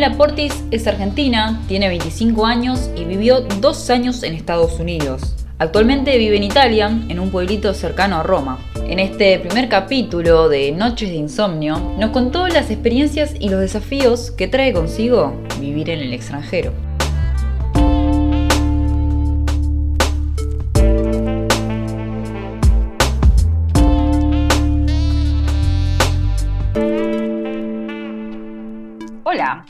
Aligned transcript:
Daniela 0.00 0.16
Portis 0.16 0.64
es 0.70 0.86
argentina, 0.86 1.60
tiene 1.68 1.88
25 1.88 2.46
años 2.46 2.88
y 2.96 3.04
vivió 3.04 3.42
dos 3.60 3.90
años 3.90 4.22
en 4.22 4.32
Estados 4.32 4.80
Unidos. 4.80 5.36
Actualmente 5.58 6.16
vive 6.16 6.38
en 6.38 6.42
Italia, 6.42 6.86
en 6.86 7.20
un 7.20 7.30
pueblito 7.30 7.74
cercano 7.74 8.16
a 8.16 8.22
Roma. 8.22 8.58
En 8.88 8.98
este 8.98 9.38
primer 9.40 9.68
capítulo 9.68 10.48
de 10.48 10.72
Noches 10.72 11.10
de 11.10 11.16
Insomnio, 11.16 11.96
nos 11.98 12.12
contó 12.12 12.48
las 12.48 12.70
experiencias 12.70 13.34
y 13.38 13.50
los 13.50 13.60
desafíos 13.60 14.30
que 14.30 14.48
trae 14.48 14.72
consigo 14.72 15.34
vivir 15.60 15.90
en 15.90 16.00
el 16.00 16.14
extranjero. 16.14 16.72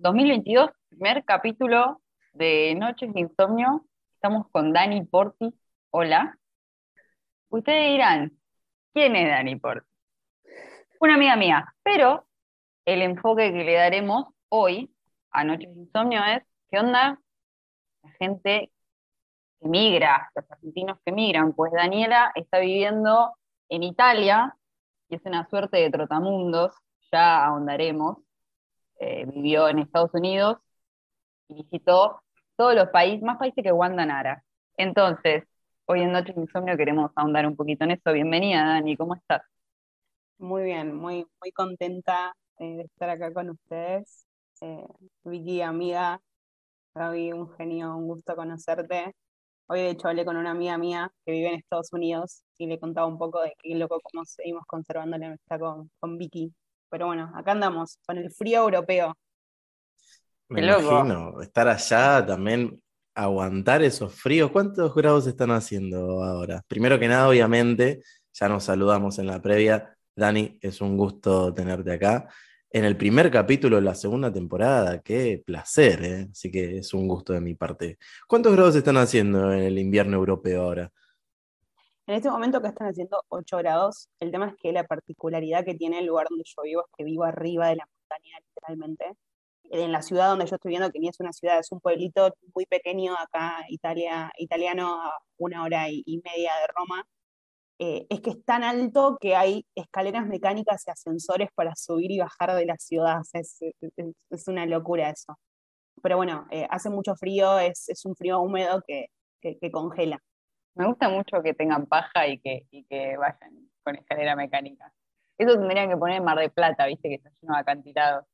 2022, 0.03 0.71
primer 0.89 1.25
capítulo 1.27 2.01
de 2.33 2.75
Noches 2.75 3.13
de 3.13 3.21
Insomnio. 3.21 3.85
Estamos 4.15 4.47
con 4.51 4.73
Dani 4.73 5.05
Porti. 5.05 5.53
Hola. 5.91 6.39
Ustedes 7.51 7.93
dirán, 7.93 8.33
¿quién 8.95 9.15
es 9.15 9.29
Dani 9.29 9.57
Porti? 9.57 9.87
Una 11.01 11.17
amiga 11.17 11.37
mía, 11.37 11.75
pero 11.83 12.27
el 12.87 13.03
enfoque 13.03 13.53
que 13.53 13.63
le 13.63 13.75
daremos 13.75 14.33
hoy 14.49 14.91
a 15.33 15.45
Noches 15.45 15.69
de 15.75 15.81
Insomnio 15.81 16.25
es, 16.25 16.43
¿qué 16.71 16.79
onda 16.79 17.21
la 18.03 18.11
gente 18.13 18.73
que 19.61 19.69
migra, 19.69 20.31
los 20.35 20.51
argentinos 20.51 20.99
que 21.05 21.13
migran? 21.13 21.53
Pues 21.53 21.73
Daniela 21.73 22.33
está 22.37 22.59
viviendo 22.59 23.35
en 23.69 23.83
Italia 23.83 24.57
y 25.11 25.17
es 25.17 25.23
una 25.27 25.47
suerte 25.47 25.77
de 25.77 25.91
trotamundos, 25.91 26.75
ya 27.13 27.45
ahondaremos 27.45 28.17
eh, 29.01 29.27
vivió 29.27 29.69
en 29.69 29.81
Estados 29.81 30.11
Unidos 30.15 30.59
y 31.49 31.55
visitó 31.55 32.23
todos 32.57 32.75
los 32.75 32.89
países, 32.91 33.23
más 33.23 33.39
países 33.39 33.65
que 33.65 33.73
Wanda 33.73 34.07
Nara. 34.07 34.45
Entonces, 34.77 35.45
hoy 35.87 36.03
en 36.03 36.13
Noche 36.13 36.35
Insomnio 36.37 36.77
queremos 36.77 37.11
ahondar 37.17 37.47
un 37.47 37.57
poquito 37.57 37.85
en 37.85 37.93
eso. 37.93 38.13
Bienvenida, 38.13 38.65
Dani, 38.65 38.97
¿cómo 38.97 39.15
estás? 39.15 39.43
Muy 40.39 40.65
bien, 40.65 40.95
muy, 40.95 41.27
muy 41.41 41.53
contenta 41.53 42.35
eh, 42.59 42.77
de 42.77 42.83
estar 42.83 43.11
acá 43.11 43.33
con 43.33 43.51
ustedes. 43.51 44.27
Eh, 44.61 44.87
Vicky, 45.25 45.63
amiga, 45.63 46.21
Gaby, 46.95 47.33
un 47.33 47.51
genio, 47.57 47.97
un 47.97 48.09
gusto 48.09 48.37
conocerte. 48.37 49.15
Hoy, 49.69 49.81
de 49.81 49.91
hecho, 49.91 50.09
hablé 50.09 50.25
con 50.25 50.37
una 50.37 50.53
amiga 50.53 50.79
mía 50.79 51.13
que 51.25 51.33
vive 51.33 51.49
en 51.49 51.55
Estados 51.57 51.93
Unidos 51.93 52.43
y 52.59 52.67
le 52.67 52.79
contaba 52.81 53.07
un 53.07 53.19
poco 53.19 53.43
de 53.43 53.55
qué 53.59 53.75
loco 53.77 54.01
cómo 54.03 54.25
seguimos 54.25 54.65
conservando 54.67 55.19
la 55.19 55.29
amistad 55.29 55.61
con, 55.61 55.91
con 56.01 56.19
Vicky. 56.19 56.53
Pero 56.91 57.07
bueno, 57.07 57.33
acá 57.35 57.53
andamos, 57.53 57.99
con 58.07 58.19
el 58.19 58.31
frío 58.31 58.63
europeo. 58.63 59.17
Me 60.49 60.63
imagino, 60.63 61.41
estar 61.41 61.69
allá 61.69 62.27
también, 62.27 62.83
aguantar 63.15 63.83
esos 63.83 64.13
fríos. 64.13 64.51
¿Cuántos 64.51 64.93
grados 64.95 65.27
están 65.29 65.53
haciendo 65.53 66.25
ahora? 66.25 66.63
Primero 66.67 66.99
que 66.99 67.07
nada, 67.07 67.29
obviamente, 67.29 68.01
ya 68.33 68.49
nos 68.49 68.65
saludamos 68.65 69.19
en 69.21 69.27
la 69.27 69.41
previa. 69.41 69.97
Dani, 70.17 70.59
es 70.61 70.81
un 70.81 70.97
gusto 70.97 71.55
tenerte 71.55 71.93
acá. 71.93 72.29
En 72.73 72.85
el 72.85 72.97
primer 72.97 73.31
capítulo 73.31 73.77
de 73.77 73.83
la 73.83 73.95
segunda 73.95 74.33
temporada, 74.33 75.01
qué 75.03 75.43
placer, 75.45 76.05
¿eh? 76.05 76.29
así 76.31 76.51
que 76.51 76.79
es 76.79 76.95
un 76.95 77.09
gusto 77.09 77.33
de 77.33 77.41
mi 77.41 77.55
parte. 77.55 77.99
¿Cuántos 78.29 78.53
grados 78.53 78.77
están 78.77 78.97
haciendo 78.97 79.53
en 79.53 79.61
el 79.61 79.79
invierno 79.79 80.17
europeo 80.17 80.63
ahora? 80.63 80.93
En 82.11 82.17
este 82.17 82.29
momento 82.29 82.61
que 82.61 82.67
están 82.67 82.89
haciendo 82.89 83.23
8 83.29 83.59
grados, 83.59 84.09
el 84.19 84.33
tema 84.33 84.49
es 84.49 84.55
que 84.61 84.73
la 84.73 84.85
particularidad 84.85 85.65
que 85.65 85.77
tiene 85.77 86.01
el 86.01 86.07
lugar 86.07 86.27
donde 86.29 86.43
yo 86.45 86.63
vivo 86.65 86.81
es 86.81 86.93
que 86.99 87.05
vivo 87.05 87.23
arriba 87.23 87.69
de 87.69 87.77
la 87.77 87.87
montaña, 87.87 88.37
literalmente. 88.49 89.13
En 89.71 89.93
la 89.93 90.03
ciudad 90.03 90.31
donde 90.31 90.47
yo 90.47 90.57
estoy 90.57 90.71
viendo, 90.71 90.91
que 90.91 90.99
ni 90.99 91.07
es 91.07 91.21
una 91.21 91.33
ciudad, 91.33 91.61
es 91.61 91.71
un 91.71 91.79
pueblito 91.79 92.35
muy 92.53 92.67
pequeño 92.67 93.15
acá, 93.17 93.65
Italia, 93.69 94.33
italiano, 94.39 95.01
a 95.01 95.21
una 95.39 95.63
hora 95.63 95.89
y, 95.89 96.21
media 96.25 96.51
de 96.57 96.67
Roma. 96.77 97.05
Eh, 97.79 98.07
es 98.11 98.21
que 98.21 98.31
es 98.31 98.45
tan 98.45 98.65
alto 98.65 99.17
que 99.21 99.37
hay 99.37 99.65
escaleras 99.77 100.27
mecánicas 100.27 100.83
y 100.89 100.91
ascensores 100.91 101.51
para 101.55 101.77
subir 101.77 102.11
y 102.11 102.19
bajar 102.19 102.57
de 102.57 102.67
la 102.67 102.77
ciudad. 102.79 103.21
es, 103.35 103.57
es, 104.31 104.49
una 104.49 104.67
locura 104.67 105.11
eso. 105.11 105.39
Pero 106.03 106.17
bueno, 106.17 106.49
eh, 106.51 106.67
hace 106.71 106.91
mucho 106.91 107.15
frío, 107.15 107.61
es, 107.61 107.89
un 108.05 108.17
frío 108.17 108.41
húmedo 108.41 108.83
que, 108.85 109.07
que 109.41 109.71
congela. 109.71 110.21
Me 110.75 110.87
gusta 110.87 111.09
mucho 111.09 111.43
que 111.43 111.55
tengan 111.55 111.87
paja 111.87 112.27
y 112.29 112.39
que, 112.39 112.67
que 112.89 113.17
vayan 113.17 113.71
con 113.83 113.97
escalera 113.97 114.37
mecánica. 114.37 114.93
Eso 115.37 115.55
tendrían 115.55 115.89
que 115.89 115.97
poner 115.97 116.19
en 116.19 116.25
Mar 116.25 116.39
de 116.39 116.51
Plata, 116.51 116.87
viste, 116.87 117.09
que 117.09 117.15
está 117.15 117.31
lleno 117.41 117.55
de 117.55 117.61
acantilados. 117.61 118.27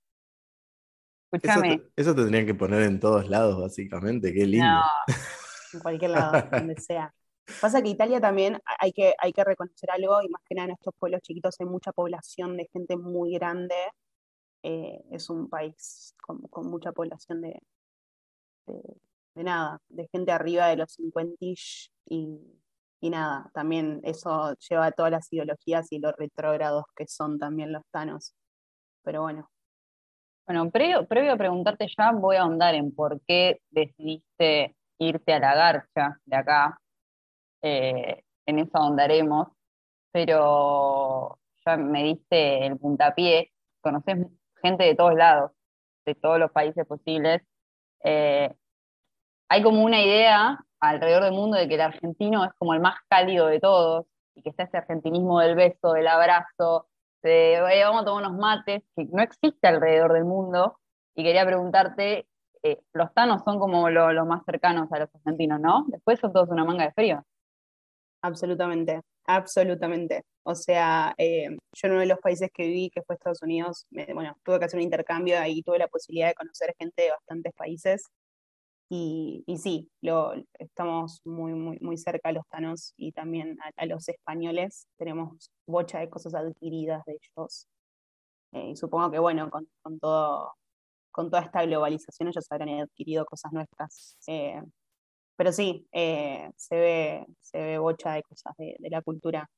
Escúchame. 1.30 1.82
Eso, 1.94 2.14
tendrían 2.14 2.46
que 2.46 2.54
poner 2.54 2.82
en 2.82 3.00
todos 3.00 3.28
lados, 3.28 3.60
básicamente. 3.60 4.32
Qué 4.32 4.46
lindo. 4.46 4.66
No, 4.66 4.82
en 5.72 5.80
cualquier 5.80 6.10
lado, 6.12 6.48
donde 6.50 6.80
sea. 6.80 7.12
Pasa 7.60 7.80
que 7.80 7.90
Italia 7.90 8.20
también 8.20 8.60
hay 8.80 8.92
que, 8.92 9.14
hay 9.18 9.32
que 9.32 9.44
reconocer 9.44 9.90
algo, 9.90 10.20
y 10.22 10.28
más 10.28 10.42
que 10.48 10.56
nada 10.56 10.66
en 10.66 10.72
estos 10.72 10.94
pueblos 10.98 11.22
chiquitos 11.22 11.54
hay 11.60 11.66
mucha 11.66 11.92
población 11.92 12.56
de 12.56 12.68
gente 12.72 12.96
muy 12.96 13.34
grande. 13.34 13.76
Eh, 14.62 15.00
es 15.12 15.30
un 15.30 15.48
país 15.48 16.14
con, 16.20 16.68
mucha 16.68 16.90
población 16.90 17.40
de, 17.40 17.60
de 18.66 19.44
nada, 19.44 19.80
de 19.88 20.08
gente 20.08 20.32
arriba 20.32 20.66
de 20.66 20.76
los 20.76 20.92
50 20.94 21.36
y, 22.06 22.40
y 23.00 23.10
nada, 23.10 23.50
también 23.54 24.00
eso 24.04 24.54
lleva 24.68 24.86
a 24.86 24.92
todas 24.92 25.12
las 25.12 25.32
ideologías 25.32 25.92
y 25.92 25.98
los 25.98 26.14
retrógrados 26.16 26.84
que 26.96 27.06
son 27.06 27.38
también 27.38 27.72
los 27.72 27.82
tanos. 27.90 28.34
Pero 29.02 29.22
bueno. 29.22 29.50
Bueno, 30.46 30.70
previo, 30.70 31.06
previo 31.06 31.32
a 31.32 31.36
preguntarte 31.36 31.88
ya, 31.96 32.12
voy 32.12 32.36
a 32.36 32.42
ahondar 32.42 32.74
en 32.74 32.94
por 32.94 33.20
qué 33.26 33.60
decidiste 33.70 34.76
irte 34.98 35.32
a 35.34 35.40
la 35.40 35.54
garcha 35.54 36.20
de 36.24 36.36
acá. 36.36 36.80
Eh, 37.62 38.22
en 38.46 38.58
eso 38.60 38.70
ahondaremos, 38.78 39.48
pero 40.12 41.38
ya 41.64 41.76
me 41.76 42.04
diste 42.04 42.66
el 42.66 42.78
puntapié, 42.78 43.52
conoces 43.80 44.26
gente 44.62 44.84
de 44.84 44.94
todos 44.94 45.14
lados, 45.14 45.50
de 46.04 46.14
todos 46.14 46.38
los 46.38 46.52
países 46.52 46.86
posibles. 46.86 47.42
Eh, 48.04 48.54
hay 49.48 49.62
como 49.62 49.82
una 49.82 50.00
idea 50.00 50.65
alrededor 50.80 51.24
del 51.24 51.32
mundo 51.32 51.56
de 51.56 51.68
que 51.68 51.74
el 51.74 51.80
argentino 51.80 52.44
es 52.44 52.52
como 52.58 52.74
el 52.74 52.80
más 52.80 52.96
cálido 53.08 53.46
de 53.46 53.60
todos 53.60 54.06
y 54.34 54.42
que 54.42 54.50
está 54.50 54.64
ese 54.64 54.76
argentinismo 54.76 55.40
del 55.40 55.54
beso, 55.56 55.92
del 55.92 56.08
abrazo, 56.08 56.88
de 57.22 57.60
vamos 57.84 58.02
a 58.02 58.04
tomar 58.04 58.24
unos 58.24 58.38
mates, 58.38 58.82
que 58.94 59.04
no 59.06 59.22
existe 59.22 59.66
alrededor 59.66 60.12
del 60.12 60.24
mundo. 60.24 60.78
Y 61.14 61.24
quería 61.24 61.46
preguntarte, 61.46 62.26
eh, 62.62 62.78
los 62.92 63.12
tanos 63.14 63.42
son 63.44 63.58
como 63.58 63.88
los 63.88 64.26
más 64.26 64.44
cercanos 64.44 64.92
a 64.92 64.98
los 64.98 65.14
argentinos, 65.14 65.60
¿no? 65.60 65.84
Después 65.88 66.20
son 66.20 66.32
todos 66.32 66.50
una 66.50 66.64
manga 66.64 66.84
de 66.84 66.92
frío. 66.92 67.24
Absolutamente, 68.22 69.00
absolutamente. 69.24 70.24
O 70.42 70.54
sea, 70.54 71.14
eh, 71.18 71.48
yo 71.50 71.86
en 71.86 71.92
uno 71.92 72.00
de 72.00 72.06
los 72.06 72.18
países 72.18 72.50
que 72.52 72.64
viví, 72.64 72.90
que 72.90 73.02
fue 73.02 73.14
Estados 73.16 73.42
Unidos, 73.42 73.86
bueno, 73.90 74.36
tuve 74.44 74.58
que 74.58 74.66
hacer 74.66 74.78
un 74.78 74.84
intercambio, 74.84 75.40
ahí 75.40 75.62
tuve 75.62 75.78
la 75.78 75.88
posibilidad 75.88 76.28
de 76.28 76.34
conocer 76.34 76.74
gente 76.78 77.02
de 77.02 77.10
bastantes 77.10 77.52
países 77.54 78.10
y, 78.88 79.44
sí, 79.58 79.90
lo, 80.00 80.32
estamos 80.58 81.20
muy, 81.24 81.54
muy, 81.54 81.78
muy 81.80 81.98
cerca 81.98 82.28
a 82.28 82.32
los 82.32 82.46
tanos 82.48 82.94
y 82.96 83.12
también 83.12 83.58
a, 83.76 83.86
los 83.86 84.08
españoles. 84.08 84.86
Tenemos 84.96 85.50
bocha 85.66 85.98
de 86.00 86.08
cosas 86.10 86.34
adquiridas 86.34 87.04
de 87.04 87.14
ellos. 87.14 87.66
Eh, 88.52 88.70
y 88.70 88.76
supongo 88.76 89.10
que, 89.10 89.18
bueno, 89.18 89.50
con, 89.50 89.68
con, 89.82 89.98
todo, 89.98 90.54
con 91.10 91.30
toda 91.30 91.42
esta 91.42 91.64
globalización 91.64 92.28
ellos 92.28 92.46
habrán 92.50 92.80
adquirido 92.80 93.26
cosas 93.26 93.52
nuestras. 93.52 94.16
Eh, 94.28 94.62
pero 95.36 95.52
sí, 95.52 95.86
eh, 95.92 96.50
se, 96.56 96.76
ve, 96.76 97.26
se 97.40 97.58
ve 97.58 97.78
bocha 97.78 98.14
de 98.14 98.22
cosas 98.22 98.54
de, 98.58 98.76
la 98.90 99.02
cultura. 99.02 99.48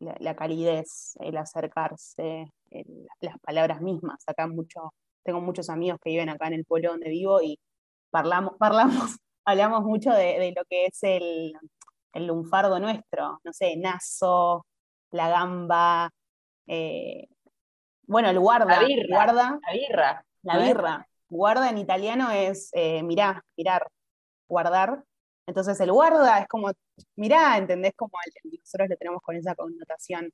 La, 0.00 0.16
la, 0.20 0.36
calidez, 0.36 1.16
el 1.20 1.36
acercarse, 1.36 2.46
las 3.20 3.38
palabras 3.40 3.80
mismas. 3.82 4.22
Acá 4.28 4.46
mucho, 4.46 4.92
tengo 5.24 5.40
muchos 5.40 5.68
amigos 5.70 5.98
que 6.02 6.10
viven 6.10 6.28
acá 6.28 6.46
en 6.46 6.54
el 6.54 6.64
pueblo 6.64 6.90
donde 6.90 7.10
vivo 7.10 7.42
y 7.42 7.58
Parlamos, 8.10 8.54
parlamos, 8.58 9.16
hablamos 9.44 9.82
mucho 9.84 10.10
de, 10.12 10.52
lo 10.56 10.64
que 10.64 10.86
es 10.86 10.98
el, 11.02 11.52
lunfardo 12.14 12.80
nuestro, 12.80 13.40
no 13.44 13.52
sé, 13.52 13.76
naso, 13.76 14.66
la 15.10 15.28
gamba, 15.28 16.10
eh, 16.66 17.28
bueno, 18.08 18.30
el 18.30 18.38
guarda. 18.38 18.80
La 18.80 18.86
birra. 18.86 19.06
Guarda, 19.08 19.60
la 19.66 19.72
birra. 19.72 20.24
La 20.42 20.58
birra. 20.58 21.08
Guarda 21.28 21.68
en 21.68 21.78
italiano 21.78 22.30
es 22.30 22.70
eh, 22.72 23.02
mirá, 23.02 23.44
mirar, 23.56 23.86
guardar. 24.48 25.04
Entonces 25.46 25.78
el 25.80 25.92
guarda 25.92 26.40
es 26.40 26.48
como, 26.48 26.70
mirá, 27.16 27.58
¿entendés? 27.58 27.92
Como 27.94 28.12
nosotros 28.44 28.88
lo 28.88 28.96
tenemos 28.96 29.22
con 29.22 29.36
esa 29.36 29.54
connotación. 29.54 30.30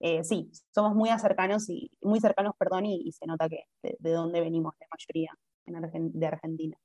Eh, 0.00 0.22
sí, 0.22 0.50
somos 0.74 0.94
muy 0.94 1.08
cercanos 1.18 1.68
y 1.70 1.90
muy 2.02 2.20
cercanos, 2.20 2.54
perdón, 2.58 2.84
y, 2.86 3.10
se 3.12 3.26
nota 3.26 3.48
que 3.48 3.64
de, 3.82 4.10
dónde 4.10 4.40
venimos 4.40 4.74
la 4.78 4.86
mayoría 4.90 5.32
de 5.66 6.26
Argentina. 6.26 6.76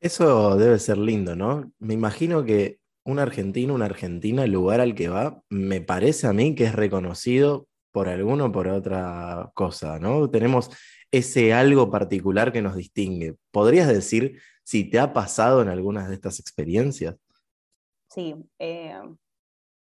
Eso 0.00 0.56
debe 0.56 0.78
ser 0.78 0.98
lindo, 0.98 1.34
¿no? 1.36 1.72
Me 1.78 1.94
imagino 1.94 2.44
que 2.44 2.78
un 3.04 3.18
argentino, 3.18 3.74
una 3.74 3.86
argentina, 3.86 4.44
el 4.44 4.52
lugar 4.52 4.80
al 4.80 4.94
que 4.94 5.08
va, 5.08 5.42
me 5.48 5.80
parece 5.80 6.26
a 6.26 6.32
mí 6.32 6.54
que 6.54 6.64
es 6.64 6.74
reconocido 6.74 7.68
por 7.92 8.08
alguno 8.08 8.46
o 8.46 8.52
por 8.52 8.68
otra 8.68 9.50
cosa, 9.54 9.98
¿no? 9.98 10.28
Tenemos 10.28 10.70
ese 11.10 11.54
algo 11.54 11.90
particular 11.90 12.52
que 12.52 12.62
nos 12.62 12.76
distingue. 12.76 13.36
¿Podrías 13.50 13.88
decir 13.88 14.40
si 14.64 14.90
te 14.90 14.98
ha 14.98 15.12
pasado 15.12 15.62
en 15.62 15.68
algunas 15.68 16.08
de 16.08 16.14
estas 16.14 16.40
experiencias? 16.40 17.16
Sí, 18.10 18.34
eh, 18.58 19.00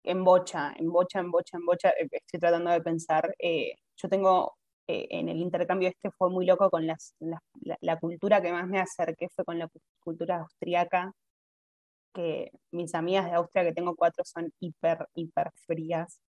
en 0.04 0.24
bocha, 0.24 0.74
en 0.76 0.90
bocha, 0.90 1.20
en 1.20 1.30
bocha, 1.30 1.56
en 1.56 1.64
bocha, 1.64 1.90
eh, 1.90 2.08
estoy 2.10 2.40
tratando 2.40 2.70
de 2.70 2.80
pensar. 2.80 3.34
Eh, 3.38 3.76
yo 3.96 4.08
tengo 4.08 4.56
en 4.86 5.28
el 5.28 5.38
intercambio 5.38 5.88
este 5.88 6.10
fue 6.10 6.30
muy 6.30 6.46
loco 6.46 6.70
con 6.70 6.86
las, 6.86 7.14
la, 7.20 7.98
cultura 8.00 8.42
que 8.42 8.52
más 8.52 8.66
me 8.68 8.80
acerqué 8.80 9.28
fue 9.30 9.44
con 9.44 9.58
la 9.58 9.68
cultura 10.04 10.40
austriaca, 10.40 11.12
que 12.14 12.52
mis 12.72 12.94
amigas 12.94 13.26
de 13.26 13.32
Austria, 13.32 13.64
que 13.64 13.72
tengo 13.72 13.94
cuatro, 13.96 14.24
son 14.24 14.52
hiper, 14.60 15.06
hiper 15.14 15.50
frías 15.66 16.20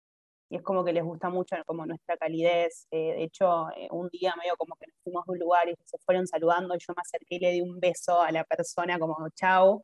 y 0.52 0.56
es 0.56 0.62
como 0.62 0.84
que 0.84 0.92
les 0.92 1.02
gusta 1.02 1.30
mucho 1.30 1.56
como 1.64 1.86
nuestra 1.86 2.18
calidez. 2.18 2.86
Eh, 2.90 3.14
de 3.14 3.24
hecho, 3.24 3.70
eh, 3.74 3.88
un 3.90 4.10
día 4.10 4.34
medio 4.36 4.54
como 4.58 4.76
que 4.76 4.86
nos 4.86 4.96
fuimos 5.02 5.24
de 5.24 5.32
un 5.32 5.38
lugar 5.38 5.66
y 5.70 5.74
se 5.86 5.96
fueron 6.04 6.26
saludando 6.26 6.74
y 6.74 6.78
yo 6.78 6.92
me 6.94 7.00
acerqué 7.00 7.36
y 7.36 7.38
le 7.38 7.52
di 7.52 7.62
un 7.62 7.80
beso 7.80 8.20
a 8.20 8.30
la 8.30 8.44
persona 8.44 8.98
como 8.98 9.16
chao. 9.30 9.82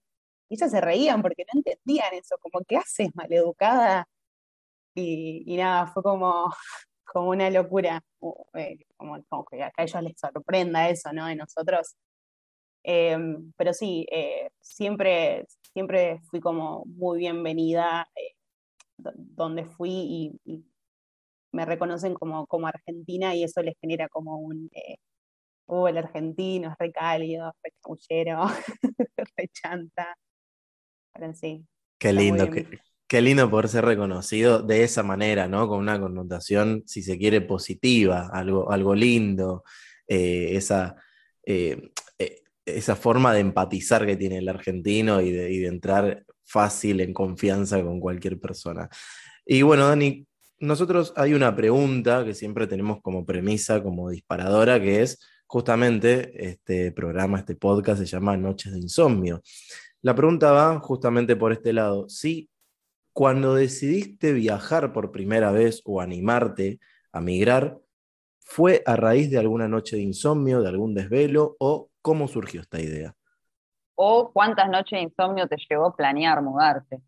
Y 0.51 0.57
ellas 0.57 0.71
se 0.71 0.81
reían 0.83 1.23
porque 1.23 1.45
no 1.55 1.61
entendían 1.61 2.13
eso, 2.13 2.37
como, 2.39 2.63
¿qué 2.67 2.77
haces, 2.77 3.09
maleducada? 3.15 4.07
Y, 4.95 5.45
y 5.47 5.57
nada, 5.57 5.87
fue 5.87 6.03
como, 6.03 6.51
como 7.13 7.31
una 7.31 7.51
locura, 7.51 8.03
eh, 8.55 8.79
como, 8.97 9.23
como, 9.29 9.45
que 9.47 9.63
a 9.63 9.73
ellos 9.79 10.03
les 10.03 10.19
sorprenda 10.19 10.89
eso, 10.91 11.13
¿no? 11.13 11.27
De 11.27 11.37
nosotros. 11.37 11.97
Em, 12.83 13.53
pero 13.57 13.75
sí, 13.75 14.07
siempre, 14.61 15.47
siempre 15.73 16.21
fui 16.31 16.41
como 16.41 16.85
muy 16.87 17.19
bienvenida 17.19 18.09
donde 18.99 19.65
fui 19.65 19.91
y, 20.45 20.65
me 21.51 21.65
reconocen 21.65 22.15
como, 22.15 22.47
como 22.47 22.67
argentina 22.67 23.35
y 23.35 23.43
eso 23.43 23.63
les 23.63 23.75
genera 23.81 24.09
como 24.09 24.37
un, 24.37 24.69
eh, 24.75 24.99
oh, 25.67 25.89
el 25.89 25.97
argentino 25.97 26.71
es 26.71 26.77
re 26.79 26.93
cálido, 26.93 27.55
re 27.63 27.73
chamullero, 27.83 28.47
re 29.37 29.49
chanta. 29.49 30.17
Pero 31.13 31.35
sí. 31.35 31.67
Qué 31.99 32.13
lindo, 32.13 32.51
qué, 32.51 32.81
lindo 33.11 33.51
poder 33.51 33.69
ser 33.69 33.85
reconocido 33.85 34.63
de 34.63 34.85
esa 34.85 35.03
manera, 35.03 35.49
¿no? 35.49 35.67
Con 35.69 35.79
una 35.81 35.99
connotación, 35.99 36.83
si 36.87 37.03
se 37.03 37.19
quiere, 37.19 37.41
positiva, 37.41 38.29
algo, 38.33 38.71
algo 38.71 38.95
lindo, 38.95 39.65
eh, 40.07 40.51
esa, 40.57 40.97
eh, 41.45 41.91
eh, 42.19 42.43
esa 42.67 42.97
forma 42.97 43.33
de 43.33 43.41
empatizar 43.41 44.05
que 44.07 44.17
tiene 44.17 44.39
el 44.39 44.49
argentino 44.49 45.21
y 45.21 45.33
de, 45.33 45.51
y 45.51 45.59
de 45.59 45.69
entrar 45.69 46.25
fácil, 46.45 47.01
en 47.01 47.15
confianza 47.15 47.83
con 47.83 48.01
cualquier 48.01 48.39
persona. 48.39 48.89
Y 49.47 49.63
bueno, 49.63 49.89
Dani, 49.89 50.27
nosotros 50.61 51.13
hay 51.17 51.35
una 51.35 51.55
pregunta 51.55 52.25
que 52.25 52.35
siempre 52.35 52.67
tenemos 52.67 53.01
como 53.01 53.25
premisa, 53.25 53.83
como 53.83 54.11
disparadora, 54.11 54.81
que 54.81 55.03
es 55.03 55.19
justamente 55.47 56.51
este 56.51 56.93
programa, 56.93 57.39
este 57.39 57.57
podcast 57.57 58.01
se 58.01 58.07
llama 58.07 58.37
Noches 58.37 58.73
de 58.73 58.81
Insomnio. 58.81 59.43
La 60.03 60.15
pregunta 60.15 60.53
va 60.53 60.79
justamente 60.81 61.37
por 61.37 61.53
este 61.53 61.73
lado. 61.73 62.09
Si 62.09 62.49
cuando 63.19 63.55
decidiste 63.55 64.33
viajar 64.33 64.93
por 64.93 65.11
primera 65.11 65.51
vez 65.51 65.83
o 65.85 66.01
animarte 66.01 66.79
a 67.11 67.21
migrar, 67.21 67.77
¿fue 68.39 68.81
a 68.87 68.95
raíz 68.95 69.29
de 69.29 69.39
alguna 69.39 69.67
noche 69.67 69.97
de 69.97 70.03
insomnio, 70.03 70.63
de 70.63 70.69
algún 70.69 70.95
desvelo 70.95 71.57
o 71.59 71.91
cómo 72.01 72.29
surgió 72.29 72.61
esta 72.61 72.81
idea? 72.81 73.17
¿O 73.97 74.31
cuántas 74.33 74.69
noches 74.69 75.01
de 75.01 75.03
insomnio 75.03 75.49
te 75.49 75.57
llevó 75.69 75.97
planear 75.97 76.41
mudarte 76.43 77.03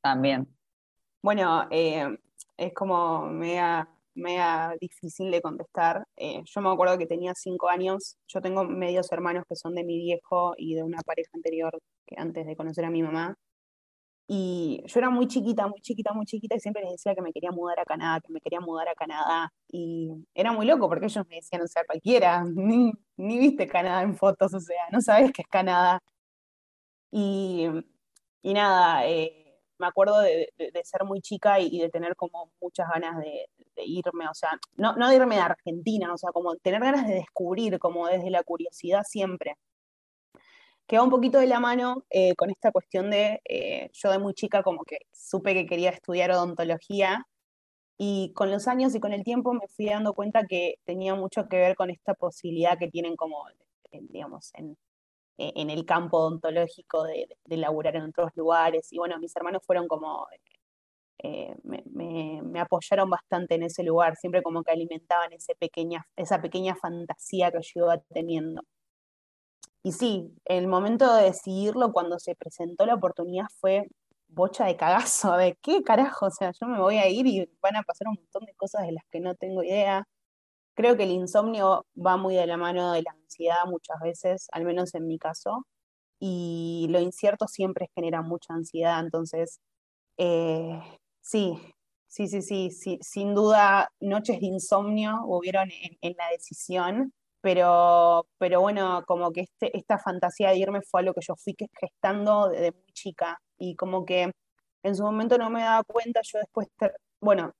también? 0.00 0.46
Bueno, 1.22 1.66
eh, 1.72 2.06
es 2.56 2.72
como 2.72 3.26
mega, 3.26 3.88
mega 4.14 4.76
difícil 4.80 5.28
de 5.32 5.42
contestar. 5.42 6.06
Eh, 6.14 6.40
yo 6.44 6.60
me 6.60 6.70
acuerdo 6.70 6.96
que 6.98 7.06
tenía 7.06 7.34
cinco 7.34 7.68
años. 7.68 8.16
Yo 8.28 8.40
tengo 8.40 8.62
medios 8.62 9.10
hermanos 9.10 9.42
que 9.48 9.56
son 9.56 9.74
de 9.74 9.82
mi 9.82 9.98
viejo 9.98 10.54
y 10.56 10.76
de 10.76 10.84
una 10.84 11.00
pareja 11.00 11.30
anterior 11.34 11.76
que 12.06 12.14
antes 12.16 12.46
de 12.46 12.54
conocer 12.54 12.84
a 12.84 12.90
mi 12.90 13.02
mamá. 13.02 13.36
Y 14.30 14.82
yo 14.86 15.00
era 15.00 15.08
muy 15.08 15.26
chiquita, 15.26 15.66
muy 15.68 15.80
chiquita, 15.80 16.12
muy 16.12 16.26
chiquita 16.26 16.54
y 16.54 16.60
siempre 16.60 16.82
les 16.82 16.92
decía 16.92 17.14
que 17.14 17.22
me 17.22 17.32
quería 17.32 17.50
mudar 17.50 17.80
a 17.80 17.84
Canadá, 17.86 18.20
que 18.20 18.30
me 18.30 18.40
quería 18.42 18.60
mudar 18.60 18.86
a 18.88 18.94
Canadá. 18.94 19.50
Y 19.68 20.10
era 20.34 20.52
muy 20.52 20.66
loco 20.66 20.86
porque 20.88 21.06
ellos 21.06 21.26
me 21.28 21.36
decían, 21.36 21.62
o 21.62 21.66
sea, 21.66 21.82
cualquiera, 21.86 22.44
ni, 22.54 22.92
ni 23.16 23.38
viste 23.38 23.66
Canadá 23.66 24.02
en 24.02 24.16
fotos, 24.16 24.52
o 24.52 24.60
sea, 24.60 24.84
no 24.92 25.00
sabes 25.00 25.32
qué 25.32 25.42
es 25.42 25.48
Canadá. 25.48 26.00
Y, 27.10 27.66
y 28.42 28.52
nada, 28.54 29.06
eh, 29.06 29.48
me 29.78 29.86
acuerdo 29.86 30.20
de, 30.20 30.52
ser 30.84 31.04
muy 31.04 31.20
chica 31.20 31.60
y, 31.60 31.78
de 31.78 31.88
tener 31.88 32.16
como 32.16 32.50
muchas 32.60 32.88
ganas 32.90 33.18
de, 33.18 33.46
irme, 33.76 34.28
o 34.28 34.34
sea, 34.34 34.58
no, 34.76 34.94
no 34.96 35.08
de 35.08 35.16
irme 35.16 35.38
a 35.38 35.46
Argentina, 35.46 36.12
o 36.12 36.18
sea, 36.18 36.32
como 36.32 36.56
tener 36.56 36.80
ganas 36.80 37.06
de 37.06 37.14
descubrir, 37.14 37.78
como 37.78 38.08
desde 38.08 38.30
la 38.30 38.42
curiosidad 38.42 39.04
siempre. 39.04 39.56
Queda 40.88 41.02
un 41.02 41.10
poquito 41.10 41.38
de 41.38 41.46
la 41.46 41.60
mano 41.60 42.04
eh, 42.10 42.34
con 42.34 42.50
esta 42.50 42.72
cuestión 42.72 43.10
de, 43.10 43.40
eh, 43.44 43.90
yo 43.92 44.10
de 44.10 44.18
muy 44.18 44.34
chica 44.34 44.62
como 44.62 44.84
que 44.84 44.98
supe 45.12 45.54
que 45.54 45.66
quería 45.66 45.90
estudiar 45.90 46.30
odontología 46.32 47.26
y 47.98 48.32
con 48.34 48.50
los 48.50 48.68
años 48.68 48.94
y 48.94 49.00
con 49.00 49.12
el 49.12 49.24
tiempo 49.24 49.52
me 49.54 49.68
fui 49.68 49.86
dando 49.86 50.14
cuenta 50.14 50.46
que 50.46 50.76
tenía 50.84 51.14
mucho 51.14 51.48
que 51.48 51.58
ver 51.58 51.76
con 51.76 51.90
esta 51.90 52.14
posibilidad 52.14 52.78
que 52.78 52.88
tienen 52.88 53.16
como, 53.16 53.44
digamos, 53.92 54.50
en, 54.54 54.78
eh, 55.38 55.52
en 55.56 55.70
el 55.70 55.84
campo 55.86 56.18
odontológico 56.18 57.04
de, 57.04 57.28
de, 57.44 57.56
laburar 57.58 57.96
en 57.96 58.04
otros 58.04 58.30
lugares. 58.36 58.92
Y 58.92 58.98
bueno, 58.98 59.18
mis 59.18 59.36
hermanos 59.36 59.62
fueron 59.66 59.88
como, 59.88 60.26
eh, 61.22 61.54
me, 61.64 62.60
apoyaron 62.60 63.10
bastante 63.10 63.54
en 63.56 63.64
ese 63.64 63.82
lugar, 63.82 64.16
siempre 64.16 64.42
como 64.42 64.62
que 64.62 64.70
alimentaban 64.72 65.32
ese 65.32 65.54
pequeña, 65.56 66.06
esa 66.16 66.40
pequeña 66.40 66.76
fantasía 66.76 67.50
que 67.50 67.58
yo 67.62 67.84
iba 67.84 67.98
teniendo. 67.98 68.62
Y 69.88 69.92
sí, 69.92 70.30
el 70.44 70.68
momento 70.68 71.14
de 71.14 71.24
decidirlo, 71.24 71.92
cuando 71.92 72.18
se 72.18 72.34
presentó 72.34 72.84
la 72.84 72.96
oportunidad, 72.96 73.46
fue 73.58 73.88
bocha 74.28 74.66
de 74.66 74.76
cagazo, 74.76 75.34
de 75.38 75.56
qué 75.62 75.82
carajo, 75.82 76.26
o 76.26 76.30
sea, 76.30 76.52
yo 76.60 76.66
me 76.66 76.78
voy 76.78 76.98
a 76.98 77.08
ir 77.08 77.26
y 77.26 77.50
van 77.62 77.76
a 77.76 77.82
pasar 77.82 78.08
un 78.08 78.16
montón 78.16 78.44
de 78.44 78.52
cosas 78.54 78.82
de 78.86 78.92
las 78.92 79.04
que 79.10 79.20
no 79.20 79.34
tengo 79.34 79.62
idea. 79.62 80.06
Creo 80.74 80.98
que 80.98 81.04
el 81.04 81.12
insomnio 81.12 81.86
va 81.96 82.18
muy 82.18 82.34
de 82.34 82.46
la 82.46 82.58
mano 82.58 82.92
de 82.92 83.02
la 83.02 83.12
ansiedad 83.12 83.64
muchas 83.66 83.98
veces, 84.02 84.48
al 84.52 84.66
menos 84.66 84.94
en 84.94 85.06
mi 85.06 85.18
caso, 85.18 85.66
y 86.20 86.88
lo 86.90 87.00
incierto 87.00 87.48
siempre 87.48 87.90
genera 87.94 88.20
mucha 88.22 88.54
ansiedad, 88.54 89.00
entonces, 89.00 89.60
eh, 90.18 90.80
sí, 91.22 91.58
sí, 92.08 92.28
sí, 92.28 92.42
sí, 92.42 92.70
sí, 92.72 92.98
sin 93.02 93.34
duda 93.34 93.90
noches 94.00 94.40
de 94.40 94.46
insomnio 94.48 95.22
hubieron 95.24 95.70
en, 96.02 96.14
la 96.18 96.28
decisión, 96.30 97.14
pero, 97.40 98.26
pero 98.38 98.60
bueno, 98.60 99.02
como 99.06 99.32
que 99.32 99.42
este, 99.42 99.76
esta 99.76 99.98
fantasía 99.98 100.50
de 100.50 100.58
irme 100.58 100.80
fue 100.82 101.00
algo 101.00 101.14
que 101.14 101.20
yo 101.26 101.34
fui 101.36 101.54
gestando 101.80 102.48
desde 102.48 102.72
muy 102.72 102.92
chica 102.92 103.40
y 103.58 103.76
como 103.76 104.04
que 104.04 104.30
en 104.82 104.96
su 104.96 105.02
momento 105.02 105.38
no 105.38 105.50
me 105.50 105.62
daba 105.62 105.84
cuenta, 105.84 106.20
yo 106.22 106.38
después, 106.38 106.68
bueno, 107.20 107.52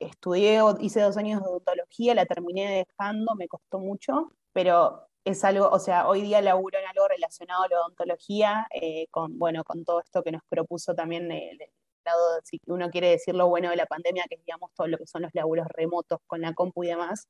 estudié, 0.00 0.60
hice 0.80 1.00
dos 1.00 1.16
años 1.16 1.40
de 1.42 1.48
odontología, 1.48 2.14
la 2.14 2.26
terminé 2.26 2.86
dejando, 2.86 3.34
me 3.36 3.48
costó 3.48 3.78
mucho, 3.78 4.32
pero 4.52 5.08
es 5.24 5.44
algo, 5.44 5.68
o 5.70 5.78
sea, 5.78 6.08
hoy 6.08 6.22
día 6.22 6.42
laburo 6.42 6.78
en 6.78 6.86
algo 6.86 7.08
relacionado 7.08 7.64
a 7.64 7.68
la 7.68 7.80
odontología, 7.80 8.66
eh, 8.70 9.06
con, 9.10 9.38
bueno, 9.38 9.64
con 9.64 9.84
todo 9.84 10.00
esto 10.00 10.22
que 10.22 10.32
nos 10.32 10.42
propuso 10.48 10.94
también 10.94 11.30
el, 11.32 11.58
lado, 12.04 12.40
si 12.44 12.60
uno 12.66 12.90
quiere 12.90 13.10
decir 13.10 13.34
lo 13.34 13.48
bueno 13.48 13.70
de 13.70 13.76
la 13.76 13.86
pandemia, 13.86 14.24
que 14.28 14.36
es, 14.36 14.44
digamos, 14.44 14.70
todo 14.74 14.86
lo 14.86 14.98
que 14.98 15.06
son 15.06 15.22
los 15.22 15.30
laburos 15.34 15.66
remotos 15.70 16.18
con 16.26 16.40
la 16.40 16.54
compu 16.54 16.84
y 16.84 16.88
demás. 16.88 17.28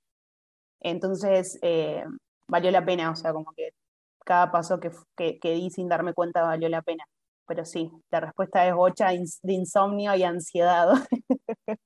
Entonces, 0.85 1.59
eh, 1.63 2.05
valió 2.49 2.71
la 2.71 2.85
pena, 2.85 3.11
o 3.11 3.17
sea, 3.17 3.33
como 3.33 3.53
que 3.57 3.71
cada 4.25 4.53
paso 4.53 4.79
que, 4.81 4.91
que, 5.17 5.39
que, 5.41 5.53
di 5.53 5.71
sin 5.71 5.89
darme 5.89 6.15
cuenta 6.15 6.43
valió 6.43 6.69
la 6.69 6.83
pena. 6.83 7.05
Pero 7.47 7.65
sí, 7.65 7.91
la 8.11 8.21
respuesta 8.21 8.67
es 8.67 8.75
bocha 8.75 9.09
de 9.09 9.53
insomnio 9.53 10.15
y 10.15 10.23
ansiedad. 10.23 10.89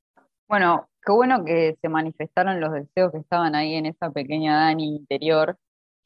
Bueno, 0.48 0.88
qué 1.04 1.12
bueno 1.12 1.44
que 1.44 1.76
se 1.82 1.90
manifestaron 1.90 2.58
los 2.58 2.72
deseos 2.72 3.12
que 3.12 3.18
estaban 3.18 3.54
ahí 3.54 3.74
en 3.74 3.84
esa 3.84 4.10
pequeña 4.10 4.56
Dani 4.56 4.96
interior. 4.96 5.58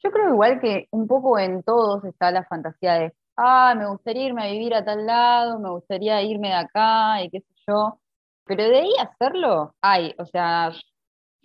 Yo 0.03 0.11
creo 0.11 0.33
igual 0.33 0.59
que 0.59 0.87
un 0.91 1.07
poco 1.07 1.39
en 1.39 1.63
todos 1.63 2.03
está 2.03 2.29
la 2.29 2.43
fantasía 2.43 2.95
de, 2.95 3.13
ah, 3.37 3.73
me 3.77 3.87
gustaría 3.87 4.25
irme 4.25 4.43
a 4.43 4.51
vivir 4.51 4.73
a 4.75 4.83
tal 4.83 5.05
lado, 5.05 5.59
me 5.59 5.69
gustaría 5.69 6.21
irme 6.23 6.49
de 6.49 6.55
acá 6.55 7.23
y 7.23 7.29
qué 7.29 7.39
sé 7.39 7.53
yo. 7.69 7.99
Pero 8.45 8.63
de 8.65 8.79
ahí 8.79 8.91
hacerlo, 8.99 9.73
ay, 9.81 10.13
o 10.19 10.25
sea, 10.25 10.73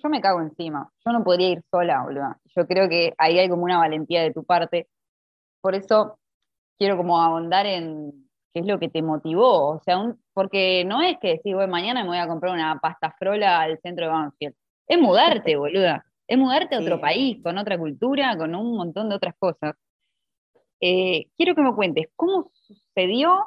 yo 0.03 0.09
me 0.09 0.21
cago 0.21 0.41
encima. 0.41 0.91
Yo 1.05 1.13
no 1.13 1.25
podría 1.25 1.51
ir 1.51 1.63
sola, 1.71 2.03
boludo. 2.03 2.37
Yo 2.57 2.67
creo 2.67 2.89
que 2.89 3.15
ahí 3.19 3.39
hay 3.39 3.49
como 3.49 3.65
una 3.65 3.79
valentía 3.79 4.23
de 4.23 4.33
tu 4.33 4.45
parte. 4.45 4.89
Por 5.61 5.75
eso 5.75 6.19
quiero 6.79 6.97
como 6.97 7.21
ahondar 7.21 7.67
en 7.67 8.29
qué 8.53 8.61
es 8.61 8.67
lo 8.67 8.79
que 8.79 8.89
te 8.89 9.03
motivó, 9.03 9.71
o 9.77 9.81
sea, 9.81 9.99
porque 10.33 10.85
no 10.87 11.03
es 11.03 11.19
que 11.19 11.35
decir, 11.35 11.55
bueno, 11.55 11.71
mañana 11.71 12.03
me 12.03 12.09
voy 12.11 12.19
a 12.19 12.29
comprar 12.29 12.53
una 12.55 12.79
pasta 12.81 13.15
frola 13.19 13.61
al 13.61 13.79
centro 13.81 14.07
de 14.07 14.13
Banfield, 14.13 14.55
es 14.87 14.99
mudarte, 15.01 15.57
boluda, 15.59 16.05
es 16.27 16.39
mudarte 16.39 16.77
a 16.77 16.81
otro 16.81 17.01
país, 17.01 17.43
con 17.43 17.59
otra 17.59 17.79
cultura, 17.79 18.37
con 18.37 18.55
un 18.55 18.77
montón 18.77 19.09
de 19.09 19.17
otras 19.17 19.35
cosas. 19.39 19.75
Eh, 20.81 21.27
quiero 21.37 21.55
que 21.55 21.63
me 21.63 21.75
cuentes, 21.75 22.07
¿cómo 22.17 22.51
sucedió 22.55 23.45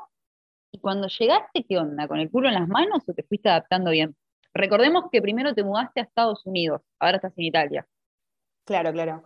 y 0.71 0.79
cuando 0.79 1.07
llegaste, 1.07 1.65
qué 1.67 1.77
onda? 1.77 2.07
¿Con 2.07 2.19
el 2.19 2.29
culo 2.29 2.49
en 2.49 2.55
las 2.55 2.67
manos 2.67 3.07
o 3.07 3.13
te 3.13 3.23
fuiste 3.23 3.49
adaptando 3.49 3.91
bien? 3.91 4.15
Recordemos 4.53 5.05
que 5.11 5.21
primero 5.21 5.53
te 5.53 5.63
mudaste 5.63 6.01
a 6.01 6.03
Estados 6.03 6.45
Unidos, 6.45 6.81
ahora 6.99 7.17
estás 7.17 7.33
en 7.37 7.45
Italia. 7.45 7.87
Claro, 8.65 8.91
claro. 8.91 9.23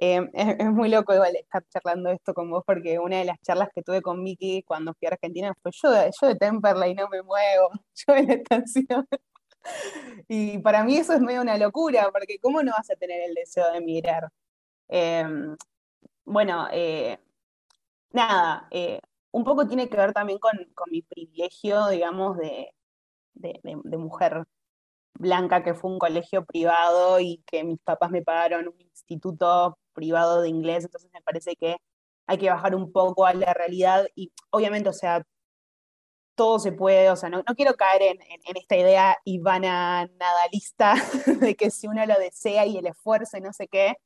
Em, 0.00 0.30
es, 0.32 0.70
muy 0.70 0.88
loco 0.88 1.12
igual 1.12 1.34
estar 1.34 1.64
charlando 1.68 2.10
esto 2.10 2.32
con 2.32 2.48
vos 2.48 2.62
porque 2.64 3.00
una 3.00 3.18
de 3.18 3.24
las 3.24 3.40
charlas 3.42 3.68
que 3.74 3.82
tuve 3.82 4.00
con 4.00 4.22
Vicky 4.22 4.62
cuando 4.62 4.94
fui 4.94 5.06
a 5.08 5.10
Argentina 5.10 5.52
fue 5.60 5.72
yo, 5.74 5.90
yo 5.90 6.28
de 6.28 6.36
Temperley 6.36 6.94
no 6.94 7.08
me 7.08 7.20
muevo, 7.22 7.70
yo 8.06 8.14
en 8.14 8.28
la 8.28 8.34
estación. 8.34 9.06
Y 10.28 10.58
para 10.58 10.84
mí 10.84 10.96
eso 10.96 11.12
es 11.12 11.20
medio 11.20 11.42
una 11.42 11.58
locura, 11.58 12.10
porque 12.12 12.38
¿cómo 12.40 12.62
no 12.62 12.72
vas 12.72 12.90
a 12.90 12.96
tener 12.96 13.20
el 13.28 13.34
deseo 13.34 13.70
de 13.72 13.78
emigrar? 13.78 14.30
Em, 14.88 15.56
bueno, 16.24 16.68
eh, 16.72 17.18
nada, 18.12 18.68
eh, 18.70 19.00
un 19.32 19.44
poco 19.44 19.66
tiene 19.66 19.88
que 19.88 19.96
ver 19.96 20.12
también 20.12 20.38
con, 20.38 20.56
mi 20.90 21.02
privilegio, 21.02 21.88
digamos, 21.88 22.36
de, 22.38 22.72
mujer 23.98 24.44
blanca, 25.18 25.62
que 25.62 25.74
fue 25.74 25.90
un 25.90 25.98
colegio 25.98 26.44
privado 26.44 27.20
y 27.20 27.42
que 27.46 27.64
mis 27.64 27.78
papás 27.80 28.10
me 28.10 28.22
pagaron 28.22 28.68
un 28.68 28.80
instituto 28.80 29.78
privado 29.92 30.42
de 30.42 30.48
inglés, 30.48 30.84
entonces 30.84 31.10
me 31.12 31.22
parece 31.22 31.56
que 31.56 31.76
hay 32.26 32.38
que 32.38 32.50
bajar 32.50 32.74
un 32.74 32.92
poco 32.92 33.26
a 33.26 33.34
la 33.34 33.54
realidad 33.54 34.06
y 34.14 34.32
obviamente, 34.50 34.88
o 34.90 34.92
sea, 34.92 35.24
todo 36.36 36.58
se 36.60 36.72
puede, 36.72 37.10
o 37.10 37.16
sea, 37.16 37.30
no, 37.30 37.42
quiero 37.56 37.74
caer 37.74 38.02
en, 38.02 38.18
esta 38.56 38.76
idea 38.76 39.16
ivana 39.24 40.06
nadalista 40.20 40.94
de 41.40 41.56
que 41.56 41.70
si 41.70 41.88
uno 41.88 42.04
lo 42.06 42.14
desea 42.18 42.64
y 42.66 42.78
el 42.78 42.86
esfuerzo 42.86 43.38
y 43.38 43.40
no 43.40 43.52
sé 43.52 43.66
qué, 43.68 43.96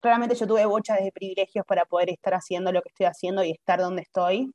claramente 0.00 0.36
yo 0.36 0.46
tuve 0.46 0.64
bochas 0.66 0.98
de 1.02 1.12
privilegios 1.12 1.66
para 1.66 1.84
poder 1.86 2.10
estar 2.10 2.34
haciendo 2.34 2.72
lo 2.72 2.82
que 2.82 2.88
estoy 2.90 3.06
haciendo 3.06 3.44
y 3.44 3.50
estar 3.52 3.80
donde 3.80 4.02
estoy, 4.02 4.52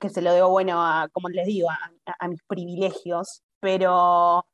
que 0.00 0.10
se 0.10 0.22
lo 0.22 0.32
debo, 0.32 0.50
bueno, 0.50 0.82
a, 0.84 1.08
como 1.12 1.28
les 1.30 1.46
digo, 1.46 1.68
a 1.70 2.28
mis 2.28 2.42
privilegios, 2.44 3.42
pero 3.60 4.44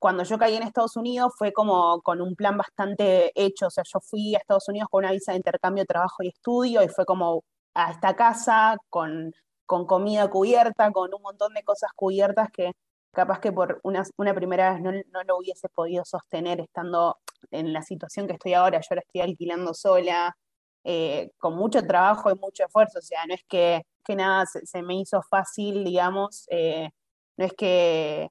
cuando 0.00 0.24
yo 0.24 0.38
caí 0.38 0.56
en 0.56 0.62
Estados 0.64 0.96
Unidos 0.96 1.34
fue 1.38 1.52
como 1.52 2.00
con 2.02 2.22
un 2.22 2.34
plan 2.34 2.56
bastante 2.56 3.32
hecho, 3.34 3.66
o 3.68 3.70
sea, 3.70 3.84
yo 3.86 4.00
fui 4.00 4.34
a 4.34 4.38
Estados 4.38 4.68
Unidos 4.68 4.88
con 4.90 5.04
una 5.04 5.12
visa 5.12 5.32
de 5.32 5.38
intercambio, 5.38 5.84
trabajo 5.84 6.22
y 6.22 6.28
estudio 6.28 6.82
y 6.82 6.88
fue 6.88 7.04
como 7.04 7.44
a 7.74 7.92
esta 7.92 8.16
casa 8.16 8.76
con, 8.88 9.32
con 9.66 9.86
comida 9.86 10.28
cubierta, 10.30 10.90
con 10.92 11.14
un 11.14 11.22
montón 11.22 11.54
de 11.54 11.62
cosas 11.62 11.92
cubiertas 11.94 12.48
que 12.50 12.72
capaz 13.12 13.40
que 13.40 13.52
por 13.52 13.80
una, 13.82 14.04
primera 14.34 14.72
vez 14.72 14.82
no, 14.82 14.92
no, 14.92 15.22
lo 15.26 15.38
hubiese 15.38 15.68
podido 15.68 16.04
sostener 16.04 16.60
estando 16.60 17.18
en 17.50 17.72
la 17.72 17.82
situación 17.82 18.26
que 18.26 18.34
estoy 18.34 18.54
ahora, 18.54 18.80
yo 18.80 18.86
ahora 18.90 19.02
estoy 19.06 19.20
alquilando 19.20 19.74
sola, 19.74 20.36
eh, 20.84 21.30
con 21.38 21.56
mucho 21.56 21.82
trabajo 21.86 22.30
y 22.30 22.36
mucho 22.36 22.64
esfuerzo, 22.64 23.00
o 23.00 23.02
sea, 23.02 23.26
no 23.26 23.34
es 23.34 23.44
que, 23.48 23.82
que 24.04 24.16
nada 24.16 24.46
se, 24.46 24.82
me 24.82 24.94
hizo 24.96 25.20
fácil, 25.22 25.84
digamos, 25.84 26.46
eh, 26.50 26.90
no 27.36 27.44
es 27.44 27.52
que 27.54 28.30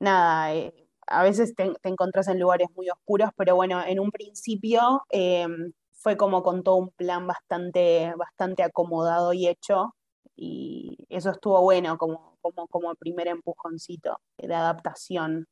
nada, 0.00 0.54
eh, 0.54 0.87
a 1.08 1.22
veces 1.22 1.54
te, 1.54 1.72
encontrás 1.84 2.28
en 2.28 2.38
lugares 2.38 2.68
muy 2.76 2.88
oscuros, 2.90 3.30
pero 3.36 3.56
bueno, 3.56 3.82
en 3.84 4.00
un 4.00 4.10
principio 4.10 5.02
em, 5.10 5.72
fue 5.92 6.16
como 6.16 6.42
con 6.42 6.62
todo 6.62 6.76
un 6.76 6.90
plan 6.90 7.26
bastante, 7.26 8.12
bastante 8.16 8.62
acomodado 8.62 9.32
y 9.32 9.48
hecho, 9.48 9.94
y 10.36 10.96
eso 11.08 11.30
estuvo 11.30 11.60
bueno 11.62 11.98
como, 11.98 12.38
como, 12.40 12.68
como 12.68 12.94
primer 12.94 13.28
empujoncito 13.28 14.20
de 14.36 14.54
adaptación. 14.54 15.46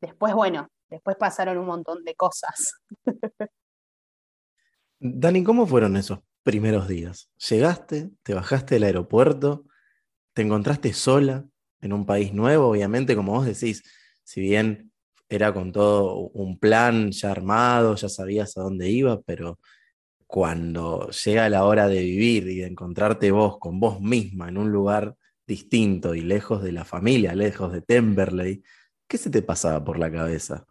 Después, 0.00 0.34
bueno, 0.34 0.68
después 0.88 1.16
pasaron 1.16 1.58
un 1.58 1.66
montón 1.66 2.04
de 2.04 2.14
cosas. 2.14 2.74
Dani, 4.98 5.44
¿cómo 5.44 5.66
fueron 5.66 5.96
esos 5.96 6.20
primeros 6.42 6.88
días? 6.88 7.28
¿Llegaste? 7.50 8.10
¿Te 8.22 8.32
bajaste 8.32 8.76
del 8.76 8.84
aeropuerto? 8.84 9.66
¿Te 10.32 10.42
encontraste 10.42 10.94
sola 10.94 11.44
en 11.82 11.92
un 11.92 12.06
país 12.06 12.32
nuevo? 12.32 12.68
Obviamente, 12.68 13.14
como 13.14 13.32
vos 13.32 13.44
decís, 13.44 13.82
si 14.26 14.40
bien 14.40 14.90
era 15.28 15.54
con 15.54 15.70
todo 15.70 16.16
un 16.34 16.58
plan 16.58 17.12
ya 17.12 17.30
armado, 17.30 17.94
ya 17.94 18.08
sabías 18.08 18.56
a 18.56 18.62
dónde 18.62 18.90
iba, 18.90 19.20
pero 19.22 19.60
cuando 20.26 21.10
llega 21.10 21.48
la 21.48 21.64
hora 21.64 21.86
de 21.86 22.00
vivir 22.00 22.48
y 22.48 22.56
de 22.58 22.66
encontrarte 22.66 23.30
vos 23.30 23.58
con 23.58 23.78
vos 23.78 24.00
misma 24.00 24.48
en 24.48 24.58
un 24.58 24.72
lugar 24.72 25.16
distinto 25.46 26.16
y 26.16 26.22
lejos 26.22 26.60
de 26.64 26.72
la 26.72 26.84
familia, 26.84 27.36
lejos 27.36 27.72
de 27.72 27.82
Temberley, 27.82 28.64
¿qué 29.06 29.16
se 29.16 29.30
te 29.30 29.42
pasaba 29.42 29.84
por 29.84 29.96
la 29.96 30.10
cabeza? 30.10 30.66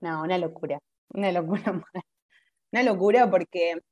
No, 0.00 0.22
una 0.22 0.38
locura, 0.38 0.78
una 1.12 1.30
locura, 1.30 1.62
una 2.72 2.82
locura 2.82 3.30
porque 3.30 3.82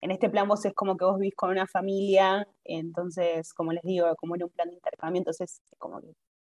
en 0.00 0.10
este 0.12 0.30
plan 0.30 0.46
vos 0.46 0.64
es 0.64 0.72
como 0.72 0.96
que 0.96 1.04
vos 1.04 1.18
vivís 1.18 1.34
con 1.34 1.50
una 1.50 1.66
familia, 1.66 2.46
entonces, 2.62 3.52
como 3.54 3.72
les 3.72 3.82
digo, 3.82 4.14
como 4.14 4.36
en 4.36 4.44
un 4.44 4.50
plan 4.50 4.68
de 4.68 4.74
intercambio, 4.74 5.18
entonces 5.18 5.60
como 5.78 6.00
que 6.00 6.12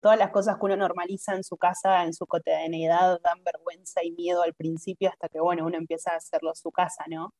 todas 0.03 0.19
las 0.19 0.31
cosas 0.31 0.57
que 0.57 0.65
uno 0.65 0.75
normaliza 0.75 1.33
en 1.33 1.45
su 1.45 1.57
casa, 1.57 2.03
en 2.03 2.13
su 2.13 2.27
cotidianidad, 2.27 3.21
dan 3.21 3.41
vergüenza 3.43 4.03
y 4.03 4.11
miedo 4.11 4.43
al 4.43 4.53
principio 4.53 5.09
hasta 5.09 5.29
que, 5.29 5.39
bueno, 5.39 5.65
uno 5.65 5.77
empieza 5.77 6.11
a 6.11 6.17
hacerlo 6.17 6.53
su 6.55 6.71
casa, 6.71 7.05
¿no? 7.07 7.33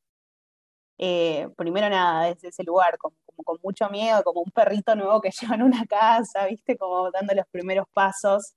Eh, 0.98 1.50
primero 1.58 1.89
nada, 1.89 2.27
desde 2.27 2.48
ese 2.50 2.63
lugar, 2.63 2.98
como, 2.98 3.15
con 3.43 3.60
mucho 3.63 3.89
miedo, 3.89 4.24
como 4.24 4.41
un 4.41 4.51
perrito 4.51 4.96
nuevo 4.96 5.20
que 5.22 5.32
lleva 5.41 5.55
en 5.55 5.63
una 5.63 5.86
casa, 5.86 6.46
¿viste? 6.48 6.77
Como 6.77 7.12
dando 7.12 7.34
los 7.36 7.46
primeros 7.51 7.86
pasos. 7.93 8.53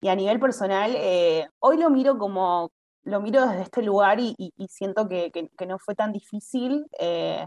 Y 0.00 0.08
a 0.08 0.16
nivel 0.16 0.40
personal, 0.40 0.94
eh, 0.96 1.46
hoy 1.58 1.76
lo 1.76 1.90
miro 1.90 2.16
como, 2.18 2.72
lo 3.02 3.20
miro 3.20 3.46
desde 3.46 3.62
este 3.62 3.82
lugar 3.82 4.18
y, 4.20 4.36
siento 4.70 5.06
que, 5.06 5.30
no 5.66 5.78
fue 5.78 5.94
tan 5.94 6.12
difícil. 6.12 6.86
Eh, 6.98 7.46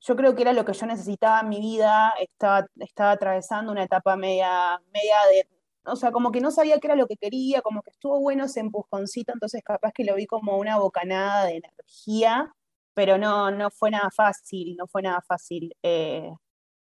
yo 0.00 0.16
creo 0.16 0.34
que 0.34 0.42
era 0.42 0.52
lo 0.52 0.64
que 0.64 0.72
yo 0.72 0.86
necesitaba 0.86 1.40
en 1.40 1.48
mi 1.48 1.60
vida, 1.60 2.14
estaba, 2.20 2.66
estaba 2.76 3.12
atravesando 3.12 3.72
una 3.72 3.84
etapa 3.84 4.16
media, 4.16 4.80
media 4.92 5.16
de, 5.30 5.48
o 5.86 5.96
sea, 5.96 6.12
como 6.12 6.32
que 6.32 6.40
no 6.40 6.50
sabía 6.50 6.78
qué 6.80 6.88
era 6.88 6.96
lo 6.96 7.06
que 7.06 7.16
quería, 7.16 7.62
como 7.62 7.82
que 7.82 7.90
estuvo 7.90 8.20
bueno 8.20 8.44
ese 8.44 8.60
empujoncito, 8.60 9.32
entonces 9.32 9.62
capaz 9.64 9.92
que 9.92 10.04
lo 10.04 10.14
vi 10.16 10.26
como 10.26 10.58
una 10.58 10.78
bocanada 10.78 11.46
de 11.46 11.56
energía, 11.58 12.52
pero 12.94 13.18
no, 13.18 13.50
no 13.50 13.70
fue 13.70 13.90
nada 13.90 14.10
fácil, 14.14 14.76
no 14.76 14.86
fue 14.88 15.02
nada 15.02 15.20
fácil. 15.26 15.74
Eh, 15.82 16.30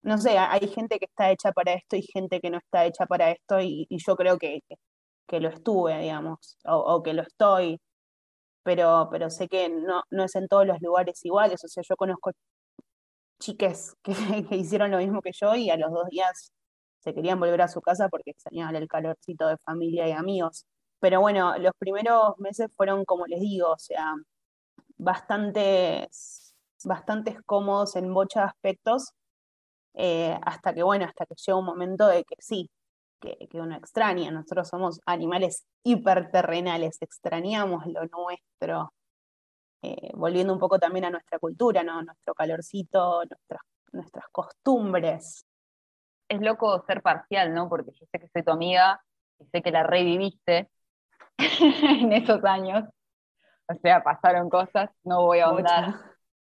no 0.03 0.17
sé, 0.17 0.37
hay 0.37 0.67
gente 0.67 0.99
que 0.99 1.05
está 1.05 1.31
hecha 1.31 1.51
para 1.51 1.73
esto 1.73 1.95
y 1.95 2.03
gente 2.03 2.41
que 2.41 2.49
no 2.49 2.57
está 2.57 2.85
hecha 2.85 3.05
para 3.05 3.31
esto, 3.31 3.59
y, 3.61 3.87
yo 3.89 4.15
creo 4.15 4.37
que, 4.37 4.61
que, 5.27 5.39
lo 5.39 5.49
estuve, 5.49 5.99
digamos, 5.99 6.57
o, 6.65 6.75
o, 6.77 7.03
que 7.03 7.13
lo 7.13 7.23
estoy, 7.23 7.79
pero, 8.63 9.09
pero 9.11 9.29
sé 9.29 9.47
que 9.47 9.69
no, 9.69 10.03
no 10.11 10.23
es 10.25 10.35
en 10.35 10.47
todos 10.47 10.65
los 10.67 10.81
lugares 10.81 11.23
iguales, 11.25 11.63
o 11.63 11.67
sea, 11.67 11.83
yo 11.87 11.95
conozco 11.95 12.31
chiques 13.41 13.95
que, 14.03 14.55
hicieron 14.55 14.91
lo 14.91 14.99
mismo 14.99 15.21
que 15.21 15.31
yo 15.33 15.55
y 15.55 15.69
a 15.69 15.77
los 15.77 15.91
dos 15.91 16.07
días 16.09 16.53
se 16.99 17.13
querían 17.13 17.39
volver 17.39 17.61
a 17.61 17.67
su 17.67 17.81
casa 17.81 18.09
porque 18.09 18.31
extrañaban 18.31 18.75
el 18.75 18.87
calorcito 18.87 19.47
de 19.47 19.57
familia 19.57 20.07
y 20.07 20.11
amigos. 20.13 20.65
Pero 20.99 21.19
bueno, 21.19 21.57
los 21.57 21.73
primeros 21.77 22.37
meses 22.37 22.69
fueron, 22.77 23.05
como 23.05 23.25
les 23.25 23.41
digo, 23.41 23.71
o 23.71 23.79
sea, 23.79 24.13
bastantes, 24.97 26.53
bastantes 26.83 27.41
cómodos 27.45 27.95
en 27.95 28.09
muchos 28.09 28.43
aspectos, 28.43 29.11
eh, 29.95 30.37
hasta 30.43 30.73
que, 30.73 30.83
bueno, 30.83 31.05
hasta 31.05 31.25
que 31.25 31.35
llega 31.35 31.57
un 31.57 31.65
momento 31.65 32.07
de 32.07 32.23
que 32.23 32.35
sí, 32.39 32.69
que, 33.19 33.47
que, 33.49 33.59
uno 33.59 33.75
extraña. 33.75 34.31
Nosotros 34.31 34.69
somos 34.69 34.99
animales 35.07 35.65
hiperterrenales, 35.83 36.97
extrañamos 37.01 37.85
lo 37.87 38.05
nuestro, 38.05 38.93
eh, 39.81 40.11
volviendo 40.13 40.53
un 40.53 40.59
poco 40.59 40.77
también 40.77 41.05
a 41.05 41.09
nuestra 41.09 41.39
cultura, 41.39 41.83
¿no? 41.83 42.01
Nuestro 42.03 42.33
calorcito, 42.33 43.23
nuestras, 43.25 43.61
nuestras 43.91 44.25
costumbres. 44.31 45.45
Es 46.29 46.39
loco 46.39 46.83
ser 46.85 47.01
parcial, 47.01 47.53
¿no? 47.53 47.67
Porque 47.67 47.91
yo 47.99 48.05
sé 48.11 48.19
que 48.19 48.27
soy 48.27 48.43
tu 48.43 48.51
amiga 48.51 49.03
y 49.39 49.45
sé 49.45 49.61
que 49.61 49.71
la 49.71 49.83
reviviste 49.83 50.69
en 51.37 52.13
esos 52.13 52.43
años. 52.45 52.85
O 53.67 53.73
sea, 53.81 54.03
pasaron 54.03 54.49
cosas, 54.49 54.89
no 55.03 55.25
voy 55.25 55.39
a 55.39 55.45
ahondar. 55.45 55.95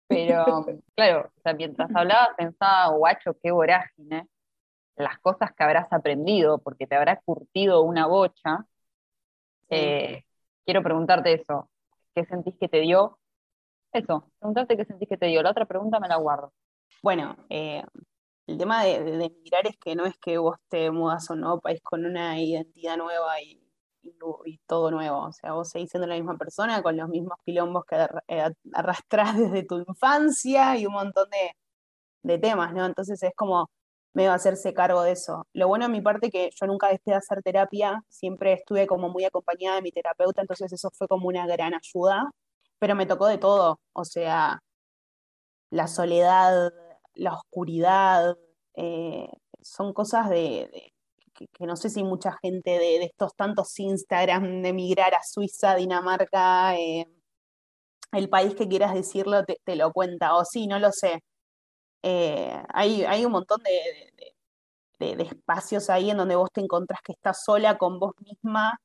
Pero, 0.07 0.45
claro, 0.95 1.31
o 1.35 1.41
sea, 1.41 1.53
mientras 1.53 1.89
hablaba 1.95 2.35
pensaba, 2.37 2.95
guacho, 2.95 3.35
qué 3.41 3.51
vorágine, 3.51 4.27
las 4.95 5.17
cosas 5.19 5.51
que 5.53 5.63
habrás 5.63 5.91
aprendido, 5.91 6.59
porque 6.59 6.85
te 6.85 6.95
habrá 6.95 7.19
curtido 7.21 7.81
una 7.81 8.05
bocha. 8.05 8.65
Eh, 9.69 10.23
quiero 10.65 10.83
preguntarte 10.83 11.33
eso, 11.33 11.69
¿qué 12.13 12.25
sentís 12.25 12.55
que 12.59 12.69
te 12.69 12.81
dio 12.81 13.17
eso, 13.93 14.31
preguntarte 14.39 14.77
qué 14.77 14.85
sentís 14.85 15.09
que 15.09 15.17
te 15.17 15.27
dio. 15.27 15.43
La 15.43 15.51
otra 15.51 15.65
pregunta 15.65 15.99
me 15.99 16.07
la 16.07 16.17
guardo. 16.17 16.53
Bueno, 17.01 17.35
eh, 17.49 17.83
el 18.47 18.57
tema 18.57 18.83
de, 18.83 18.99
mirar 19.43 19.67
es 19.67 19.77
que 19.77 19.95
no 19.95 20.05
es 20.05 20.17
que 20.17 20.37
vos 20.37 20.57
te 20.69 20.91
mudas 20.91 21.29
a 21.29 21.33
un 21.33 21.41
nuevo 21.41 21.61
país 21.61 21.81
con 21.81 22.05
una 22.05 22.39
identidad 22.41 22.97
nueva 22.97 23.41
y, 23.41 23.59
todo 24.67 24.91
nuevo. 24.91 25.27
O 25.27 25.31
sea, 25.31 25.53
vos 25.53 25.69
seguís 25.69 25.89
siendo 25.91 26.07
la 26.07 26.15
misma 26.15 26.37
persona 26.37 26.81
con 26.83 26.97
los 26.97 27.07
mismos 27.09 27.37
quilombos 27.45 27.85
que 27.85 27.95
eh, 28.27 28.43
arrastrás 28.73 29.37
desde 29.37 29.63
tu 29.63 29.79
infancia 29.79 30.77
y 30.77 30.85
un 30.85 30.93
montón 30.93 31.29
de, 32.23 32.39
temas, 32.39 32.73
¿no? 32.73 32.85
Entonces 32.85 33.21
es 33.23 33.31
como 33.35 33.69
me 34.13 34.27
va 34.27 34.33
a 34.33 34.35
hacerse 34.35 34.73
cargo 34.73 35.03
de 35.03 35.11
eso. 35.13 35.47
Lo 35.53 35.67
bueno 35.67 35.85
en 35.85 35.91
mi 35.91 36.01
parte 36.01 36.29
que 36.29 36.49
yo 36.59 36.67
nunca 36.67 36.87
dejé 36.87 37.01
de 37.05 37.15
hacer 37.15 37.41
terapia, 37.43 38.03
siempre 38.09 38.53
estuve 38.53 38.87
como 38.87 39.09
muy 39.09 39.25
acompañada 39.25 39.77
de 39.77 39.81
mi 39.83 39.91
terapeuta, 39.91 40.41
entonces 40.41 40.71
eso 40.73 40.89
fue 40.91 41.07
como 41.07 41.27
una 41.27 41.47
gran 41.47 41.73
ayuda 41.73 42.31
pero 42.83 42.95
me 42.95 43.05
tocó 43.05 43.27
de 43.27 43.37
todo, 43.37 43.79
o 43.93 44.03
sea, 44.03 44.59
la 45.69 45.87
soledad, 45.87 46.73
la 47.13 47.33
oscuridad, 47.33 48.35
eh, 48.75 49.29
son 49.61 49.93
cosas 49.93 50.29
de, 50.29 50.91
que, 51.33 51.65
no 51.65 51.77
sé 51.77 51.89
si 51.89 52.03
mucha 52.03 52.37
gente 52.41 52.71
de, 52.71 53.03
estos 53.05 53.35
tantos 53.37 53.79
Instagram 53.79 54.61
de 54.61 54.69
emigrar 54.69 55.13
a 55.15 55.23
Suiza, 55.23 55.75
Dinamarca, 55.75 56.75
eh, 56.77 57.07
el 58.11 58.27
país 58.27 58.53
que 58.53 58.67
quieras 58.67 58.93
decirlo 58.93 59.45
te, 59.45 59.75
lo 59.77 59.93
cuenta, 59.93 60.35
o 60.35 60.43
sí, 60.43 60.67
no 60.67 60.77
lo 60.77 60.91
sé. 60.91 61.23
Eh, 62.01 62.61
hay, 62.67 63.05
hay, 63.05 63.23
un 63.23 63.31
montón 63.31 63.61
de, 63.63 64.35
de, 65.15 65.23
espacios 65.23 65.89
ahí 65.89 66.09
en 66.09 66.17
donde 66.17 66.35
vos 66.35 66.49
te 66.51 66.59
encontrás 66.59 66.99
que 67.01 67.13
estás 67.13 67.45
sola 67.45 67.77
con 67.77 67.97
vos 67.99 68.13
misma 68.19 68.77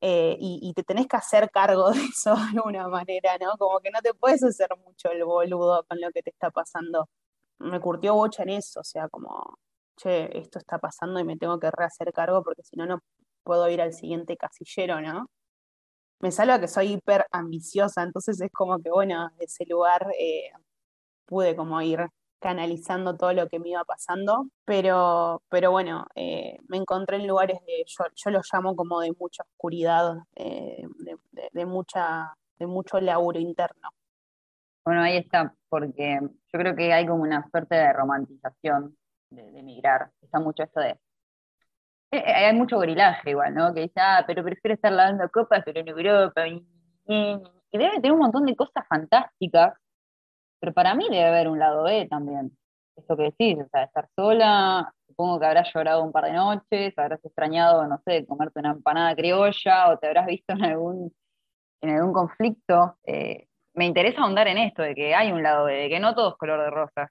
eh, 0.00 0.36
y, 0.40 0.72
te 0.74 0.82
tenés 0.82 1.06
que 1.06 1.16
hacer 1.16 1.50
cargo 1.50 1.90
de 1.92 2.00
eso 2.04 2.34
de 2.34 2.58
alguna 2.58 2.88
manera, 2.88 3.36
¿no? 3.38 3.56
Como 3.58 3.80
que 3.80 3.90
no 3.90 4.00
te 4.00 4.14
puedes 4.14 4.42
hacer 4.42 4.68
mucho 4.84 5.10
el 5.10 5.24
boludo 5.24 5.84
con 5.88 6.00
lo 6.00 6.10
que 6.12 6.22
te 6.22 6.30
está 6.30 6.50
pasando. 6.50 7.08
Me 7.58 7.80
curtió 7.80 8.14
bocha 8.14 8.42
en 8.44 8.50
eso, 8.50 8.80
o 8.80 8.84
sea, 8.84 9.08
como, 9.08 9.58
che, 9.96 10.38
esto 10.38 10.58
está 10.58 10.78
pasando 10.78 11.20
y 11.20 11.24
me 11.24 11.36
tengo 11.36 11.58
que 11.60 11.70
rehacer 11.70 12.12
cargo 12.12 12.42
porque 12.42 12.62
si 12.62 12.76
no, 12.76 12.86
no 12.86 13.00
puedo 13.44 13.68
ir 13.70 13.82
al 13.82 13.92
siguiente 13.92 14.36
casillero, 14.36 15.00
¿no? 15.00 15.26
Me 16.20 16.30
salva 16.32 16.60
que 16.60 16.68
soy 16.68 16.92
hiper 16.94 17.26
ambiciosa, 17.32 18.02
entonces 18.02 18.40
es 18.40 18.50
como 18.52 18.78
que, 18.80 18.90
bueno, 18.90 19.30
de 19.38 19.44
ese 19.46 19.64
lugar 19.66 20.12
eh, 20.18 20.50
pude 21.26 21.56
como 21.56 21.80
ir 21.82 22.08
canalizando 22.40 23.16
todo 23.16 23.32
lo 23.32 23.48
que 23.48 23.58
me 23.60 23.68
iba 23.68 23.84
pasando, 23.84 24.46
pero, 24.64 25.42
pero 25.48 25.70
bueno, 25.70 26.06
eh, 26.14 26.58
me 26.68 26.78
encontré 26.78 27.18
en 27.18 27.26
lugares 27.26 27.60
de, 27.66 27.84
yo, 27.86 28.04
yo 28.14 28.30
lo 28.30 28.40
llamo 28.50 28.74
como 28.74 29.00
de 29.00 29.12
mucha 29.18 29.44
oscuridad, 29.44 30.16
eh, 30.34 30.82
de, 31.52 31.66
mucha, 31.66 32.34
de 32.58 32.66
mucho 32.66 33.00
laburo 33.00 33.38
interno. 33.38 33.90
Bueno, 34.84 35.02
ahí 35.02 35.18
está, 35.18 35.54
porque 35.68 36.18
yo 36.22 36.58
creo 36.58 36.74
que 36.74 36.92
hay 36.92 37.06
como 37.06 37.22
una 37.22 37.48
suerte 37.50 37.76
de 37.76 37.92
romantización 37.92 38.96
de, 39.28 39.52
de 39.52 39.58
emigrar. 39.60 40.10
Está 40.22 40.40
mucho 40.40 40.62
esto 40.62 40.80
de. 40.80 40.98
Eh, 42.12 42.24
hay 42.26 42.56
mucho 42.56 42.78
grilaje 42.78 43.30
igual, 43.30 43.54
¿no? 43.54 43.72
Que 43.74 43.82
dice, 43.82 44.00
ah, 44.00 44.24
pero 44.26 44.42
prefiero 44.42 44.74
estar 44.74 44.90
lavando 44.90 45.28
copas, 45.28 45.62
pero 45.64 45.80
en 45.80 45.88
Europa. 45.88 46.48
Y 46.48 46.66
debe 47.72 47.96
tener 47.96 48.12
un 48.12 48.18
montón 48.18 48.46
de 48.46 48.56
cosas 48.56 48.84
fantásticas 48.88 49.74
pero 50.60 50.72
para 50.72 50.94
mí 50.94 51.08
debe 51.08 51.26
haber 51.26 51.48
un 51.48 51.58
lado 51.58 51.84
B 51.84 52.06
también. 52.08 52.56
Esto 52.96 53.16
que 53.16 53.24
decís, 53.24 53.58
o 53.64 53.68
sea, 53.70 53.84
estar 53.84 54.08
sola, 54.14 54.92
supongo 55.06 55.40
que 55.40 55.46
habrás 55.46 55.72
llorado 55.74 56.02
un 56.04 56.12
par 56.12 56.24
de 56.24 56.32
noches, 56.32 56.92
habrás 56.98 57.24
extrañado, 57.24 57.86
no 57.86 58.00
sé, 58.04 58.26
comerte 58.26 58.60
una 58.60 58.72
empanada 58.72 59.16
criolla 59.16 59.90
o 59.90 59.98
te 59.98 60.06
habrás 60.06 60.26
visto 60.26 60.52
en 60.52 60.64
algún, 60.64 61.12
en 61.80 61.90
algún 61.90 62.12
conflicto. 62.12 62.98
Eh, 63.04 63.46
me 63.74 63.86
interesa 63.86 64.22
ahondar 64.22 64.48
en 64.48 64.58
esto, 64.58 64.82
de 64.82 64.94
que 64.94 65.14
hay 65.14 65.32
un 65.32 65.42
lado 65.42 65.64
B, 65.64 65.74
de 65.74 65.88
que 65.88 66.00
no 66.00 66.14
todo 66.14 66.30
es 66.30 66.36
color 66.36 66.60
de 66.62 66.70
rosa. 66.70 67.10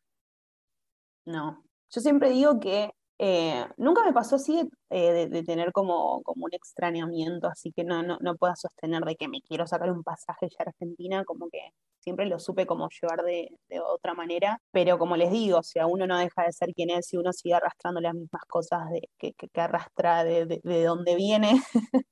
No, 1.26 1.64
yo 1.90 2.02
siempre 2.02 2.30
digo 2.30 2.60
que 2.60 2.92
eh, 3.20 3.66
nunca 3.78 4.04
me 4.06 4.14
pasó 4.14 4.38
así 4.38 4.70
eh, 4.90 5.28
de, 5.30 5.44
tener 5.44 5.74
como, 5.74 6.24
como 6.24 6.46
un 6.46 6.54
extrañamiento, 6.54 7.48
así 7.48 7.72
que 7.74 7.84
no, 7.84 8.02
no, 8.02 8.18
no 8.22 8.36
puedo 8.38 8.56
sostener 8.56 9.04
de 9.04 9.18
que 9.18 9.28
me 9.28 9.42
quiero 9.42 9.68
sacar 9.68 9.92
un 9.92 10.04
pasaje 10.04 10.48
ya 10.50 10.64
Argentina, 10.66 11.26
como 11.26 11.50
que 11.50 11.60
siempre 12.00 12.26
lo 12.28 12.40
supe 12.40 12.66
como 12.66 12.88
llevar 12.90 13.24
de, 13.24 13.50
otra 13.82 14.14
manera, 14.14 14.62
pero 14.72 14.98
como 14.98 15.18
les 15.18 15.32
digo, 15.32 15.60
o 15.60 15.64
sea, 15.64 15.86
uno 15.86 16.08
no 16.08 16.18
deja 16.18 16.44
de 16.44 16.54
ser 16.54 16.74
quien 16.74 16.92
es 16.92 17.14
y 17.14 17.18
uno 17.18 17.34
sigue 17.34 17.56
arrastrando 17.56 18.00
las 18.00 18.14
mismas 18.16 18.44
cosas 18.48 18.90
de, 18.90 19.10
que, 19.18 19.34
que, 19.34 19.62
arrastra 19.62 20.24
de, 20.24 20.46
de, 20.64 20.84
donde 20.84 21.16
viene. 21.16 21.62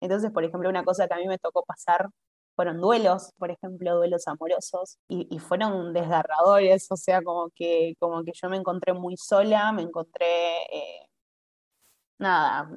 Entonces, 0.00 0.30
por 0.30 0.44
ejemplo, 0.44 0.68
una 0.68 0.84
cosa 0.84 1.08
que 1.08 1.14
a 1.14 1.18
mí 1.18 1.26
me 1.26 1.38
tocó 1.38 1.64
pasar 1.64 2.08
fueron 2.54 2.80
duelos, 2.80 3.32
por 3.38 3.50
ejemplo, 3.50 3.96
duelos 3.96 4.26
amorosos, 4.28 4.98
y, 5.08 5.38
fueron 5.38 5.92
desgarradores, 5.92 6.90
o 6.90 6.96
sea, 6.96 7.22
como 7.22 7.50
que, 7.54 7.94
como 7.98 8.24
que 8.24 8.32
yo 8.34 8.48
me 8.48 8.56
encontré 8.56 8.92
muy 8.94 9.16
sola, 9.16 9.72
me 9.72 9.82
encontré, 9.82 10.62
eh, 10.72 11.08
nada, 12.18 12.70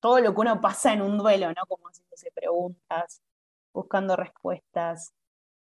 todo 0.00 0.20
lo 0.20 0.34
que 0.34 0.40
uno 0.40 0.60
pasa 0.60 0.92
en 0.92 1.02
un 1.02 1.18
duelo, 1.18 1.48
¿no? 1.48 1.62
Como 1.68 1.86
haciéndose 1.88 2.30
preguntas, 2.32 3.22
buscando 3.72 4.16
respuestas, 4.16 5.12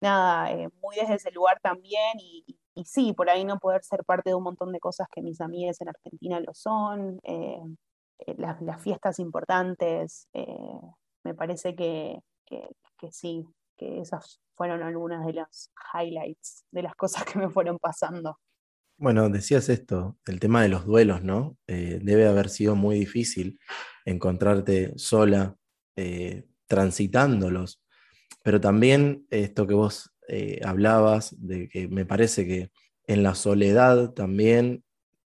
nada, 0.01 0.51
eh, 0.53 0.69
muy 0.83 0.97
desde 0.97 1.15
ese 1.15 1.31
lugar 1.33 1.61
también 1.61 2.19
y, 2.19 2.45
sí, 2.85 3.13
por 3.13 3.31
ahí 3.31 3.45
no 3.45 3.59
poder 3.59 3.85
ser 3.85 4.05
parte 4.05 4.31
de 4.31 4.35
un 4.35 4.45
montón 4.45 4.73
de 4.73 4.81
cosas 4.81 5.07
que 5.13 5.23
mis 5.23 5.41
amigas 5.41 5.81
en 5.81 5.89
Argentina 5.89 6.41
lo 6.41 6.55
son, 6.55 7.21
eh, 7.25 7.61
las, 8.39 8.83
fiestas 8.83 9.19
importantes, 9.19 10.29
me 11.25 11.35
parece 11.35 11.75
que, 11.75 12.21
sí, 13.11 13.47
que 13.77 14.01
esas 14.01 14.41
fueron 14.55 14.83
algunas 14.83 15.27
de 15.27 15.33
las 15.33 15.73
highlights 15.95 16.65
de 16.71 16.83
las 16.83 16.95
cosas 16.95 17.25
que 17.25 17.39
me 17.39 17.51
fueron 17.51 17.79
pasando. 17.79 18.39
Bueno, 18.99 19.29
decías 19.29 19.69
esto, 19.69 20.19
el 20.27 20.39
tema 20.39 20.63
de 20.63 20.69
los 20.69 20.87
duelos, 20.87 21.25
¿no? 21.25 21.57
debe 21.67 22.29
haber 22.29 22.49
sido 22.49 22.77
muy 22.77 23.01
difícil 23.01 23.59
encontrarte 24.05 24.93
sola, 24.97 25.57
transitándolos, 26.69 27.83
pero 28.45 28.61
también 28.61 29.27
esto 29.31 29.67
que 29.67 29.75
vos 29.75 30.13
eh, 30.29 30.61
hablabas, 30.65 31.35
de 31.39 31.69
que 31.69 31.89
me 31.89 32.07
parece 32.07 32.47
que 32.47 32.71
en 33.07 33.23
la 33.23 33.35
soledad 33.35 34.13
también 34.13 34.85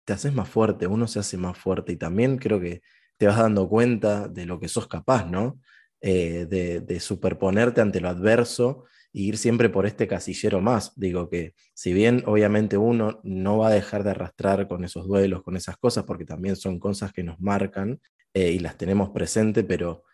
te 0.04 0.12
haces 0.12 0.32
más 0.32 0.48
fuerte, 0.48 0.86
uno 0.86 1.06
se 1.06 1.18
hace 1.18 1.36
más 1.36 1.58
fuerte 1.58 1.92
y 1.92 1.96
también 1.96 2.38
creo 2.38 2.60
que 2.60 2.82
te 3.16 3.26
vas 3.26 3.38
dando 3.38 3.68
cuenta 3.68 4.28
de 4.28 4.46
lo 4.46 4.58
que 4.58 4.68
sos 4.68 4.88
capaz, 4.88 5.26
¿no? 5.26 5.60
Eh, 6.00 6.46
de, 6.48 7.00
superponerte 7.00 7.80
ante 7.80 8.00
lo 8.00 8.08
adverso 8.08 8.84
e 9.12 9.22
ir 9.22 9.36
siempre 9.36 9.68
por 9.68 9.86
este 9.86 10.06
casillero 10.06 10.60
más. 10.60 10.92
Digo 10.96 11.28
que 11.28 11.54
si 11.74 11.92
bien 11.92 12.22
obviamente 12.26 12.76
uno 12.76 13.20
no 13.24 13.58
va 13.58 13.68
a 13.68 13.72
dejar 13.72 14.04
de 14.04 14.10
arrastrar 14.10 14.68
con 14.68 14.84
esos 14.84 15.08
duelos, 15.08 15.42
con 15.42 15.56
esas 15.56 15.76
cosas, 15.76 16.04
porque 16.04 16.24
también 16.24 16.56
son 16.56 16.78
cosas 16.78 17.12
que 17.12 17.24
nos 17.24 17.40
marcan 17.40 18.00
eh, 18.34 18.52
y 18.52 18.58
las 18.60 18.76
tenemos 18.76 19.10
presente, 19.10 19.64
pero 19.64 20.04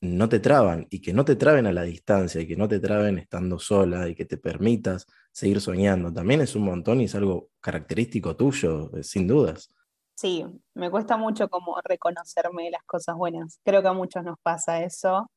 no 0.00 0.28
te 0.28 0.40
traban 0.40 0.86
y 0.90 1.00
que 1.00 1.12
no 1.12 1.24
te 1.24 1.36
traben 1.36 1.66
a 1.66 1.72
la 1.72 1.82
distancia 1.82 2.40
y 2.40 2.46
que 2.46 2.56
no 2.56 2.68
te 2.68 2.78
traben 2.80 3.18
estando 3.18 3.58
sola 3.58 4.08
y 4.08 4.14
que 4.14 4.26
te 4.26 4.36
permitas 4.36 5.06
seguir 5.32 5.60
soñando, 5.60 6.12
también 6.12 6.40
es 6.42 6.54
un 6.56 6.64
montón 6.64 7.00
y 7.00 7.04
es 7.04 7.14
algo 7.14 7.50
característico 7.60 8.36
tuyo, 8.36 8.90
eh, 8.96 9.02
sin 9.02 9.26
dudas. 9.26 9.73
Sí, 10.16 10.44
me 10.74 10.90
cuesta 10.90 11.16
mucho 11.16 11.48
como 11.48 11.76
reconocerme 11.82 12.70
las 12.70 12.82
cosas 12.84 13.16
buenas. 13.16 13.60
Creo 13.64 13.82
que 13.82 13.88
a 13.88 13.92
muchos 13.92 14.22
nos 14.24 14.38
pasa 14.40 14.82
eso. 14.82 15.30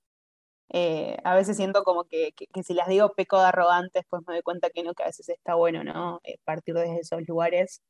Eh, 0.70 1.18
a 1.24 1.36
veces 1.36 1.58
siento 1.58 1.84
como 1.84 2.06
que, 2.06 2.34
si 2.66 2.74
las 2.74 2.88
digo 2.90 3.14
peco 3.16 3.40
de 3.40 3.48
arrogantes, 3.48 4.06
pues 4.10 4.24
me 4.28 4.36
doy 4.36 4.44
cuenta 4.44 4.70
que 4.70 4.84
no, 4.84 4.94
que 4.94 5.04
a 5.04 5.08
veces 5.08 5.30
está 5.30 5.56
bueno, 5.56 5.84
¿no? 5.84 6.20
Eh, 6.24 6.38
partir 6.46 6.76
desde 6.76 7.00
esos 7.02 7.28
lugares. 7.28 7.82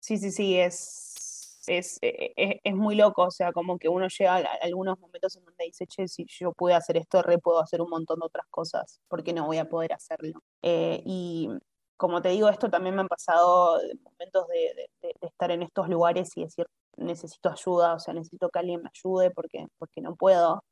Sí, 0.00 0.18
sí, 0.18 0.32
sí, 0.32 0.58
es, 0.58 1.58
es, 1.66 1.98
eh, 2.02 2.32
eh, 2.36 2.60
es, 2.64 2.74
muy 2.74 2.96
loco, 2.96 3.22
o 3.24 3.30
sea, 3.30 3.52
como 3.52 3.78
que 3.78 3.88
uno 3.88 4.08
llega 4.08 4.36
a 4.36 4.48
algunos 4.62 4.98
momentos 4.98 5.36
en 5.36 5.44
donde 5.44 5.64
dice, 5.64 5.86
che, 5.86 6.08
si 6.08 6.26
yo 6.28 6.52
pude 6.52 6.74
hacer 6.74 6.96
esto, 6.96 7.22
re 7.22 7.38
puedo 7.38 7.60
hacer 7.60 7.80
un 7.80 7.90
montón 7.90 8.18
de 8.20 8.26
otras 8.26 8.46
cosas, 8.50 9.00
¿por 9.08 9.22
qué 9.22 9.32
no 9.32 9.46
voy 9.46 9.58
a 9.58 9.68
poder 9.68 9.92
hacerlo? 9.92 10.42
Eh, 10.62 11.02
y 11.06 11.48
como 11.96 12.22
te 12.22 12.30
digo, 12.30 12.48
esto 12.48 12.70
también 12.70 12.94
me 12.94 13.02
han 13.02 13.08
pasado 13.08 13.80
momentos 14.02 14.46
de, 14.48 14.90
estar 15.20 15.50
en 15.50 15.62
estos 15.62 15.88
lugares 15.88 16.30
y 16.36 16.44
decir, 16.44 16.66
necesito 16.96 17.50
ayuda, 17.50 17.94
o 17.94 17.98
sea, 17.98 18.14
necesito 18.14 18.50
que 18.50 18.58
alguien 18.58 18.82
me 18.82 18.90
ayude 18.94 19.30
porque, 19.30 19.66
porque 19.78 20.00
no 20.00 20.16
puedo. 20.16 20.64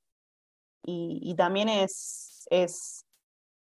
Y, 0.84 1.20
y 1.22 1.34
también 1.36 1.68
es, 1.68 2.46
es 2.50 3.04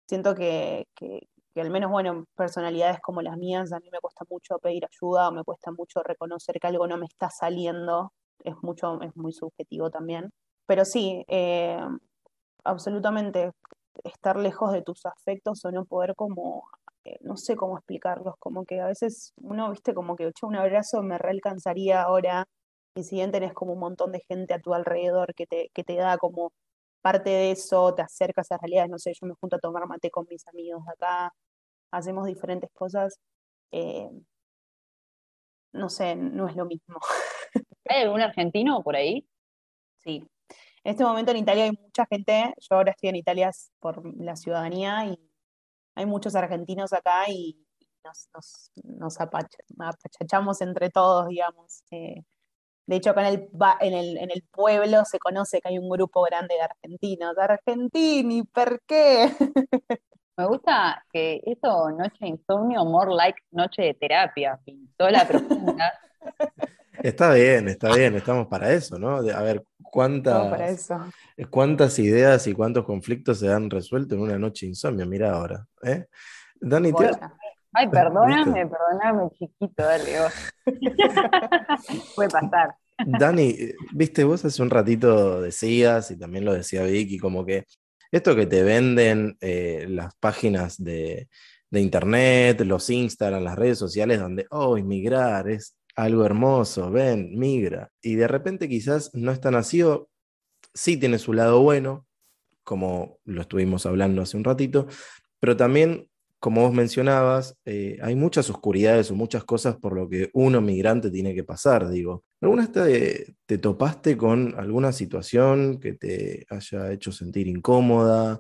siento 0.08 0.36
que, 0.36 0.88
que, 0.96 1.28
que 1.58 1.62
al 1.62 1.72
menos, 1.72 1.92
bueno, 1.92 2.26
personalidades 2.36 3.00
como 3.02 3.22
las 3.24 3.38
mías, 3.38 3.74
a 3.74 3.80
mí 3.80 3.90
me 3.92 4.00
cuesta 4.00 4.26
mucho 4.30 4.60
pedir 4.60 4.86
ayuda, 4.86 5.30
o 5.30 5.32
me 5.32 5.44
cuesta 5.44 5.72
mucho 5.72 6.04
reconocer 6.04 6.60
que 6.60 6.68
algo 6.68 6.88
no 6.88 6.98
me 6.98 7.08
está 7.08 7.30
saliendo, 7.32 8.14
es 8.44 8.56
mucho, 8.62 9.02
es 9.02 9.16
muy 9.16 9.34
subjetivo 9.34 9.90
también. 9.90 10.30
Pero 10.68 10.86
sí, 10.86 11.26
eh, 11.28 11.80
absolutamente 12.64 13.52
estar 14.04 14.38
lejos 14.38 14.72
de 14.72 14.84
tus 14.84 15.06
afectos 15.06 15.66
o 15.66 15.72
no 15.72 15.86
poder 15.86 16.14
como, 16.16 16.64
no 17.22 17.38
sé 17.38 17.56
cómo 17.56 17.78
explicarlos, 17.78 18.36
como 18.40 18.66
que 18.66 18.82
a 18.82 18.88
veces 18.88 19.34
uno, 19.38 19.72
viste, 19.72 19.94
como 19.94 20.16
que 20.16 20.28
echa 20.28 20.48
un 20.48 20.56
abrazo 20.56 21.02
me 21.04 21.18
realcanzaría 21.18 22.02
ahora, 22.02 22.46
y 22.96 23.04
si 23.04 23.16
bien 23.18 23.32
tenés 23.32 23.54
como 23.54 23.74
un 23.74 23.80
montón 23.80 24.12
de 24.12 24.22
gente 24.28 24.54
a 24.54 24.60
tu 24.60 24.74
alrededor 24.74 25.34
que 25.36 25.46
te, 25.48 25.70
que 25.74 25.84
te 25.84 25.96
da 25.96 26.18
como 26.18 26.52
parte 27.02 27.30
de 27.30 27.52
eso, 27.52 27.94
te 27.96 28.02
acercas 28.04 28.52
a 28.52 28.58
realidades, 28.58 28.90
no 28.92 29.00
sé, 29.00 29.14
yo 29.20 29.28
me 29.28 29.36
junto 29.36 29.58
a 29.58 29.60
tomar 29.60 29.88
mate 29.88 30.12
con 30.12 30.26
mis 30.30 30.48
amigos 30.48 30.84
de 30.86 30.92
acá, 30.94 31.34
hacemos 31.92 32.26
diferentes 32.28 32.72
cosas, 32.74 33.20
eh, 33.72 34.10
no 35.74 35.90
sé, 35.90 36.16
no 36.16 36.48
es 36.50 36.56
lo 36.56 36.66
mismo. 36.66 37.00
¿Hay 37.90 38.04
algún 38.04 38.22
argentino 38.22 38.82
por 38.84 38.96
ahí? 38.96 39.28
Sí. 39.98 40.24
En 40.84 40.92
este 40.92 41.04
momento 41.04 41.32
en 41.32 41.38
Italia 41.38 41.66
hay 41.66 41.72
mucha 41.72 42.06
gente, 42.08 42.54
yo 42.58 42.76
ahora 42.78 42.92
estoy 42.92 43.10
en 43.10 43.18
Italia 43.18 43.52
por 43.80 44.02
la 44.18 44.36
ciudadanía 44.36 45.06
y 45.06 45.20
hay 45.98 46.06
muchos 46.06 46.36
argentinos 46.36 46.94
acá 46.94 47.28
y 47.28 47.58
nos, 48.04 48.72
nos, 48.84 49.20
apachachamos 49.20 50.62
entre 50.62 50.92
todos, 50.92 51.28
digamos. 51.28 51.84
Eh, 51.90 52.24
de 52.86 52.96
hecho, 52.96 53.10
acá 53.10 53.28
en 53.28 53.34
el, 53.34 53.50
en, 53.82 53.94
el, 53.94 54.18
en 54.18 54.32
el 54.32 54.44
pueblo 54.52 55.04
se 55.06 55.18
conoce 55.18 55.60
que 55.60 55.70
hay 55.70 55.80
un 55.80 55.90
grupo 55.90 56.22
grande 56.22 56.54
de 56.54 56.62
argentinos. 56.62 57.36
Argentini, 57.38 58.44
¿por 58.44 58.80
qué? 58.86 59.28
Me 60.38 60.46
gusta 60.46 61.04
que 61.12 61.42
eso, 61.46 61.90
noche 61.90 62.18
de 62.20 62.28
insomnio, 62.28 62.86
more 62.86 63.14
like 63.16 63.42
noche 63.50 63.82
de 63.82 63.94
terapia, 63.96 64.60
pistola 64.64 65.28
profunda. 65.28 65.94
Está 67.04 67.34
bien, 67.34 67.68
está 67.68 67.94
bien, 67.96 68.16
estamos 68.16 68.48
para 68.48 68.72
eso, 68.74 68.98
¿no? 68.98 69.18
a 69.18 69.42
ver, 69.42 69.64
cuántas, 69.92 70.90
cuántas 71.50 72.00
ideas 72.00 72.48
y 72.48 72.54
cuántos 72.54 72.86
conflictos 72.86 73.40
se 73.40 73.52
han 73.52 73.70
resuelto 73.70 74.16
en 74.16 74.22
una 74.22 74.38
noche 74.38 74.66
insomnio. 74.66 75.06
Mira 75.06 75.32
ahora. 75.32 75.66
¿eh? 75.84 76.06
Dani, 76.60 76.92
Ay, 77.74 77.88
perdóname, 77.92 78.68
perdóname, 78.68 79.30
chiquito, 79.38 79.84
dale 79.84 80.18
Puede 82.16 82.30
pasar. 82.30 82.76
Dani, 83.06 83.56
viste, 83.94 84.24
vos 84.24 84.44
hace 84.44 84.62
un 84.62 84.72
ratito 84.72 85.42
decías, 85.42 86.10
y 86.12 86.18
también 86.18 86.46
lo 86.46 86.54
decía 86.54 86.84
Vicky, 86.84 87.20
como 87.20 87.46
que 87.46 87.66
esto 88.12 88.36
que 88.36 88.48
te 88.48 88.64
venden 88.64 89.38
eh, 89.42 89.86
las 89.88 90.16
páginas 90.16 90.84
de, 90.84 91.28
de, 91.70 91.82
internet, 91.82 92.62
los 92.62 92.90
Instagram, 92.90 93.44
las 93.44 93.56
redes 93.56 93.78
sociales, 93.78 94.20
donde, 94.20 94.48
oh, 94.50 94.78
inmigrar 94.78 95.48
es 95.50 95.76
algo 95.98 96.26
hermoso, 96.26 96.92
ven, 96.92 97.38
migra. 97.38 97.92
Y 98.02 98.16
de 98.16 98.28
repente 98.30 98.70
quizás 98.70 99.12
no 99.14 99.32
es 99.32 99.42
tan 99.42 99.56
así, 99.56 99.82
o 99.84 100.10
sí 100.74 100.96
tiene 100.98 101.20
su 101.20 101.34
lado 101.34 101.62
bueno, 101.62 102.08
como 102.64 103.20
lo 103.26 103.42
estuvimos 103.42 103.86
hablando 103.86 104.22
hace 104.22 104.38
un 104.38 104.44
ratito, 104.46 104.88
pero 105.40 105.58
también 105.58 106.08
como 106.40 106.62
vos 106.62 106.74
mencionabas, 106.74 107.58
eh, 107.66 107.98
hay 108.02 108.16
muchas 108.16 108.50
oscuridades 108.50 109.10
o 109.10 109.16
muchas 109.16 109.44
cosas 109.44 109.78
por 109.78 109.94
lo 109.94 110.08
que 110.08 110.30
uno 110.34 110.62
migrante 110.62 111.10
tiene 111.10 111.34
que 111.34 111.44
pasar, 111.44 111.90
digo. 111.90 112.26
¿Alguna 112.42 112.68
vez 112.68 113.34
te, 113.48 113.58
topaste 113.58 114.16
con 114.18 114.54
alguna 114.58 114.92
situación 114.92 115.80
que 115.80 115.94
te 115.94 116.46
haya 116.50 116.92
hecho 116.92 117.12
sentir 117.12 117.48
incómoda, 117.48 118.40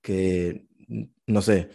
que, 0.00 0.66
no 1.26 1.42
sé, 1.42 1.68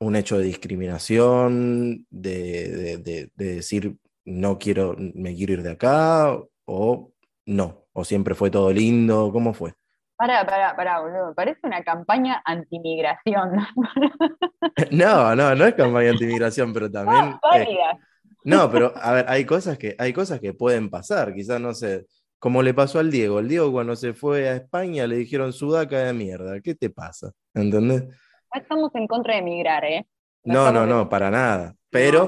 un 0.00 0.16
hecho 0.16 0.38
de 0.38 0.44
discriminación, 0.44 2.06
de, 2.10 3.30
decir 3.36 3.96
no 4.24 4.58
quiero, 4.58 4.94
me 4.98 5.34
quiero 5.34 5.54
ir 5.54 5.62
de 5.62 5.72
acá, 5.72 6.36
o 6.64 7.12
no, 7.46 7.86
o 7.92 8.04
siempre 8.04 8.34
fue 8.34 8.50
todo 8.50 8.72
lindo, 8.72 9.30
¿cómo 9.32 9.52
fue? 9.52 9.74
Pará, 10.16 10.46
pará, 10.46 10.76
pará, 10.76 11.00
boludo. 11.00 11.34
Parece 11.34 11.60
una 11.64 11.82
campaña 11.82 12.40
antimigración. 12.44 13.56
no, 14.92 15.34
no, 15.34 15.54
no 15.54 15.64
es 15.66 15.74
campaña 15.74 16.10
antimigración, 16.10 16.72
pero 16.72 16.90
también. 16.90 17.36
No, 18.44 18.68
pero 18.72 18.92
a 18.96 19.12
ver, 19.12 19.24
hay 19.28 19.44
cosas 19.44 19.78
que, 19.78 19.94
hay 20.00 20.12
cosas 20.12 20.40
que 20.40 20.52
pueden 20.52 20.90
pasar. 20.90 21.32
Quizás, 21.32 21.60
no 21.60 21.74
sé, 21.74 22.06
como 22.40 22.60
le 22.60 22.74
pasó 22.74 22.98
al 22.98 23.08
Diego. 23.08 23.38
El 23.38 23.46
Diego 23.46 23.70
cuando 23.70 23.94
se 23.94 24.14
fue 24.14 24.48
a 24.48 24.56
España 24.56 25.06
le 25.06 25.14
dijeron 25.14 25.52
sudaca 25.52 25.98
de 26.00 26.12
mierda. 26.12 26.60
¿Qué 26.60 26.74
te 26.74 26.90
pasa? 26.90 27.30
¿Entendés? 27.54 28.04
estamos 28.52 28.92
en 28.96 29.06
contra 29.06 29.34
de 29.34 29.40
emigrar, 29.40 29.84
¿eh? 29.84 30.06
No, 30.44 30.72
no, 30.72 30.86
no, 30.86 31.08
para 31.08 31.30
nada. 31.30 31.76
Pero 31.92 32.26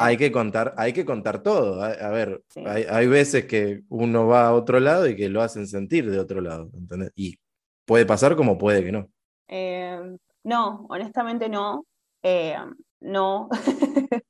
hay 0.00 0.16
que 0.16 0.32
contar, 0.32 0.74
hay 0.76 0.92
que 0.92 1.04
contar 1.04 1.40
todo. 1.40 1.80
A, 1.80 2.08
ver, 2.10 2.42
hay, 2.66 3.06
veces 3.06 3.44
que 3.44 3.82
uno 3.88 4.26
va 4.26 4.48
a 4.48 4.52
otro 4.52 4.80
lado 4.80 5.06
y 5.06 5.14
que 5.14 5.28
lo 5.28 5.42
hacen 5.42 5.68
sentir 5.68 6.10
de 6.10 6.18
otro 6.18 6.40
lado. 6.40 6.68
Y 7.14 7.38
puede 7.84 8.04
pasar 8.04 8.34
como 8.34 8.58
puede 8.58 8.82
que 8.82 8.90
no. 8.90 9.08
Eh, 9.46 10.16
no, 10.42 10.86
honestamente 10.88 11.48
no. 11.48 11.86
Eh, 12.20 12.56
no. 12.98 13.48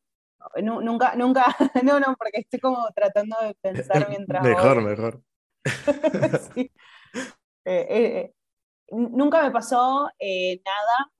nunca, 0.62 1.16
nunca, 1.16 1.56
no, 1.82 1.98
no, 1.98 2.14
porque 2.18 2.40
estoy 2.40 2.60
como 2.60 2.86
tratando 2.94 3.38
de 3.40 3.54
pensar 3.54 4.06
mientras. 4.10 4.42
mejor, 4.44 4.82
mejor. 4.82 5.22
Eh, 7.64 8.30
nunca 8.90 9.42
me 9.42 9.50
pasó 9.50 10.10
nada 10.20 11.10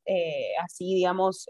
así, 0.62 0.94
digamos, 0.94 1.48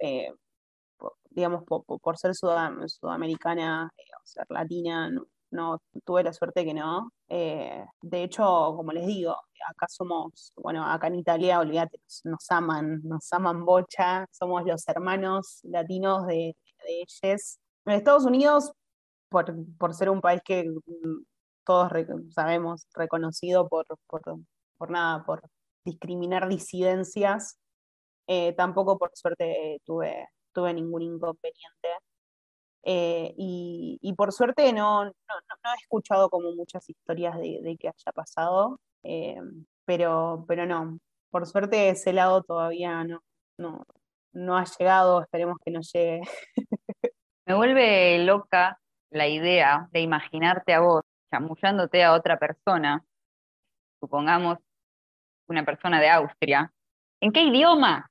digamos, 1.37 1.65
por, 1.65 2.17
ser 2.19 2.35
sudamericana 2.35 3.93
eh, 3.99 4.03
o 4.17 4.27
ser 4.27 4.47
latina, 4.49 5.11
no, 5.51 5.79
tuve 6.05 6.25
la 6.25 6.33
suerte 6.33 6.65
que 6.65 6.75
no. 6.75 7.13
Eh, 7.29 7.85
de 8.01 8.23
hecho, 8.25 8.45
como 8.75 8.91
les 8.93 9.07
digo, 9.07 9.37
acá 9.69 9.87
somos, 9.89 10.53
bueno, 10.57 10.85
acá 10.85 11.09
en 11.09 11.17
Italia, 11.17 11.61
olvídate, 11.61 11.99
nos 12.25 12.51
aman, 12.51 13.03
nos 13.05 13.31
aman 13.33 13.65
bocha, 13.67 14.27
somos 14.33 14.65
los 14.65 14.89
hermanos 14.89 15.61
latinos 15.65 16.27
de, 16.27 16.57
ellos. 16.89 17.59
En 17.85 17.93
Estados 17.95 18.25
Unidos, 18.25 18.73
por, 19.29 19.95
ser 19.95 20.09
un 20.11 20.21
país 20.23 20.41
que 20.45 20.65
mm, 20.65 21.25
todos 21.65 21.93
sabemos, 22.31 22.87
reconocido 22.95 23.69
por, 23.69 23.87
por, 24.07 24.91
nada, 24.91 25.25
por 25.25 25.43
discriminar 25.85 26.49
disidencias, 26.49 27.59
eh, 28.27 28.55
tampoco 28.55 28.99
por 28.99 29.11
suerte 29.15 29.81
tuve 29.85 30.29
tuve 30.57 30.73
ningún 30.73 31.03
inconveniente. 31.03 31.89
Eh, 32.83 33.35
y, 33.37 34.15
por 34.17 34.33
suerte 34.33 34.73
no, 34.73 35.05
no, 35.05 35.11
he 35.11 35.83
escuchado 35.83 36.31
como 36.31 36.53
muchas 36.53 36.89
historias 36.89 37.37
de, 37.37 37.77
que 37.79 37.89
haya 37.89 38.13
pasado, 38.15 38.81
eh, 39.03 39.41
pero, 39.85 40.45
pero 40.49 40.67
no, 40.67 40.99
por 41.31 41.47
suerte 41.47 41.91
ese 41.91 42.13
lado 42.13 42.43
todavía 42.43 43.05
no, 43.05 43.23
no, 43.59 43.85
no 44.33 44.57
ha 44.57 44.65
llegado, 44.65 45.23
esperemos 45.23 45.59
que 45.65 45.73
no 45.73 45.81
llegue. 45.81 46.21
Me 47.47 47.55
vuelve 47.55 48.19
loca 48.25 48.79
la 49.11 49.27
idea 49.29 49.89
de 49.93 50.01
imaginarte 50.01 50.73
a 50.75 50.81
vos 50.81 51.03
chamullándote 51.31 52.05
a 52.05 52.13
otra 52.13 52.39
persona, 52.39 53.05
supongamos 54.01 54.59
una 55.49 55.65
persona 55.65 56.01
de 56.01 56.09
Austria. 56.09 56.73
¿En 57.21 57.33
qué 57.33 57.43
idioma? 57.43 58.11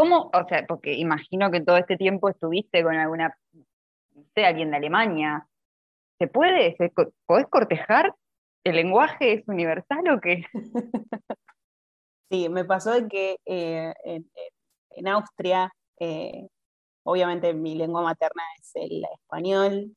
¿Cómo, 0.00 0.30
o 0.32 0.48
sea, 0.48 0.64
porque 0.66 0.94
imagino 0.94 1.50
que 1.50 1.60
todo 1.60 1.76
este 1.76 1.98
tiempo 1.98 2.30
estuviste 2.30 2.82
con 2.82 2.94
alguna, 2.96 3.36
no 3.52 4.24
sé, 4.34 4.46
alguien 4.46 4.70
de 4.70 4.78
Alemania. 4.78 5.46
¿Se 6.18 6.26
puede? 6.26 6.74
¿Se, 6.78 6.90
¿Podés 7.26 7.46
cortejar? 7.48 8.14
¿El 8.64 8.76
lenguaje 8.76 9.34
es 9.34 9.46
universal 9.46 10.08
o 10.08 10.18
qué? 10.18 10.46
Sí, 12.30 12.48
me 12.48 12.64
pasó 12.64 12.92
de 12.92 13.08
que 13.08 13.36
eh, 13.44 13.92
en, 14.04 15.08
Austria, 15.08 15.70
eh, 15.98 16.46
obviamente 17.02 17.52
mi 17.52 17.74
lengua 17.74 18.02
materna 18.02 18.42
es 18.58 18.70
el 18.76 19.04
español. 19.04 19.94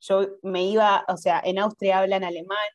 Yo 0.00 0.38
me 0.42 0.62
iba, 0.62 1.04
o 1.08 1.18
sea, 1.18 1.42
en 1.44 1.58
Austria 1.58 1.98
hablan 1.98 2.24
alemán. 2.24 2.68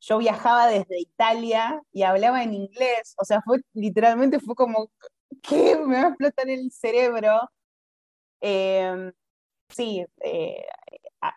Yo 0.00 0.18
viajaba 0.18 0.66
desde 0.66 1.00
Italia 1.00 1.80
y 1.92 2.02
hablaba 2.02 2.42
en 2.42 2.52
inglés. 2.52 3.14
O 3.16 3.24
sea, 3.24 3.40
fue 3.42 3.60
literalmente 3.72 4.40
fue 4.40 4.56
como 4.56 4.90
¿qué? 5.42 5.76
Me 5.76 5.96
va 5.96 6.02
a 6.06 6.08
explotar 6.08 6.48
el 6.48 6.70
cerebro. 6.72 7.50
Em, 8.40 9.12
sí, 9.70 10.04
eh, 10.22 10.64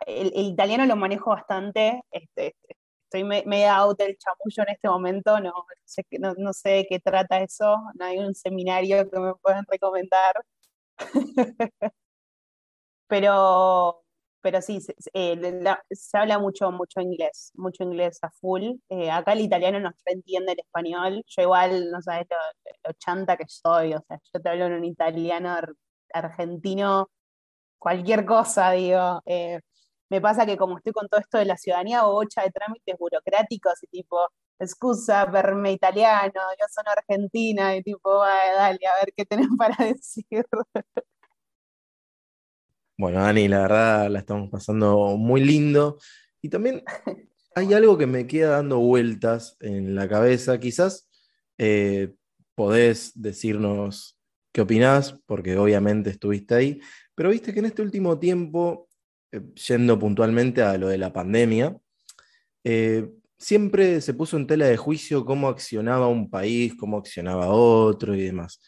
el, 0.07 0.31
italiano 0.35 0.85
lo 0.85 0.95
manejo 0.95 1.31
bastante. 1.31 2.01
Este, 2.11 2.55
estoy 3.05 3.23
media 3.23 3.77
out 3.77 3.97
del 3.99 4.17
chamullo 4.17 4.63
en 4.67 4.69
este 4.75 4.89
momento, 4.89 5.39
no 5.39 5.53
sé, 5.85 6.05
no 6.37 6.53
sé 6.53 6.69
de 6.69 6.87
qué 6.87 6.99
trata 6.99 7.41
eso, 7.41 7.77
no 7.95 8.05
hay 8.05 8.19
un 8.19 8.35
seminario 8.35 9.09
que 9.09 9.19
me 9.19 9.33
puedan 9.35 9.65
recomendar. 9.67 10.35
Pero 13.07 14.03
pero 14.41 14.61
sí, 14.61 14.79
eh, 15.13 15.75
se, 15.91 16.17
habla 16.17 16.39
mucho, 16.39 16.71
mucho 16.71 17.01
inglés, 17.01 17.51
mucho 17.55 17.83
inglés 17.83 18.19
a 18.21 18.31
full. 18.31 18.63
Eh, 18.89 19.11
acá 19.11 19.33
el 19.33 19.41
italiano 19.41 19.79
no 19.79 19.91
entiende 20.05 20.53
el 20.53 20.59
español. 20.59 21.23
Yo 21.27 21.41
igual, 21.43 21.91
no 21.91 22.01
sabes 22.01 22.27
lo, 22.83 22.93
chanta 22.93 23.37
que 23.37 23.45
soy, 23.47 23.93
o 23.93 24.01
sea, 24.07 24.19
yo 24.33 24.41
te 24.41 24.49
hablo 24.49 24.67
en 24.67 24.73
un 24.73 24.85
italiano 24.85 25.55
argentino, 26.13 27.09
cualquier 27.79 28.25
cosa, 28.25 28.71
digo. 28.71 29.21
Eh, 29.25 29.59
me 30.09 30.21
pasa 30.21 30.45
que 30.45 30.57
como 30.57 30.77
estoy 30.77 30.93
con 30.93 31.07
todo 31.09 31.19
esto 31.21 31.37
de 31.37 31.45
la 31.45 31.57
ciudadanía, 31.57 32.03
bocha 32.03 32.43
de 32.43 32.51
trámites 32.51 32.97
burocráticos 32.97 33.83
y 33.83 33.87
tipo, 33.87 34.19
excusa 34.59 35.29
per 35.31 35.55
me 35.55 35.71
italiano, 35.73 36.31
yo 36.59 36.65
soy 36.69 36.83
argentina, 36.87 37.75
y 37.75 37.83
tipo, 37.83 38.19
dale, 38.19 38.79
a 38.87 38.95
ver 39.05 39.13
qué 39.15 39.25
tenés 39.25 39.47
para 39.59 39.75
decir. 39.85 40.45
Bueno, 42.99 43.21
Dani, 43.21 43.47
la 43.47 43.61
verdad 43.61 44.09
la 44.09 44.19
estamos 44.19 44.49
pasando 44.49 45.15
muy 45.15 45.41
lindo. 45.41 45.99
Y 46.41 46.49
también 46.49 46.83
hay 47.55 47.73
algo 47.73 47.97
que 47.97 48.07
me 48.07 48.27
queda 48.27 48.57
dando 48.57 48.79
vueltas 48.79 49.55
en 49.61 49.95
la 49.95 50.09
cabeza. 50.09 50.59
Quizás 50.59 51.09
eh, 51.57 52.13
podés 52.55 53.13
decirnos 53.15 54.19
qué 54.51 54.59
opinás, 54.59 55.17
porque 55.27 55.57
obviamente 55.57 56.09
estuviste 56.09 56.55
ahí, 56.55 56.81
pero 57.15 57.29
viste 57.29 57.53
que 57.53 57.59
en 57.59 57.67
este 57.67 57.81
último 57.81 58.19
tiempo, 58.19 58.89
eh, 59.31 59.43
yendo 59.69 59.97
puntualmente 59.97 60.61
a 60.61 60.77
lo 60.77 60.89
de 60.89 60.97
la 60.97 61.13
pandemia, 61.13 61.79
eh, 62.65 63.09
siempre 63.37 64.01
se 64.01 64.13
puso 64.13 64.35
en 64.35 64.45
tela 64.45 64.65
de 64.65 64.75
juicio 64.75 65.23
cómo 65.23 65.47
accionaba 65.47 66.09
un 66.09 66.29
país, 66.29 66.75
cómo 66.75 66.97
accionaba 66.97 67.47
otro 67.47 68.13
y 68.13 68.23
demás. 68.23 68.59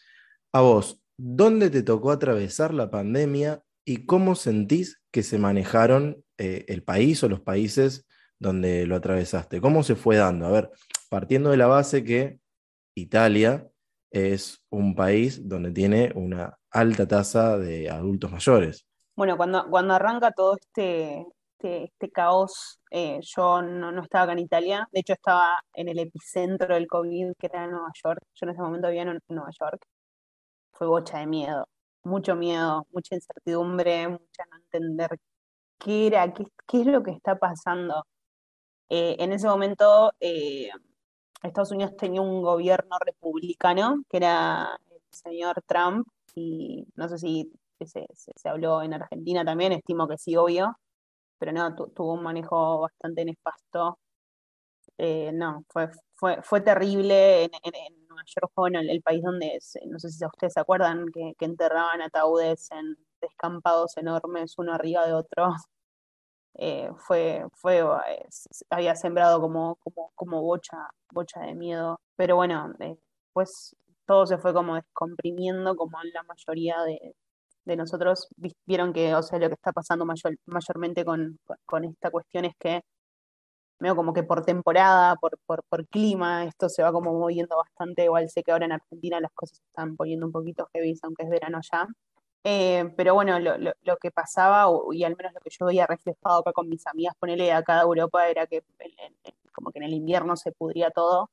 A 0.52 0.62
vos, 0.62 1.02
¿dónde 1.18 1.68
te 1.68 1.82
tocó 1.82 2.10
atravesar 2.10 2.72
la 2.72 2.90
pandemia 2.90 3.62
¿Y 3.84 4.06
cómo 4.06 4.34
sentís 4.34 5.00
que 5.10 5.22
se 5.22 5.38
manejaron 5.38 6.24
eh, 6.38 6.64
el 6.68 6.82
país 6.82 7.22
o 7.22 7.28
los 7.28 7.40
países 7.40 8.06
donde 8.38 8.86
lo 8.86 8.96
atravesaste? 8.96 9.60
¿Cómo 9.60 9.82
se 9.82 9.96
fue 9.96 10.16
dando? 10.16 10.46
A 10.46 10.50
ver, 10.50 10.70
partiendo 11.08 11.50
de 11.50 11.56
la 11.56 11.66
base 11.66 12.04
que 12.04 12.38
Italia 12.94 13.68
es 14.10 14.64
un 14.70 14.94
país 14.94 15.48
donde 15.48 15.72
tiene 15.72 16.12
una 16.14 16.58
alta 16.70 17.06
tasa 17.06 17.58
de 17.58 17.90
adultos 17.90 18.30
mayores. 18.30 18.86
Bueno, 19.16 19.36
cuando, 19.36 19.68
cuando 19.68 19.94
arranca 19.94 20.30
todo 20.32 20.56
este, 20.56 21.26
este, 21.62 21.84
este 21.84 22.10
caos. 22.10 22.80
Eh, 22.90 23.20
yo 23.22 23.62
no, 23.62 23.92
no, 23.92 24.02
estaba 24.02 24.24
acá 24.24 24.32
en 24.32 24.40
Italia, 24.40 24.88
de 24.92 25.00
hecho 25.00 25.12
estaba 25.14 25.58
en 25.74 25.88
el 25.88 25.98
epicentro 25.98 26.74
del 26.74 26.86
COVID, 26.86 27.34
que 27.38 27.46
era 27.46 27.64
en 27.64 27.70
Nueva 27.70 27.92
York. 28.02 28.20
Yo 28.34 28.46
en 28.46 28.50
ese 28.50 28.62
momento 28.62 28.88
vivía 28.88 29.02
en 29.02 29.18
Nueva 29.28 29.50
York. 29.58 29.86
Fue 30.72 30.86
bocha 30.86 31.18
de 31.20 31.26
miedo, 31.26 31.68
mucho 32.04 32.36
miedo, 32.36 32.86
mucha 32.92 33.14
incertidumbre, 33.14 34.08
mucha 34.08 34.44
no 34.50 34.56
entender 34.58 35.18
qué 35.78 36.08
era, 36.08 36.32
qué, 36.34 36.46
qué 36.66 36.80
es 36.82 36.86
lo 36.86 37.02
que 37.02 37.12
está 37.12 37.38
pasando. 37.38 38.06
Eh, 38.88 39.16
en 39.18 39.32
ese 39.32 39.48
momento, 39.48 40.12
eh, 40.20 40.70
Estados 41.42 41.72
Unidos 41.72 41.96
tenía 41.96 42.20
un 42.20 42.42
gobierno 42.42 42.96
republicano, 43.04 44.02
que 44.08 44.18
era 44.18 44.78
el 44.90 45.00
señor 45.10 45.62
Trump, 45.66 46.06
y 46.34 46.86
no 46.96 47.08
sé 47.08 47.18
si 47.18 47.52
se, 47.80 48.06
se, 48.14 48.48
habló 48.48 48.82
en 48.82 48.94
Argentina 48.94 49.44
también, 49.44 49.72
estimo 49.72 50.08
que 50.08 50.18
sí, 50.18 50.36
obvio, 50.36 50.76
pero 51.38 51.52
no, 51.52 51.74
tuvo 51.74 52.14
un 52.14 52.22
manejo 52.22 52.80
bastante 52.80 53.24
nefasto. 53.24 53.98
Eh, 54.98 55.32
no, 55.32 55.64
fue, 55.68 55.88
fue, 56.14 56.42
fue 56.42 56.60
terrible 56.60 57.44
en, 57.44 57.50
Nueva 58.12 58.24
York, 58.26 58.52
bueno, 58.56 58.80
el, 58.80 59.02
país 59.02 59.22
donde, 59.22 59.58
no 59.86 59.98
sé 59.98 60.10
si 60.10 60.24
ustedes 60.24 60.52
se 60.54 60.60
acuerdan, 60.60 61.06
que, 61.12 61.34
enterraban 61.40 62.02
ataúdes 62.02 62.70
en 62.72 62.96
descampados 63.20 63.96
enormes, 63.96 64.54
uno 64.58 64.74
arriba 64.74 65.06
de 65.06 65.14
otro. 65.14 65.48
Eh, 66.56 66.90
fue, 67.06 67.46
fue 67.54 67.82
había 68.68 68.94
sembrado 68.94 69.40
como, 69.40 69.76
como, 69.76 70.12
como 70.14 70.42
bocha, 70.42 70.76
bocha 71.10 71.40
de 71.40 71.54
miedo. 71.54 71.98
Pero 72.14 72.36
bueno, 72.36 72.70
pues 73.32 73.74
todo 74.06 74.26
se 74.26 74.36
fue 74.36 74.52
como 74.52 74.74
descomprimiendo, 74.74 75.74
como 75.76 75.98
en 76.04 76.10
la 76.12 76.22
mayoría 76.24 76.82
de, 76.82 77.14
de 77.64 77.76
nosotros 77.76 78.28
vieron 78.66 78.92
que, 78.92 79.14
o 79.14 79.22
sea, 79.22 79.38
lo 79.38 79.48
que 79.48 79.54
está 79.54 79.72
pasando 79.72 80.04
mayor, 80.04 80.36
mayormente 80.46 81.04
con, 81.04 81.38
con, 81.64 81.84
esta 81.84 82.10
cuestión 82.10 82.44
es 82.44 82.54
que 82.58 82.82
veo 83.80 83.96
como 83.96 84.12
que 84.12 84.22
por 84.22 84.44
temporada, 84.44 85.16
por, 85.16 85.38
por, 85.46 85.64
por, 85.68 85.86
clima, 85.88 86.44
esto 86.44 86.68
se 86.68 86.82
va 86.82 86.92
como 86.92 87.12
moviendo 87.18 87.56
bastante. 87.56 88.04
Igual 88.04 88.28
sé 88.30 88.42
que 88.42 88.52
ahora 88.52 88.66
en 88.66 88.72
Argentina 88.72 89.20
las 89.20 89.32
cosas 89.32 89.58
se 89.58 89.64
están 89.64 89.96
poniendo 89.96 90.26
un 90.26 90.32
poquito 90.32 90.68
heavy, 90.72 90.94
aunque 91.02 91.24
es 91.24 91.30
verano 91.30 91.60
ya. 91.70 91.88
Eh, 92.44 92.92
pero 92.96 93.14
bueno, 93.14 93.38
lo, 93.38 93.56
lo, 93.58 93.72
lo, 93.82 93.96
que 93.98 94.10
pasaba, 94.10 94.66
y 94.92 95.04
al 95.04 95.16
menos 95.16 95.32
lo 95.32 95.40
que 95.40 95.50
yo 95.50 95.66
veía 95.66 95.86
reflejado 95.86 96.40
acá 96.40 96.52
con 96.52 96.68
mis 96.68 96.86
amigas, 96.88 97.14
ponele 97.18 97.52
acá 97.52 97.76
de 97.76 97.82
Europa, 97.82 98.28
era 98.28 98.46
que 98.48 98.64
como 99.52 99.70
que 99.70 99.78
en 99.78 99.84
el 99.84 99.92
invierno 99.94 100.36
se 100.36 100.52
pudría 100.52 100.90
todo. 100.90 101.30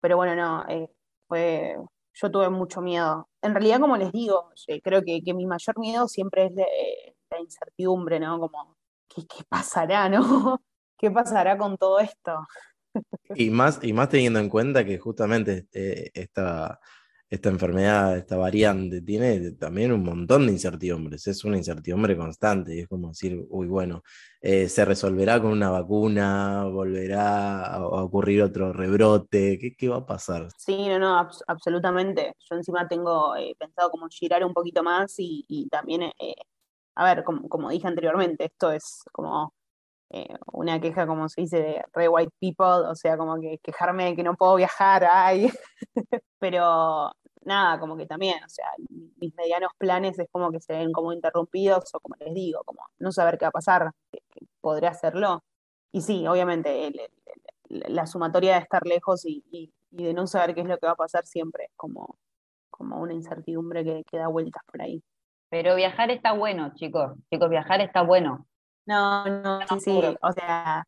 Pero 0.00 0.16
bueno, 0.16 0.36
no, 0.36 0.64
eh, 0.68 0.90
fue, 1.28 1.76
yo 2.14 2.30
tuve 2.30 2.50
mucho 2.50 2.80
miedo. 2.80 3.28
En 3.42 3.54
realidad, 3.54 3.80
como 3.80 3.96
les 3.96 4.12
digo, 4.12 4.50
creo 4.82 5.02
que, 5.02 5.22
mi 5.34 5.46
mayor 5.46 5.78
miedo 5.78 6.08
siempre 6.08 6.46
es 6.46 6.54
de, 6.54 6.66
la 7.30 7.40
incertidumbre, 7.40 8.20
¿no? 8.20 8.38
Como, 8.40 8.76
¿qué, 9.08 9.22
¿qué, 9.26 9.44
pasará, 9.48 10.08
no? 10.10 10.60
¿Qué 11.00 11.10
pasará 11.10 11.56
con 11.56 11.78
todo 11.78 11.98
esto? 11.98 12.46
Y 13.34 13.50
más, 13.50 13.78
y 13.82 13.92
más 13.92 14.08
teniendo 14.08 14.38
en 14.38 14.48
cuenta 14.48 14.84
que 14.84 14.98
justamente 14.98 15.66
eh, 15.72 16.10
esta 16.12 16.80
esta 17.30 17.48
enfermedad, 17.48 18.16
esta 18.16 18.36
variante, 18.36 19.02
tiene 19.02 19.52
también 19.52 19.92
un 19.92 20.02
montón 20.02 20.46
de 20.46 20.52
incertidumbres, 20.52 21.28
es 21.28 21.44
una 21.44 21.56
incertidumbre 21.56 22.16
constante, 22.16 22.74
y 22.74 22.80
es 22.80 22.88
como 22.88 23.08
decir, 23.08 23.46
uy, 23.50 23.68
bueno, 23.68 24.02
eh, 24.40 24.68
se 24.68 24.84
resolverá 24.84 25.40
con 25.40 25.52
una 25.52 25.70
vacuna, 25.70 26.64
volverá 26.64 27.66
a, 27.66 27.84
ocurrir 27.84 28.42
otro 28.42 28.72
rebrote, 28.72 29.76
¿Qué, 29.78 29.88
va 29.88 29.98
a 29.98 30.06
pasar? 30.06 30.48
Sí, 30.58 30.88
no, 30.88 30.98
no, 30.98 31.28
absolutamente. 31.46 32.34
Yo 32.50 32.56
encima 32.56 32.88
tengo 32.88 33.36
eh, 33.36 33.54
pensado 33.56 33.92
como 33.92 34.08
girar 34.08 34.44
un 34.44 34.52
poquito 34.52 34.82
más 34.82 35.14
y, 35.18 35.68
también, 35.70 36.02
eh, 36.02 36.34
a 36.96 37.04
ver, 37.04 37.22
como, 37.22 37.48
como, 37.48 37.70
dije 37.70 37.86
anteriormente, 37.86 38.46
esto 38.46 38.72
es 38.72 39.02
como 39.12 39.54
una 40.52 40.80
queja, 40.80 41.06
como 41.06 41.28
se 41.28 41.42
dice, 41.42 41.56
de 41.58 41.84
re 41.92 42.08
white 42.08 42.32
people, 42.40 42.88
o 42.88 42.94
sea, 42.94 43.16
como 43.16 43.40
que 43.40 43.58
quejarme 43.62 44.06
de 44.06 44.16
que 44.16 44.22
no 44.22 44.34
puedo 44.34 44.56
viajar, 44.56 45.04
ay, 45.04 45.50
pero 46.38 47.12
nada, 47.42 47.78
como 47.78 47.96
que 47.96 48.06
también, 48.06 48.42
o 48.44 48.48
sea, 48.48 48.66
mis 48.88 49.34
medianos 49.34 49.72
planes 49.78 50.18
es 50.18 50.28
como 50.30 50.50
que 50.50 50.60
se 50.60 50.74
ven 50.74 50.92
como 50.92 51.12
interrumpidos 51.12 51.94
o 51.94 52.00
como 52.00 52.16
les 52.18 52.34
digo, 52.34 52.62
como 52.64 52.80
no 52.98 53.12
saber 53.12 53.38
qué 53.38 53.44
va 53.46 53.50
a 53.50 53.52
pasar, 53.52 53.92
que, 54.10 54.20
podré 54.60 54.86
hacerlo. 54.88 55.42
Y 55.92 56.02
sí, 56.02 56.26
obviamente, 56.26 56.92
la 57.68 58.06
sumatoria 58.06 58.54
de 58.54 58.60
estar 58.60 58.86
lejos 58.86 59.24
y, 59.24 59.72
de 59.90 60.14
no 60.14 60.26
saber 60.26 60.54
qué 60.54 60.60
es 60.60 60.68
lo 60.68 60.78
que 60.78 60.86
va 60.86 60.92
a 60.92 60.96
pasar 60.96 61.26
siempre 61.26 61.64
es 61.64 61.72
como, 61.76 62.16
como 62.70 63.00
una 63.00 63.12
incertidumbre 63.12 63.84
que, 63.84 64.04
que 64.04 64.18
da 64.18 64.28
vueltas 64.28 64.62
por 64.70 64.82
ahí. 64.82 65.02
Pero 65.48 65.74
viajar 65.74 66.10
está 66.10 66.32
bueno, 66.32 66.72
chicos. 66.74 67.12
Chicos, 67.30 67.50
viajar 67.50 67.80
está 67.80 68.02
bueno. 68.02 68.46
No, 68.86 69.24
no, 69.26 69.60
sí, 69.78 69.80
sí, 69.80 70.16
o 70.20 70.32
sea, 70.32 70.84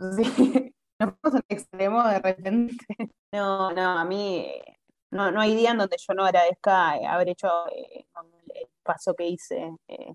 sí, 0.16 0.74
nos 0.98 1.14
vamos 1.22 1.34
al 1.36 1.44
extremo 1.48 2.02
de 2.04 2.18
repente. 2.18 2.86
No, 3.32 3.72
no, 3.72 3.98
a 3.98 4.04
mí 4.04 4.46
no, 5.14 5.30
no 5.30 5.40
hay 5.40 5.54
día 5.54 5.70
en 5.70 5.78
donde 5.78 5.96
yo 5.96 6.14
no 6.14 6.24
agradezca 6.24 6.96
eh, 6.96 7.06
haber 7.06 7.28
hecho 7.28 7.48
eh, 7.68 8.04
el 8.54 8.68
paso 8.82 9.14
que 9.14 9.28
hice. 9.28 9.76
Eh, 9.88 10.14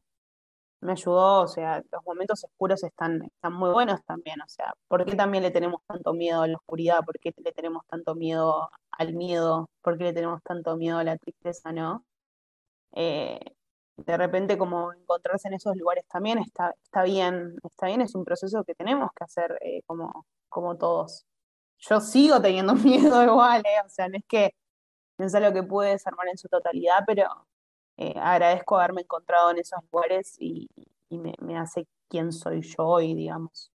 me 0.82 0.94
ayudó, 0.94 1.42
o 1.44 1.48
sea, 1.48 1.84
los 1.92 2.06
momentos 2.06 2.44
oscuros 2.44 2.84
están, 2.84 3.24
están 3.24 3.54
muy 3.54 3.72
buenos 3.72 4.04
también, 4.06 4.42
o 4.42 4.48
sea, 4.48 4.74
¿por 4.88 5.06
qué 5.06 5.16
también 5.16 5.44
le 5.44 5.52
tenemos 5.52 5.82
tanto 5.88 6.14
miedo 6.14 6.42
a 6.42 6.48
la 6.48 6.58
oscuridad? 6.58 7.04
¿Por 7.06 7.20
qué 7.20 7.34
le 7.38 7.52
tenemos 7.52 7.86
tanto 7.88 8.16
miedo 8.16 8.70
al 8.92 9.14
miedo? 9.14 9.70
¿Por 9.82 9.98
qué 9.98 10.06
le 10.06 10.14
tenemos 10.14 10.42
tanto 10.44 10.78
miedo 10.78 10.98
a 10.98 11.04
la 11.04 11.18
tristeza, 11.18 11.72
no? 11.74 12.06
De 14.06 14.18
repente 14.18 14.58
como 14.58 14.94
encontrarse 14.94 15.48
en 15.48 15.56
esos 15.56 15.76
lugares 15.76 16.06
también 16.08 16.40
está, 16.40 16.76
está 16.84 17.04
bien, 17.04 17.56
está 17.64 17.88
bien, 17.88 18.02
es 18.02 18.16
un 18.16 18.26
proceso 18.26 18.64
que 18.64 18.76
tenemos 18.76 19.10
que 19.16 19.24
hacer 19.24 19.60
como, 19.86 20.26
como 20.50 20.78
todos. 20.78 21.26
Yo 21.78 22.02
sigo 22.02 22.42
teniendo 22.42 22.74
miedo 22.76 23.24
igual, 23.24 23.64
o 23.86 23.90
sea, 23.90 24.08
no 24.08 24.18
es 24.18 24.26
que 24.28 24.54
no 25.20 25.26
es 25.26 25.54
que 25.54 25.64
pude 25.64 25.90
desarmar 25.90 26.30
en 26.30 26.38
su 26.38 26.48
totalidad, 26.48 27.04
pero 27.06 27.26
eh, 27.98 28.14
agradezco 28.18 28.78
haberme 28.78 29.02
encontrado 29.02 29.52
en 29.52 29.58
esos 29.58 29.80
lugares 29.92 30.36
y, 30.40 30.70
me, 31.10 31.58
hace 31.58 31.86
quien 32.08 32.32
soy 32.32 32.62
yo 32.62 32.86
hoy, 32.86 33.14
digamos. 33.14 33.72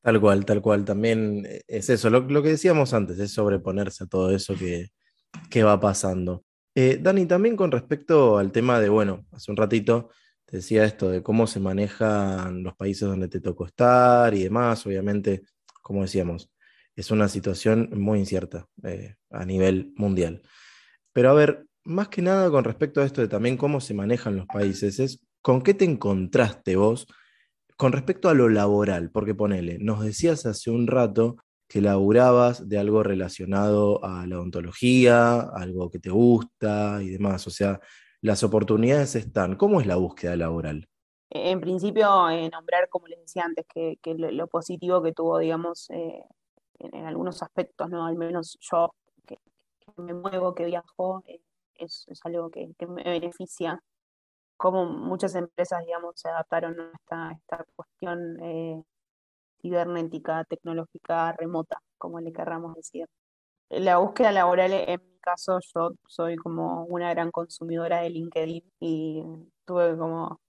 Tal 0.00 0.18
cual, 0.20 0.46
tal 0.46 0.62
cual. 0.62 0.86
También 0.86 1.46
es 1.68 1.90
eso, 1.90 2.08
lo, 2.08 2.26
que 2.42 2.48
decíamos 2.48 2.94
antes, 2.94 3.18
es 3.18 3.32
sobreponerse 3.32 4.04
a 4.04 4.06
todo 4.06 4.30
eso 4.30 4.54
que, 4.54 5.62
va 5.62 5.78
pasando. 5.78 6.42
Eh, 6.74 6.98
Dani, 7.00 7.26
también 7.26 7.56
con 7.56 7.70
respecto 7.70 8.38
al 8.38 8.50
tema 8.50 8.80
de, 8.80 8.88
bueno, 8.88 9.26
hace 9.32 9.50
un 9.50 9.56
ratito 9.56 10.10
te 10.46 10.58
decía 10.58 10.84
esto 10.84 11.10
de 11.10 11.22
cómo 11.22 11.46
se 11.46 11.60
manejan 11.60 12.62
los 12.62 12.74
países 12.74 13.08
donde 13.08 13.28
te 13.28 13.40
tocó 13.40 13.66
estar 13.66 14.34
y 14.34 14.42
demás, 14.44 14.86
obviamente, 14.86 15.42
como 15.82 16.02
decíamos, 16.02 16.50
es 16.96 17.10
una 17.10 17.28
situación 17.28 17.90
muy 17.94 18.18
incierta 18.18 18.66
eh, 18.84 19.16
a 19.30 19.44
nivel 19.44 19.92
mundial. 19.96 20.42
Pero 21.12 21.30
a 21.30 21.34
ver, 21.34 21.66
más 21.84 22.08
que 22.08 22.22
nada 22.22 22.50
con 22.50 22.64
respecto 22.64 23.00
a 23.00 23.04
esto 23.04 23.20
de 23.20 23.28
también 23.28 23.56
cómo 23.56 23.80
se 23.80 23.94
manejan 23.94 24.36
los 24.36 24.46
países, 24.46 24.98
es 24.98 25.24
con 25.42 25.62
qué 25.62 25.74
te 25.74 25.84
encontraste 25.84 26.76
vos 26.76 27.06
con 27.76 27.92
respecto 27.92 28.28
a 28.28 28.34
lo 28.34 28.48
laboral, 28.48 29.10
porque 29.10 29.34
ponele, 29.34 29.78
nos 29.78 30.04
decías 30.04 30.46
hace 30.46 30.70
un 30.70 30.86
rato 30.86 31.36
que 31.72 31.80
laburabas 31.80 32.68
de 32.68 32.78
algo 32.78 33.02
relacionado 33.02 34.04
a 34.04 34.26
la 34.26 34.36
odontología, 34.36 35.40
algo 35.40 35.88
que 35.90 35.98
te 35.98 36.10
gusta 36.10 37.02
y 37.02 37.08
demás, 37.08 37.46
o 37.46 37.50
sea, 37.50 37.80
las 38.20 38.42
oportunidades 38.42 39.14
están. 39.14 39.56
¿Cómo 39.56 39.80
es 39.80 39.86
la 39.86 39.96
búsqueda 39.96 40.36
laboral? 40.36 40.86
En 41.30 41.62
principio, 41.62 42.28
eh, 42.28 42.50
nombrar, 42.50 42.90
como 42.90 43.06
les 43.06 43.20
decía 43.20 43.44
antes, 43.44 43.64
que, 43.66 43.98
lo, 44.04 44.46
positivo 44.48 45.02
que 45.02 45.12
tuvo, 45.12 45.38
digamos, 45.38 45.88
eh, 45.88 46.22
en, 46.78 47.06
algunos 47.06 47.42
aspectos, 47.42 47.88
¿no? 47.88 48.04
Al 48.04 48.16
menos 48.16 48.58
yo 48.60 48.92
me 49.96 50.12
muevo, 50.12 50.54
que 50.54 50.66
viajo, 50.66 51.24
eh, 51.26 51.40
es, 51.76 52.06
algo 52.24 52.50
que, 52.50 52.68
me 52.86 53.02
beneficia. 53.02 53.82
Como 54.58 54.84
muchas 54.84 55.34
empresas, 55.36 55.86
digamos, 55.86 56.20
se 56.20 56.28
adaptaron 56.28 56.78
a 56.78 56.92
esta, 56.94 57.32
esta 57.32 57.64
cuestión 57.74 58.38
eh, 58.42 58.82
cibernética, 59.62 60.44
tecnológica, 60.44 61.32
remota, 61.32 61.78
como 61.98 62.20
le 62.20 62.32
querramos 62.32 62.74
decir. 62.74 63.06
La 63.70 63.98
búsqueda 63.98 64.32
laboral, 64.32 64.72
en 64.72 65.00
mi 65.02 65.18
caso, 65.20 65.60
yo 65.74 65.92
soy 66.06 66.36
como 66.36 66.84
una 66.86 67.10
gran 67.10 67.30
consumidora 67.30 68.02
de 68.02 68.10
LinkedIn 68.10 68.64
y 68.80 69.24
tuve 69.64 69.96
como 69.96 70.40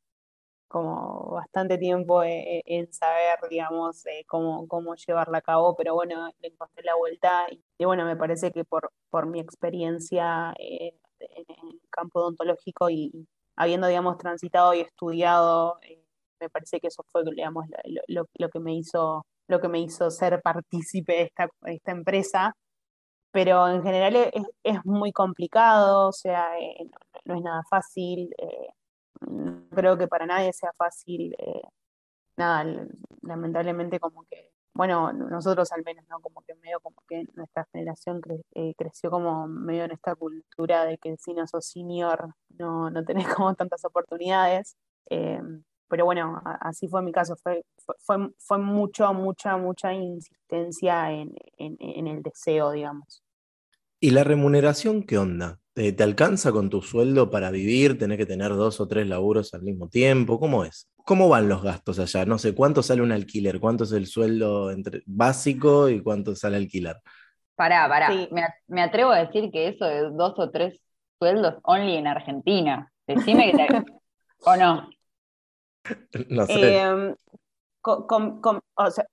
como 0.74 1.30
bastante 1.34 1.78
tiempo 1.78 2.24
e, 2.24 2.58
e, 2.58 2.64
en, 2.66 2.92
saber, 2.92 3.38
digamos, 3.48 4.04
cómo, 4.28 4.68
cómo 4.68 4.96
llevarla 4.96 5.38
a 5.38 5.42
cabo, 5.42 5.76
pero 5.76 5.94
bueno, 5.94 6.32
le 6.42 6.48
encontré 6.48 6.84
la 6.84 6.96
vuelta 6.96 7.46
y, 7.78 7.86
bueno, 7.86 8.06
me 8.06 8.16
parece 8.18 8.52
que 8.52 8.66
por, 8.66 8.92
por 9.12 9.28
mi 9.28 9.40
experiencia 9.40 10.52
eh, 10.58 10.96
en 11.20 11.46
el 11.48 11.80
campo 11.92 12.22
odontológico 12.22 12.90
y 12.90 13.28
habiendo, 13.56 13.86
digamos, 13.88 14.18
transitado 14.18 14.74
y 14.74 14.80
estudiado, 14.82 15.80
eh, 15.84 16.03
me 16.44 16.50
parece 16.50 16.80
que 16.80 16.88
eso 16.88 17.04
fue, 17.12 17.24
lo, 17.26 18.50
que 18.50 18.60
me 18.60 18.76
hizo 18.76 19.26
lo 19.48 19.60
que 19.60 19.68
me 19.68 19.80
hizo 19.80 20.10
ser 20.10 20.42
partícipe 20.42 21.14
de 21.14 21.22
esta, 21.24 21.50
esta 21.66 21.92
empresa, 21.92 22.56
pero 23.32 23.68
en 23.70 23.84
general 23.84 24.16
es, 24.64 24.86
muy 24.86 25.12
complicado, 25.12 26.10
o 26.10 26.12
sea, 26.14 26.60
eh, 26.60 26.90
no, 27.26 27.36
es 27.36 27.42
nada 27.42 27.64
fácil, 27.70 28.30
no 29.28 29.64
creo 29.76 29.98
que 29.98 30.08
para 30.08 30.26
nadie 30.26 30.54
sea 30.54 30.72
fácil 30.78 31.36
eh, 31.38 31.62
nada, 32.38 32.88
lamentablemente 33.22 34.00
como 34.00 34.24
que, 34.26 34.52
bueno, 34.74 35.14
nosotros 35.14 35.72
al 35.72 35.84
menos, 35.84 36.06
¿no? 36.10 36.20
Como 36.20 36.42
que 36.42 36.56
medio 36.56 36.80
como 36.82 36.98
que 37.08 37.26
nuestra 37.36 37.66
generación 37.72 38.22
eh, 38.56 38.74
creció 38.78 39.12
como 39.12 39.48
medio 39.48 39.86
en 39.86 39.92
esta 39.92 40.16
cultura 40.16 40.86
de 40.86 40.98
que 40.98 41.16
si 41.18 41.34
no 41.34 41.46
sos 41.48 41.66
senior 41.68 42.34
no, 42.50 42.90
no 42.90 43.04
tenés 43.06 43.26
como 43.38 43.54
tantas 43.56 43.86
oportunidades. 43.86 44.76
Eh, 45.10 45.42
pero 45.94 46.06
bueno, 46.06 46.42
así 46.62 46.88
fue 46.88 47.04
mi 47.04 47.12
caso, 47.12 47.36
fue, 47.36 47.64
fue, 48.00 48.18
fue 48.40 48.58
mucho, 48.58 49.14
mucha, 49.14 49.58
mucha 49.58 49.94
insistencia 49.94 51.12
en, 51.12 51.36
en, 51.60 52.08
el 52.08 52.24
deseo, 52.24 52.72
digamos. 52.72 53.24
¿Y 54.00 54.10
la 54.10 54.24
remuneración 54.24 55.04
qué 55.04 55.20
onda? 55.20 55.60
¿Te, 55.74 55.96
alcanza 56.02 56.52
con 56.52 56.72
tu 56.72 56.82
sueldo 56.82 57.30
para 57.30 57.52
vivir? 57.52 58.00
¿Tenés 58.00 58.18
que 58.18 58.26
tener 58.26 58.56
dos 58.56 58.82
o 58.82 58.88
tres 58.88 59.08
laburos 59.08 59.54
al 59.54 59.62
mismo 59.62 59.88
tiempo? 59.88 60.40
¿Cómo 60.40 60.66
es? 60.66 60.90
¿Cómo 60.96 61.30
van 61.30 61.48
los 61.48 61.62
gastos 61.62 62.00
allá? 62.00 62.26
No 62.26 62.40
sé, 62.40 62.56
¿cuánto 62.56 62.82
sale 62.82 63.04
un 63.04 63.12
alquiler? 63.12 63.60
¿Cuánto 63.60 63.84
es 63.84 63.92
el 63.92 64.08
sueldo 64.08 64.72
entre 64.72 65.04
básico 65.06 65.90
y 65.90 66.02
cuánto 66.02 66.36
sale 66.36 66.58
alquilar? 66.58 67.04
Pará, 67.54 67.88
pará. 67.88 68.10
Me, 68.32 68.48
me, 68.66 68.82
atrevo 68.82 69.12
a 69.12 69.20
decir 69.20 69.52
que 69.52 69.68
eso 69.68 69.86
de 69.86 70.10
dos 70.10 70.34
o 70.40 70.50
tres 70.50 70.82
sueldos 71.20 71.54
only 71.62 71.98
en 71.98 72.08
Argentina. 72.08 72.92
Decime 73.06 73.52
que 73.52 73.58
te... 73.58 73.68
¿O 74.46 74.56
no? 74.56 74.90
No 76.30 76.46
sé. 76.46 76.78
Em, 76.78 77.16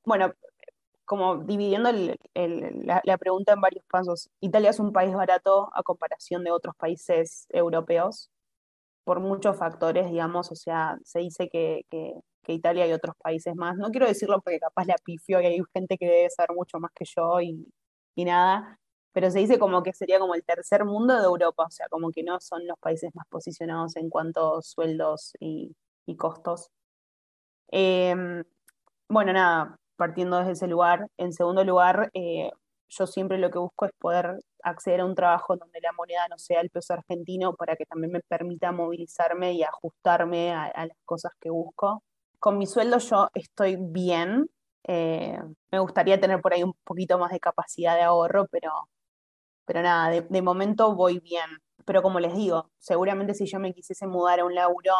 bueno, 0.04 0.32
como 1.04 1.38
dividiendo 1.38 1.90
la, 1.92 3.18
pregunta 3.18 3.54
en 3.54 3.60
varios 3.60 3.84
pasos, 3.86 4.30
Italia 4.40 4.70
es 4.70 4.78
un 4.78 4.92
país 4.92 5.12
barato 5.12 5.68
a 5.74 5.82
comparación 5.82 6.44
de 6.44 6.52
otros 6.52 6.76
países 6.76 7.46
europeos 7.48 8.30
por 9.04 9.18
muchos 9.20 9.56
factores, 9.56 10.08
digamos, 10.08 10.52
o 10.52 10.54
sea, 10.54 10.98
se 11.04 11.20
dice 11.20 11.48
que, 11.48 11.84
Italia 12.46 12.86
y 12.86 12.92
otros 12.92 13.14
países 13.22 13.54
más, 13.54 13.76
no 13.76 13.90
quiero 13.90 14.08
decirlo 14.08 14.40
porque 14.40 14.58
capaz 14.58 14.84
la 14.84 14.96
pifio 15.04 15.40
y 15.40 15.46
hay 15.46 15.60
gente 15.72 15.96
que 15.96 16.06
debe 16.06 16.30
saber 16.30 16.50
mucho 16.56 16.80
más 16.80 16.90
que 16.92 17.04
yo 17.04 17.40
y, 17.40 17.64
nada, 18.16 18.78
pero 19.12 19.30
se 19.30 19.38
dice 19.38 19.58
como 19.58 19.82
que 19.82 19.92
sería 19.92 20.18
como 20.18 20.34
el 20.34 20.44
tercer 20.44 20.84
mundo 20.84 21.16
de 21.16 21.24
Europa, 21.24 21.64
o 21.66 21.70
sea, 21.70 21.86
como 21.88 22.10
que 22.10 22.22
no 22.22 22.40
son 22.40 22.66
los 22.66 22.78
países 22.78 23.10
más 23.14 23.26
posicionados 23.28 23.96
en 23.96 24.10
cuanto 24.10 24.58
a 24.58 24.62
sueldos 24.62 25.32
y, 25.40 25.74
costos. 26.16 26.70
Em, 27.68 28.44
bueno, 29.08 29.32
nada, 29.32 29.78
partiendo 29.96 30.38
desde 30.38 30.52
ese 30.52 30.66
lugar. 30.68 31.06
En 31.18 31.32
segundo 31.32 31.64
lugar, 31.64 32.10
eh, 32.14 32.50
yo 32.88 33.06
siempre 33.06 33.38
lo 33.38 33.50
que 33.50 33.58
busco 33.58 33.86
es 33.86 33.92
poder 33.98 34.38
acceder 34.62 35.00
a 35.00 35.04
un 35.04 35.14
trabajo 35.14 35.56
donde 35.56 35.80
la 35.80 35.92
moneda 35.92 36.26
no 36.28 36.38
sea 36.38 36.60
el 36.60 36.70
peso 36.70 36.94
argentino 36.94 37.54
para 37.54 37.76
que 37.76 37.86
también 37.86 38.12
me 38.12 38.20
permita 38.20 38.72
movilizarme 38.72 39.52
y 39.52 39.62
ajustarme 39.62 40.52
a, 40.52 40.72
las 40.86 40.96
cosas 41.04 41.32
que 41.40 41.50
busco. 41.50 42.02
Con 42.38 42.58
mi 42.58 42.66
sueldo 42.66 42.98
yo 42.98 43.28
estoy 43.34 43.76
bien. 43.78 44.48
Eh, 44.84 45.38
me 45.70 45.78
gustaría 45.78 46.20
tener 46.20 46.40
por 46.40 46.54
ahí 46.54 46.62
un 46.62 46.74
poquito 46.84 47.18
más 47.18 47.30
de 47.32 47.40
capacidad 47.40 47.94
de 47.94 48.02
ahorro, 48.02 48.46
pero, 48.50 48.72
pero 49.66 49.82
nada, 49.82 50.10
de, 50.10 50.22
de 50.22 50.42
momento 50.42 50.94
voy 50.94 51.20
bien. 51.20 51.50
Pero 51.84 52.02
como 52.02 52.20
les 52.20 52.34
digo, 52.34 52.70
seguramente 52.78 53.34
si 53.34 53.46
yo 53.46 53.58
me 53.60 53.72
quisiese 53.74 54.06
mudar 54.06 54.40
a 54.40 54.44
un 54.44 54.54
laburo 54.54 54.92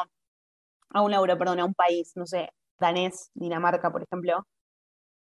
a 0.91 1.03
un 1.03 1.15
euro, 1.15 1.39
perdón, 1.39 1.61
a 1.61 1.65
un 1.65 1.75
país, 1.75 2.13
no 2.17 2.27
sé, 2.27 2.51
danés, 2.79 3.31
Dinamarca, 3.35 3.91
por 3.91 4.03
ejemplo, 4.03 4.47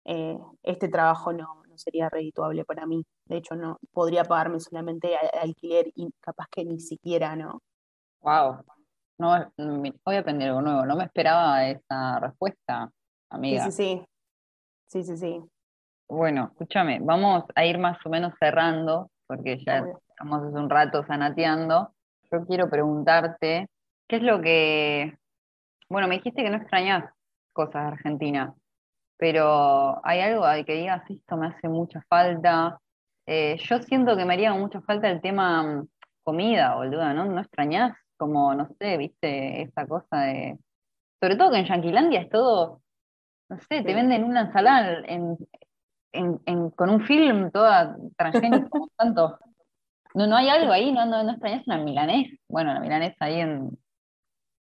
eh, 0.04 0.38
este 0.62 0.88
trabajo 0.88 1.32
no, 1.32 1.62
no, 1.68 1.78
sería 1.78 2.08
redituable 2.08 2.64
para 2.64 2.86
mí. 2.86 3.04
De 3.26 3.36
hecho, 3.36 3.54
no 3.54 3.78
podría 3.92 4.24
pagarme 4.24 4.60
solamente 4.60 5.16
alquiler 5.40 5.90
y 5.94 6.10
capaz 6.20 6.46
que 6.50 6.64
ni 6.64 6.80
siquiera, 6.80 7.36
¿no? 7.36 7.60
Wow. 8.20 8.64
No, 9.18 9.52
voy 10.04 10.16
a 10.16 10.20
aprender 10.20 10.48
algo 10.48 10.62
nuevo. 10.62 10.86
No 10.86 10.96
me 10.96 11.04
esperaba 11.04 11.66
esa 11.66 12.18
respuesta, 12.20 12.90
amiga. 13.28 13.64
Sí, 13.66 13.72
sí, 13.72 13.76
sí. 13.76 14.04
Sí, 14.86 15.04
sí, 15.04 15.16
sí. 15.18 15.44
Bueno, 16.08 16.48
escúchame, 16.50 16.98
vamos 17.00 17.44
a 17.54 17.64
ir 17.64 17.78
más 17.78 18.04
o 18.04 18.08
menos 18.08 18.32
cerrando, 18.40 19.10
porque 19.28 19.62
ya 19.64 19.84
estamos 20.08 20.42
hace 20.42 20.56
un 20.56 20.68
rato 20.68 21.04
sanateando. 21.04 21.92
Yo 22.32 22.44
quiero 22.46 22.68
preguntarte, 22.68 23.68
¿qué 24.08 24.16
es 24.16 24.22
lo 24.22 24.40
que 24.40 25.16
bueno, 25.90 26.08
me 26.08 26.16
dijiste 26.16 26.42
que 26.42 26.50
no 26.50 26.56
extrañas 26.56 27.12
cosas 27.52 27.82
de 27.82 27.88
Argentina, 27.88 28.54
pero 29.18 30.00
¿hay 30.06 30.20
algo 30.20 30.46
de 30.46 30.64
que 30.64 30.74
digas 30.74 31.02
esto 31.10 31.36
me 31.36 31.48
hace 31.48 31.68
mucha 31.68 32.00
falta? 32.08 32.80
Eh, 33.26 33.58
yo 33.58 33.82
siento 33.82 34.16
que 34.16 34.24
me 34.24 34.34
haría 34.34 34.54
mucha 34.54 34.80
falta 34.82 35.10
el 35.10 35.20
tema 35.20 35.62
mm, 35.62 35.88
comida, 36.22 36.76
boludo, 36.76 37.12
¿no? 37.12 37.26
¿No 37.26 37.40
extrañas? 37.40 37.96
Como, 38.16 38.54
no 38.54 38.68
sé, 38.78 38.96
viste, 38.96 39.62
esa 39.62 39.86
cosa 39.86 40.20
de. 40.22 40.58
Sobre 41.20 41.36
todo 41.36 41.50
que 41.50 41.58
en 41.58 41.66
Yanquilandia 41.66 42.20
es 42.22 42.30
todo, 42.30 42.82
no 43.48 43.58
sé, 43.58 43.82
te 43.82 43.94
venden 43.94 44.24
una 44.24 44.42
ensalada 44.42 45.02
con 46.76 46.90
un 46.90 47.04
film 47.04 47.50
toda 47.50 47.96
transgénica, 48.16 48.68
como 48.68 48.88
tanto. 48.96 49.38
No, 50.14 50.26
no 50.26 50.36
hay 50.36 50.48
algo 50.48 50.72
ahí, 50.72 50.92
no, 50.92 51.04
no, 51.06 51.22
no 51.24 51.32
extrañas 51.32 51.66
una 51.66 51.78
milanés. 51.78 52.38
Bueno, 52.48 52.72
la 52.74 52.80
milanesa 52.80 53.24
ahí 53.24 53.40
en, 53.40 53.70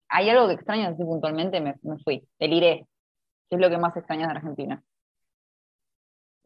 hay 0.08 0.30
algo 0.30 0.48
que 0.48 0.54
extraño 0.54 0.88
así 0.88 1.02
puntualmente, 1.04 1.60
me, 1.60 1.74
me 1.82 1.98
fui, 1.98 2.26
deliré. 2.38 2.86
¿Qué 3.48 3.56
es 3.56 3.60
lo 3.60 3.70
que 3.70 3.78
más 3.78 3.96
extrañas 3.96 4.28
de 4.28 4.36
Argentina? 4.36 4.82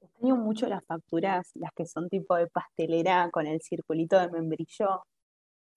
Extraño 0.01 0.37
mucho 0.37 0.67
las 0.67 0.85
facturas, 0.85 1.51
las 1.55 1.71
que 1.75 1.87
son 1.87 2.09
tipo 2.09 2.35
de 2.37 2.49
pastelera 2.49 3.31
con 3.31 3.47
el 3.47 3.61
circulito 3.61 4.19
de 4.19 4.31
membrillo. 4.31 5.05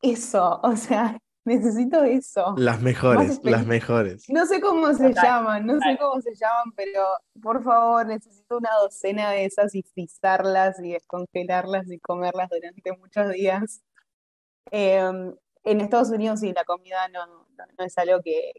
Eso, 0.02 0.60
o 0.64 0.76
sea, 0.76 1.18
necesito 1.46 2.04
eso. 2.04 2.56
Las 2.58 2.82
mejores, 2.82 3.40
las 3.44 3.66
mejores. 3.66 4.30
No 4.30 4.46
sé 4.46 4.62
cómo 4.62 4.94
se 4.94 5.14
llaman, 5.14 5.66
no 5.66 5.80
sé 5.80 5.98
cómo 6.00 6.22
se 6.22 6.36
llaman, 6.36 6.72
pero 6.76 7.04
por 7.42 7.64
favor, 7.64 8.06
necesito 8.06 8.58
una 8.58 8.74
docena 8.82 9.32
de 9.32 9.46
esas 9.46 9.76
y 9.76 9.84
frizarlas 9.84 10.80
y 10.80 10.94
descongelarlas 10.94 11.90
y 11.92 12.00
comerlas 12.00 12.50
durante 12.50 12.92
muchos 12.98 13.32
días. 13.32 13.84
Em, 14.72 15.36
en 15.64 15.82
Estados 15.82 16.10
Unidos 16.10 16.40
sí, 16.40 16.54
la 16.54 16.64
comida 16.64 17.08
no, 17.10 17.41
no, 17.58 17.86
es 17.86 17.98
algo 17.98 18.22
que, 18.22 18.54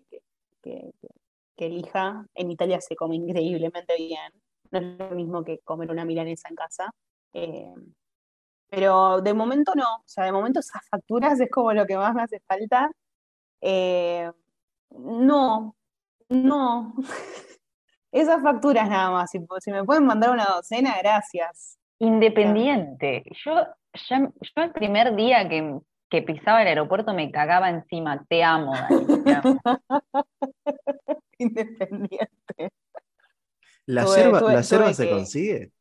elija. 1.57 2.26
En 2.35 2.50
Italia 2.50 2.81
se 2.81 2.96
come 2.96 3.16
increíblemente 3.16 3.96
bien. 3.96 4.33
No 4.70 4.78
es 4.78 4.98
lo 4.98 5.11
mismo 5.16 5.44
que 5.44 5.59
comer 5.61 5.90
una 5.90 6.05
milanesa 6.05 6.48
en 6.48 6.57
casa. 6.57 6.92
Eh, 7.33 7.72
pero 8.68 9.20
de 9.20 9.35
momento 9.35 9.72
no. 9.74 9.96
O 9.96 10.05
sea, 10.07 10.24
de 10.24 10.33
momento 10.33 10.61
esas 10.61 10.83
facturas 10.88 11.38
es 11.40 11.50
como 11.50 11.72
lo 11.72 11.87
que 11.87 11.96
más 11.96 12.14
me 12.14 12.22
hace 12.22 12.40
falta. 12.40 12.90
Eh, 13.61 14.31
no, 14.90 15.76
no. 16.28 16.94
Esas 18.12 18.42
facturas 18.42 18.88
nada 18.90 19.11
más. 19.11 19.31
Si, 19.31 19.70
me 19.70 19.85
pueden 19.85 20.05
mandar 20.05 20.31
una 20.31 20.44
docena, 20.44 20.96
gracias. 20.98 21.78
Independiente. 21.98 23.24
Yo, 23.44 23.55
yo 23.94 24.62
el 24.62 24.72
primer 24.72 25.16
día 25.16 25.48
que, 25.48 25.81
que 26.12 26.20
pisaba 26.20 26.61
el 26.61 26.68
aeropuerto 26.68 27.14
me 27.14 27.31
cagaba 27.31 27.70
encima. 27.70 28.22
Te 28.29 28.44
amo, 28.44 28.75
Dani. 28.75 29.07
Independiente. 31.38 32.70
¿La 33.87 34.05
yerba, 34.05 34.42
¿la 34.53 34.62
se 34.62 35.09
consigue? 35.09 35.72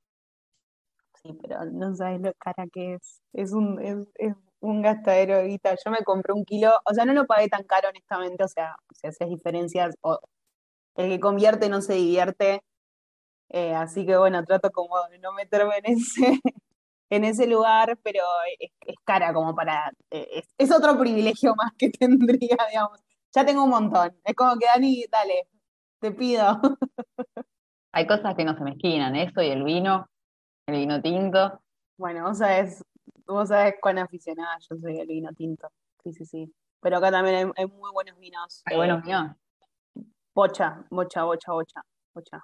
Sí, 1.22 1.38
pero 1.42 1.66
no 1.66 1.94
sabes 1.96 2.22
lo 2.22 2.34
cara 2.36 2.66
que 2.72 2.94
es. 2.94 3.22
Es 3.34 3.52
un, 3.52 3.78
es, 3.82 4.34
un 4.62 4.82
gastadero 4.82 5.36
de 5.36 5.48
guita. 5.50 5.76
Yo 5.84 5.92
me 5.92 6.02
compré 6.06 6.32
un 6.32 6.46
kilo, 6.46 6.80
o 6.86 6.94
sea, 6.94 7.04
no 7.04 7.12
lo 7.12 7.28
pagué 7.28 7.50
tan 7.50 7.66
caro, 7.66 7.90
honestamente. 7.90 8.42
O 8.46 8.48
sea, 8.48 8.78
si 8.96 9.08
haces 9.08 9.28
diferencias, 9.28 9.96
o, 10.00 10.18
el 10.96 11.10
que 11.10 11.20
convierte 11.20 11.68
no 11.68 11.82
se 11.82 11.96
divierte. 11.96 12.64
Eh, 13.50 13.76
así 13.76 14.06
que 14.06 14.16
bueno, 14.16 14.46
trato 14.46 14.72
como 14.72 14.96
de 15.10 15.20
no 15.20 15.34
meterme 15.34 15.80
en 15.80 15.98
ese, 15.98 16.40
en 17.12 17.26
ese 17.26 17.46
lugar, 17.46 18.00
pero 18.02 18.24
es, 18.58 18.72
cara 19.04 19.34
como 19.34 19.54
para... 19.54 19.92
Eh, 20.10 20.44
es, 20.58 20.72
otro 20.72 20.98
privilegio 20.98 21.54
más 21.56 21.74
que 21.78 21.90
tendría, 22.00 22.58
digamos. 22.70 23.00
Ya 23.34 23.46
tengo 23.46 23.66
un 23.66 23.70
montón. 23.70 24.18
Es 24.24 24.34
como 24.34 24.58
que 24.58 24.66
Dani, 24.66 25.06
dale, 25.12 25.48
te 26.00 26.12
pido. 26.12 26.60
Hay 27.94 28.08
cosas 28.08 28.34
que 28.36 28.46
no 28.46 28.58
se 28.58 28.64
mezquinan, 28.64 29.16
eso 29.18 29.42
y 29.42 29.50
el 29.50 29.64
vino, 29.64 30.08
el 30.66 30.78
vino 30.78 31.02
tinto. 31.02 31.62
Bueno, 31.98 32.24
vos 32.24 32.38
sabés, 32.38 32.84
vos 33.28 33.50
sabés 33.50 33.76
cuán 33.82 34.00
aficionada 34.00 34.58
yo 34.70 34.78
soy 34.78 35.00
al 35.02 35.08
vino 35.08 35.34
tinto. 35.34 35.68
Sí, 36.04 36.14
sí, 36.14 36.26
sí. 36.26 36.56
Pero 36.80 36.98
acá 36.98 37.12
también 37.12 37.52
hay, 37.58 37.66
muy 37.66 37.92
buenos 37.92 38.18
vinos. 38.18 38.62
Hay 38.66 38.78
buenos 38.78 39.00
eh, 39.00 39.08
vinos. 39.08 39.36
Bocha, 40.34 40.86
bocha, 40.90 41.24
bocha, 41.24 41.52
bocha 41.52 41.82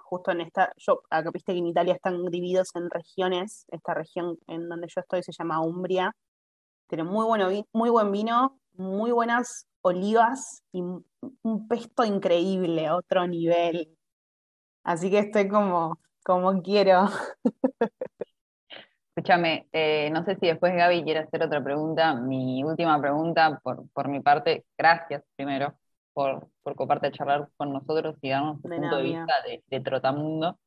justo 0.04 0.30
en 0.30 0.40
esta, 0.40 0.72
yo, 0.76 1.02
acá 1.10 1.30
viste 1.32 1.52
que 1.52 1.58
en 1.58 1.66
Italia 1.66 1.94
están 1.94 2.24
divididos 2.26 2.70
en 2.74 2.90
regiones, 2.90 3.66
esta 3.70 3.94
región 3.94 4.38
en 4.46 4.68
donde 4.68 4.88
yo 4.88 5.00
estoy 5.00 5.22
se 5.22 5.32
llama 5.32 5.60
Umbria, 5.60 6.14
tiene 6.88 7.04
muy, 7.04 7.26
muy 7.72 7.90
buen 7.90 8.12
vino, 8.12 8.58
muy 8.74 9.10
buenas 9.10 9.66
olivas 9.82 10.62
y 10.72 10.80
un 10.80 11.68
pesto 11.68 12.04
increíble, 12.04 12.90
otro 12.90 13.26
nivel. 13.26 13.96
Así 14.84 15.10
que 15.10 15.18
estoy 15.18 15.48
como, 15.48 15.98
como 16.24 16.62
quiero. 16.62 17.08
Escúchame, 19.14 19.68
eh, 19.72 20.10
no 20.10 20.24
sé 20.24 20.36
si 20.36 20.46
después 20.46 20.74
Gaby 20.74 21.02
quiere 21.02 21.20
hacer 21.20 21.42
otra 21.42 21.62
pregunta. 21.62 22.14
Mi 22.14 22.62
última 22.62 23.00
pregunta 23.00 23.60
por, 23.62 23.88
por 23.90 24.08
mi 24.08 24.20
parte, 24.20 24.64
gracias 24.78 25.22
primero 25.36 25.76
por, 26.18 26.48
por 26.64 26.74
coparte 26.74 27.06
a 27.06 27.12
charlar 27.12 27.48
con 27.56 27.72
nosotros 27.72 28.16
y 28.22 28.30
darnos 28.30 28.60
tu 28.60 28.68
punto 28.68 28.96
de 28.96 29.02
vista 29.04 29.34
de, 29.68 29.80
Trotamundo. 29.80 30.58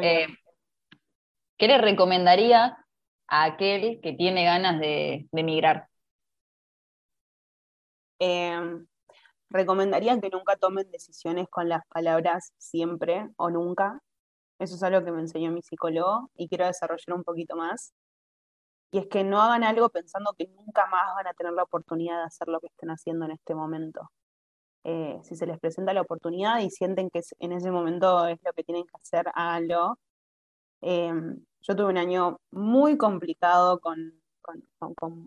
Eh, 0.00 0.28
¿Qué 1.58 1.66
le 1.66 1.78
recomendaría 1.78 2.78
a 3.26 3.44
aquel 3.44 4.00
que 4.00 4.12
tiene 4.12 4.44
ganas 4.44 4.78
de, 4.78 5.26
de 5.32 5.40
emigrar? 5.40 5.88
Em, 8.20 8.86
recomendaría 9.48 10.20
que 10.20 10.30
nunca 10.30 10.54
tomen 10.54 10.88
decisiones 10.92 11.48
con 11.50 11.68
las 11.68 11.84
palabras 11.88 12.52
siempre 12.56 13.28
o 13.38 13.50
nunca. 13.50 14.00
Eso 14.60 14.76
es 14.76 14.82
algo 14.84 15.04
que 15.04 15.10
me 15.10 15.20
enseñó 15.20 15.50
mi 15.50 15.62
psicólogo 15.62 16.30
y 16.36 16.48
quiero 16.48 16.66
desarrollar 16.66 17.16
un 17.16 17.24
poquito 17.24 17.56
más. 17.56 17.92
Y 18.92 18.98
es 18.98 19.08
que 19.08 19.24
no 19.24 19.42
hagan 19.42 19.64
algo 19.64 19.88
pensando 19.88 20.32
que 20.38 20.46
nunca 20.46 20.86
más 20.86 21.12
van 21.16 21.26
a 21.26 21.34
tener 21.34 21.54
la 21.54 21.64
oportunidad 21.64 22.18
de 22.18 22.26
hacer 22.26 22.46
lo 22.46 22.60
que 22.60 22.68
estén 22.68 22.90
haciendo 22.90 23.24
en 23.24 23.32
este 23.32 23.56
momento. 23.56 24.08
Eh, 24.84 25.20
si 25.22 25.36
se 25.36 25.46
les 25.46 25.58
presenta 25.60 25.92
la 25.92 26.00
oportunidad 26.02 26.60
y 26.60 26.70
sienten 26.70 27.10
que 27.10 27.20
en 27.38 27.52
ese 27.52 27.70
momento 27.70 28.26
es 28.26 28.38
lo 28.44 28.52
que 28.52 28.64
tienen 28.64 28.84
que 28.84 28.96
hacer, 29.00 29.26
háganlo. 29.34 29.98
Em, 30.80 31.44
yo 31.62 31.76
tuve 31.76 31.90
un 31.90 31.98
año 31.98 32.38
muy 32.50 32.96
complicado 32.96 33.80
con, 33.80 34.14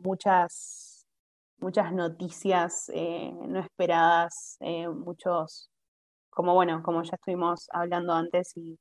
muchas, 0.04 1.06
muchas 1.60 1.94
noticias 1.94 2.90
eh, 2.94 3.32
no 3.48 3.60
esperadas, 3.60 4.58
eh, 4.62 4.88
muchos, 4.90 5.70
como 6.30 6.54
bueno, 6.56 6.84
como 6.84 7.04
ya 7.04 7.16
estuvimos 7.16 7.68
hablando 7.72 8.14
antes 8.14 8.58
y, 8.58 8.80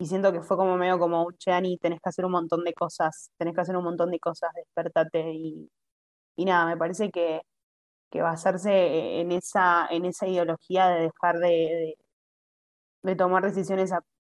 siento 0.00 0.32
que 0.32 0.42
fue 0.42 0.56
como 0.56 0.76
medio 0.76 0.98
como, 0.98 1.24
un 1.26 1.36
Ani, 1.46 1.78
tenés 1.78 2.00
que 2.00 2.08
hacer 2.08 2.24
un 2.24 2.32
montón 2.32 2.64
de 2.64 2.72
cosas, 2.74 3.30
tenés 3.38 3.54
que 3.54 3.60
hacer 3.62 3.76
un 3.76 3.84
montón 3.84 4.10
de 4.10 4.20
cosas, 4.20 4.50
despertate 4.54 5.32
y, 5.32 5.70
y 6.36 6.44
nada, 6.44 6.66
me 6.66 6.76
parece 6.76 7.10
que 7.10 7.42
que 8.10 8.22
basarse 8.22 9.20
en 9.20 9.32
esa, 9.32 9.86
en 9.90 10.04
esa 10.06 10.26
ideología 10.26 10.88
de 10.88 11.00
dejar 11.02 11.38
de, 11.38 11.96
de, 13.02 13.16
tomar 13.16 13.44
decisiones 13.44 13.92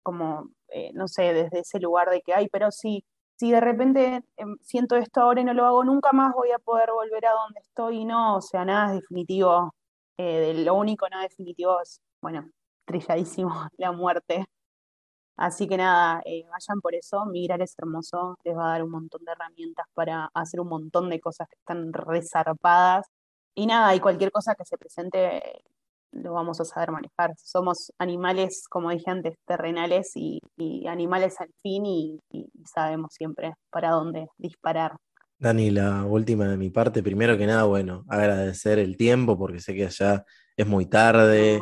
como, 0.03 0.49
eh, 0.69 0.91
no 0.93 1.07
sé, 1.07 1.33
desde 1.33 1.59
ese 1.59 1.79
lugar 1.79 2.09
de 2.09 2.21
que, 2.21 2.33
ay, 2.33 2.47
pero 2.51 2.71
si, 2.71 3.05
si 3.37 3.51
de 3.51 3.61
repente 3.61 4.23
em, 4.37 4.57
siento 4.61 4.95
esto 4.95 5.21
ahora 5.21 5.41
y 5.41 5.43
no 5.45 5.53
lo 5.53 5.65
hago 5.65 5.83
nunca 5.83 6.11
más, 6.13 6.33
voy 6.33 6.51
a 6.51 6.59
poder 6.59 6.91
volver 6.91 7.25
a 7.27 7.33
donde 7.33 7.59
estoy 7.61 7.99
y 7.99 8.05
no, 8.05 8.37
o 8.37 8.41
sea, 8.41 8.65
nada 8.65 8.95
es 8.95 9.01
definitivo. 9.01 9.73
Eh, 10.17 10.53
lo 10.65 10.75
único 10.75 11.07
no 11.09 11.21
definitivo 11.21 11.81
es, 11.81 12.01
bueno, 12.21 12.49
trilladísimo, 12.85 13.49
la 13.77 13.91
muerte. 13.91 14.45
Así 15.37 15.67
que 15.67 15.77
nada, 15.77 16.21
eh, 16.25 16.43
vayan 16.49 16.81
por 16.81 16.93
eso, 16.95 17.25
migrar 17.25 17.61
es 17.61 17.73
hermoso, 17.77 18.37
les 18.43 18.57
va 18.57 18.67
a 18.67 18.71
dar 18.73 18.83
un 18.83 18.91
montón 18.91 19.23
de 19.23 19.31
herramientas 19.31 19.85
para 19.93 20.29
hacer 20.33 20.59
un 20.59 20.67
montón 20.67 21.09
de 21.09 21.21
cosas 21.21 21.47
que 21.47 21.55
están 21.57 21.93
resarpadas 21.93 23.05
y 23.55 23.65
nada, 23.65 23.95
y 23.95 23.99
cualquier 23.99 24.31
cosa 24.31 24.55
que 24.55 24.65
se 24.65 24.77
presente 24.77 25.63
lo 26.11 26.33
vamos 26.33 26.59
a 26.59 26.65
saber 26.65 26.91
manejar. 26.91 27.33
Somos 27.37 27.91
animales, 27.97 28.65
como 28.69 28.89
dije 28.89 29.09
antes, 29.09 29.37
terrenales 29.45 30.11
y, 30.15 30.41
animales 30.87 31.39
al 31.39 31.53
fin 31.61 31.85
y, 31.85 32.19
sabemos 32.65 33.13
siempre 33.13 33.53
para 33.69 33.91
dónde 33.91 34.27
disparar. 34.37 34.95
Dani, 35.37 35.71
la 35.71 36.03
última 36.03 36.47
de 36.47 36.57
mi 36.57 36.69
parte, 36.69 37.01
primero 37.01 37.37
que 37.37 37.45
nada, 37.45 37.63
bueno, 37.63 38.03
agradecer 38.09 38.79
el 38.79 38.97
tiempo 38.97 39.37
porque 39.37 39.61
sé 39.61 39.73
que 39.73 39.85
allá 39.85 40.25
es 40.57 40.67
muy 40.67 40.85
tarde, 40.85 41.61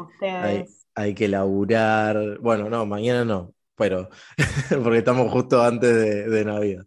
hay, 0.95 1.13
que 1.13 1.27
laburar, 1.27 2.39
bueno, 2.39 2.69
no, 2.69 2.87
mañana 2.87 3.23
no, 3.23 3.53
pero 3.75 4.09
porque 4.83 4.99
estamos 4.99 5.31
justo 5.31 5.61
antes 5.61 5.95
de, 6.27 6.45
Navidad. 6.45 6.85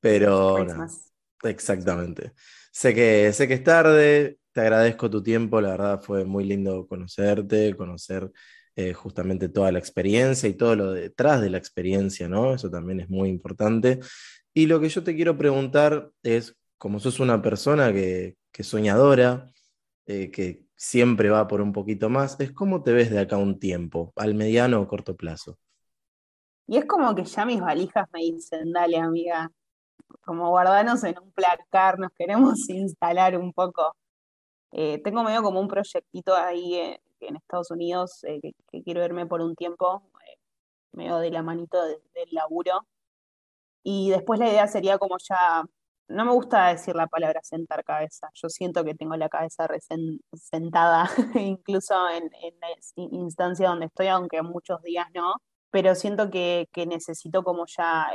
Pero 0.00 0.66
exactamente. 1.44 2.32
Sé 2.74 2.92
que, 2.92 3.32
sé 3.32 3.46
que 3.46 3.54
es 3.54 3.62
tarde, 3.62 4.38
te 4.50 4.60
agradezco 4.60 5.08
tu 5.08 5.22
tiempo, 5.22 5.60
la 5.60 5.70
verdad 5.70 6.02
fue 6.02 6.24
muy 6.24 6.42
lindo 6.44 6.88
conocerte, 6.88 7.76
conocer 7.76 8.32
eh, 8.74 8.92
justamente 8.92 9.48
toda 9.48 9.70
la 9.70 9.78
experiencia 9.78 10.48
y 10.48 10.54
todo 10.54 10.74
lo 10.74 10.92
detrás 10.92 11.40
de 11.40 11.50
la 11.50 11.58
experiencia, 11.58 12.28
¿no? 12.28 12.52
Eso 12.52 12.70
también 12.70 12.98
es 12.98 13.08
muy 13.08 13.28
importante. 13.28 14.00
Y 14.52 14.66
lo 14.66 14.80
que 14.80 14.88
yo 14.88 15.04
te 15.04 15.14
quiero 15.14 15.38
preguntar 15.38 16.10
es, 16.24 16.56
como 16.76 16.98
sos 16.98 17.20
una 17.20 17.40
persona 17.40 17.92
que, 17.92 18.36
que 18.50 18.64
soñadora, 18.64 19.52
eh, 20.06 20.32
que 20.32 20.66
siempre 20.74 21.30
va 21.30 21.46
por 21.46 21.60
un 21.60 21.72
poquito 21.72 22.10
más, 22.10 22.40
es 22.40 22.50
cómo 22.50 22.82
te 22.82 22.92
ves 22.92 23.08
de 23.08 23.20
acá 23.20 23.36
un 23.36 23.60
tiempo, 23.60 24.12
al 24.16 24.34
mediano 24.34 24.80
o 24.80 24.88
corto 24.88 25.16
plazo. 25.16 25.60
Y 26.66 26.78
es 26.78 26.86
como 26.86 27.14
que 27.14 27.24
ya 27.24 27.46
mis 27.46 27.60
valijas 27.60 28.08
me 28.12 28.20
dicen, 28.22 28.72
dale 28.72 28.98
amiga, 28.98 29.52
como 30.22 30.50
guardarnos 30.50 31.04
en 31.04 31.18
un 31.18 31.32
placar, 31.32 31.98
nos 31.98 32.12
queremos 32.12 32.68
instalar 32.68 33.36
un 33.38 33.52
poco. 33.52 33.96
Eh, 34.72 35.00
tengo 35.02 35.22
medio 35.22 35.42
como 35.42 35.60
un 35.60 35.68
proyectito 35.68 36.34
ahí 36.34 36.74
eh, 36.76 37.00
en 37.20 37.36
Estados 37.36 37.70
Unidos 37.70 38.24
eh, 38.24 38.40
que, 38.42 38.82
quiero 38.82 39.00
verme 39.00 39.26
por 39.26 39.40
un 39.40 39.54
tiempo, 39.54 40.02
medio 40.92 41.18
de 41.18 41.30
la 41.30 41.42
manito 41.42 41.82
del 41.84 42.28
laburo. 42.32 42.86
Y 43.82 44.10
después 44.10 44.40
la 44.40 44.48
idea 44.48 44.66
sería 44.66 44.98
como 44.98 45.16
ya, 45.18 45.64
no 46.08 46.24
me 46.24 46.32
gusta 46.32 46.68
decir 46.68 46.96
la 46.96 47.06
palabra 47.06 47.40
sentar 47.42 47.84
cabeza, 47.84 48.30
yo 48.34 48.48
siento 48.48 48.84
que 48.84 48.94
tengo 48.94 49.16
la 49.16 49.28
cabeza 49.28 49.68
sentada, 50.34 51.06
incluso 51.34 51.94
en, 52.10 52.24
en, 52.42 52.54
la 52.60 52.68
instancia 52.96 53.68
donde 53.68 53.86
estoy, 53.86 54.08
aunque 54.08 54.42
muchos 54.42 54.82
días 54.82 55.06
no, 55.14 55.34
pero 55.70 55.94
siento 55.94 56.30
que, 56.30 56.68
que 56.72 56.86
necesito 56.86 57.42
como 57.44 57.66
ya 57.66 58.08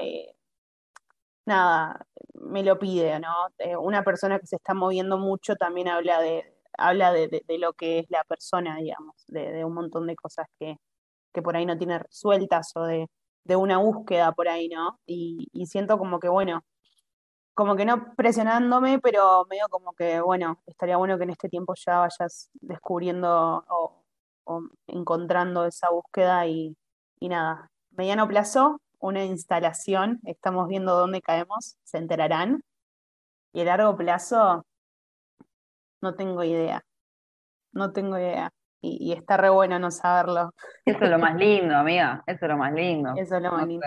nada, 1.49 2.05
me 2.33 2.63
lo 2.63 2.79
pide, 2.79 3.19
¿no? 3.19 3.33
Eh, 3.59 3.75
una 3.75 4.03
persona 4.03 4.39
que 4.39 4.47
se 4.47 4.55
está 4.55 4.73
moviendo 4.73 5.17
mucho 5.17 5.55
también 5.55 5.89
habla 5.89 6.21
de, 6.21 6.55
habla 6.77 7.11
de, 7.13 7.43
lo 7.59 7.73
que 7.73 7.99
es 7.99 8.05
la 8.09 8.23
persona, 8.23 8.77
digamos, 8.77 9.15
de, 9.27 9.65
un 9.65 9.73
montón 9.73 10.07
de 10.07 10.15
cosas 10.15 10.47
que, 10.59 10.77
que, 11.33 11.41
por 11.41 11.55
ahí 11.57 11.65
no 11.65 11.77
tiene 11.77 11.99
resueltas 11.99 12.71
o 12.75 12.83
de, 12.83 13.07
una 13.55 13.79
búsqueda 13.79 14.31
por 14.33 14.47
ahí, 14.47 14.69
¿no? 14.69 14.99
Y, 15.07 15.47
siento 15.65 15.97
como 15.97 16.19
que, 16.19 16.29
bueno, 16.29 16.63
como 17.55 17.75
que 17.75 17.85
no 17.85 18.15
presionándome, 18.15 18.99
pero 18.99 19.45
medio 19.49 19.67
como 19.69 19.93
que, 19.93 20.21
bueno, 20.21 20.61
estaría 20.67 20.97
bueno 20.97 21.17
que 21.17 21.25
en 21.25 21.31
este 21.31 21.49
tiempo 21.49 21.73
ya 21.75 21.99
vayas 21.99 22.49
descubriendo 22.53 23.65
o, 23.69 24.03
o 24.45 24.61
encontrando 24.87 25.65
esa 25.65 25.89
búsqueda 25.89 26.47
y, 26.47 26.77
y 27.19 27.29
nada, 27.29 27.71
mediano 27.91 28.27
plazo, 28.27 28.81
una 28.99 29.23
instalación, 29.23 30.19
estamos 30.23 30.67
viendo 30.67 30.95
dónde 30.95 31.21
caemos, 31.21 31.77
se 31.83 31.97
enterarán. 31.97 32.63
Y 33.53 33.61
a 33.61 33.65
largo 33.65 33.97
plazo, 33.97 34.65
no 36.01 36.15
tengo 36.15 36.43
idea, 36.43 36.83
no 37.71 37.91
tengo 37.91 38.17
idea. 38.17 38.51
Y, 38.81 39.11
está 39.11 39.35
re 39.35 39.49
bueno 39.49 39.77
no 39.77 39.91
saberlo. 39.91 40.53
Eso 40.85 41.03
es 41.03 41.09
lo 41.09 41.19
más 41.19 41.35
lindo, 41.35 41.75
amiga, 41.75 42.23
eso 42.27 42.45
es 42.45 42.49
lo 42.49 42.57
más 42.57 42.73
lindo. 42.73 43.13
Eso 43.17 43.37
es 43.37 43.41
lo 43.41 43.51
más 43.51 43.67
lindo. 43.67 43.85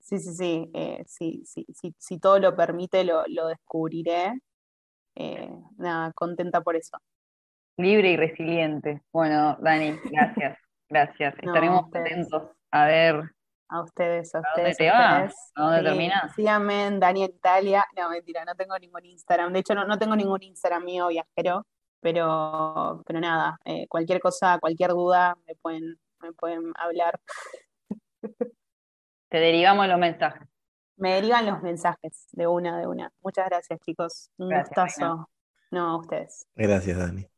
Sí, 0.00 0.18
sí, 0.18 0.34
sí, 0.34 0.70
eh, 0.74 1.04
sí, 1.06 1.42
sí, 1.44 1.66
si 1.98 2.18
todo 2.18 2.38
lo 2.38 2.56
permite, 2.56 3.04
lo, 3.04 3.24
descubriré. 3.46 4.40
Eh, 5.14 5.50
nada, 5.76 6.12
contenta 6.12 6.60
por 6.60 6.76
eso. 6.76 6.98
Libre 7.76 8.12
y 8.12 8.16
resiliente. 8.16 9.02
Bueno, 9.12 9.56
Dani, 9.60 9.98
gracias, 10.04 10.58
gracias. 10.88 11.34
Estaremos 11.38 11.86
atentos 11.94 12.50
a 12.70 12.86
ver 12.86 13.34
a 13.68 13.82
ustedes, 13.82 14.34
a, 14.34 14.40
ustedes. 14.40 14.76
¿Dónde 14.78 14.90
te 14.90 14.90
vas? 14.90 15.52
¿A 15.54 15.62
dónde 15.62 15.82
terminas? 15.82 16.34
Síganme 16.34 16.86
en 16.86 17.00
Daniel 17.00 17.32
Italia. 17.34 17.84
No, 17.96 18.10
mentira, 18.10 18.44
no 18.44 18.54
tengo 18.54 18.78
ningún 18.78 19.04
Instagram. 19.04 19.52
De 19.52 19.60
hecho, 19.60 19.74
no, 19.74 19.84
no 19.84 19.98
tengo 19.98 20.16
ningún 20.16 20.42
Instagram 20.42 20.84
mío 20.84 21.08
viajero, 21.08 21.66
pero, 22.00 23.02
pero 23.06 23.20
nada, 23.20 23.58
eh, 23.64 23.86
cualquier 23.88 24.20
cosa, 24.20 24.58
cualquier 24.58 24.90
duda, 24.90 25.36
me 25.46 25.54
pueden, 25.56 25.98
me 26.20 26.32
pueden 26.32 26.72
hablar. 26.76 27.20
Te 29.28 29.38
derivamos 29.38 29.86
los 29.88 29.98
mensajes. 29.98 30.48
Me 30.96 31.14
derivan 31.14 31.46
los 31.46 31.62
mensajes 31.62 32.26
de 32.32 32.46
una, 32.46 32.80
de 32.80 32.86
una. 32.86 33.12
Muchas 33.22 33.46
gracias, 33.46 33.78
chicos. 33.80 34.30
Un 34.36 34.50
gustazo. 34.50 35.28
No, 35.70 35.90
a 35.90 35.96
ustedes. 35.98 36.46
Gracias, 36.56 36.98
Dani. 36.98 37.28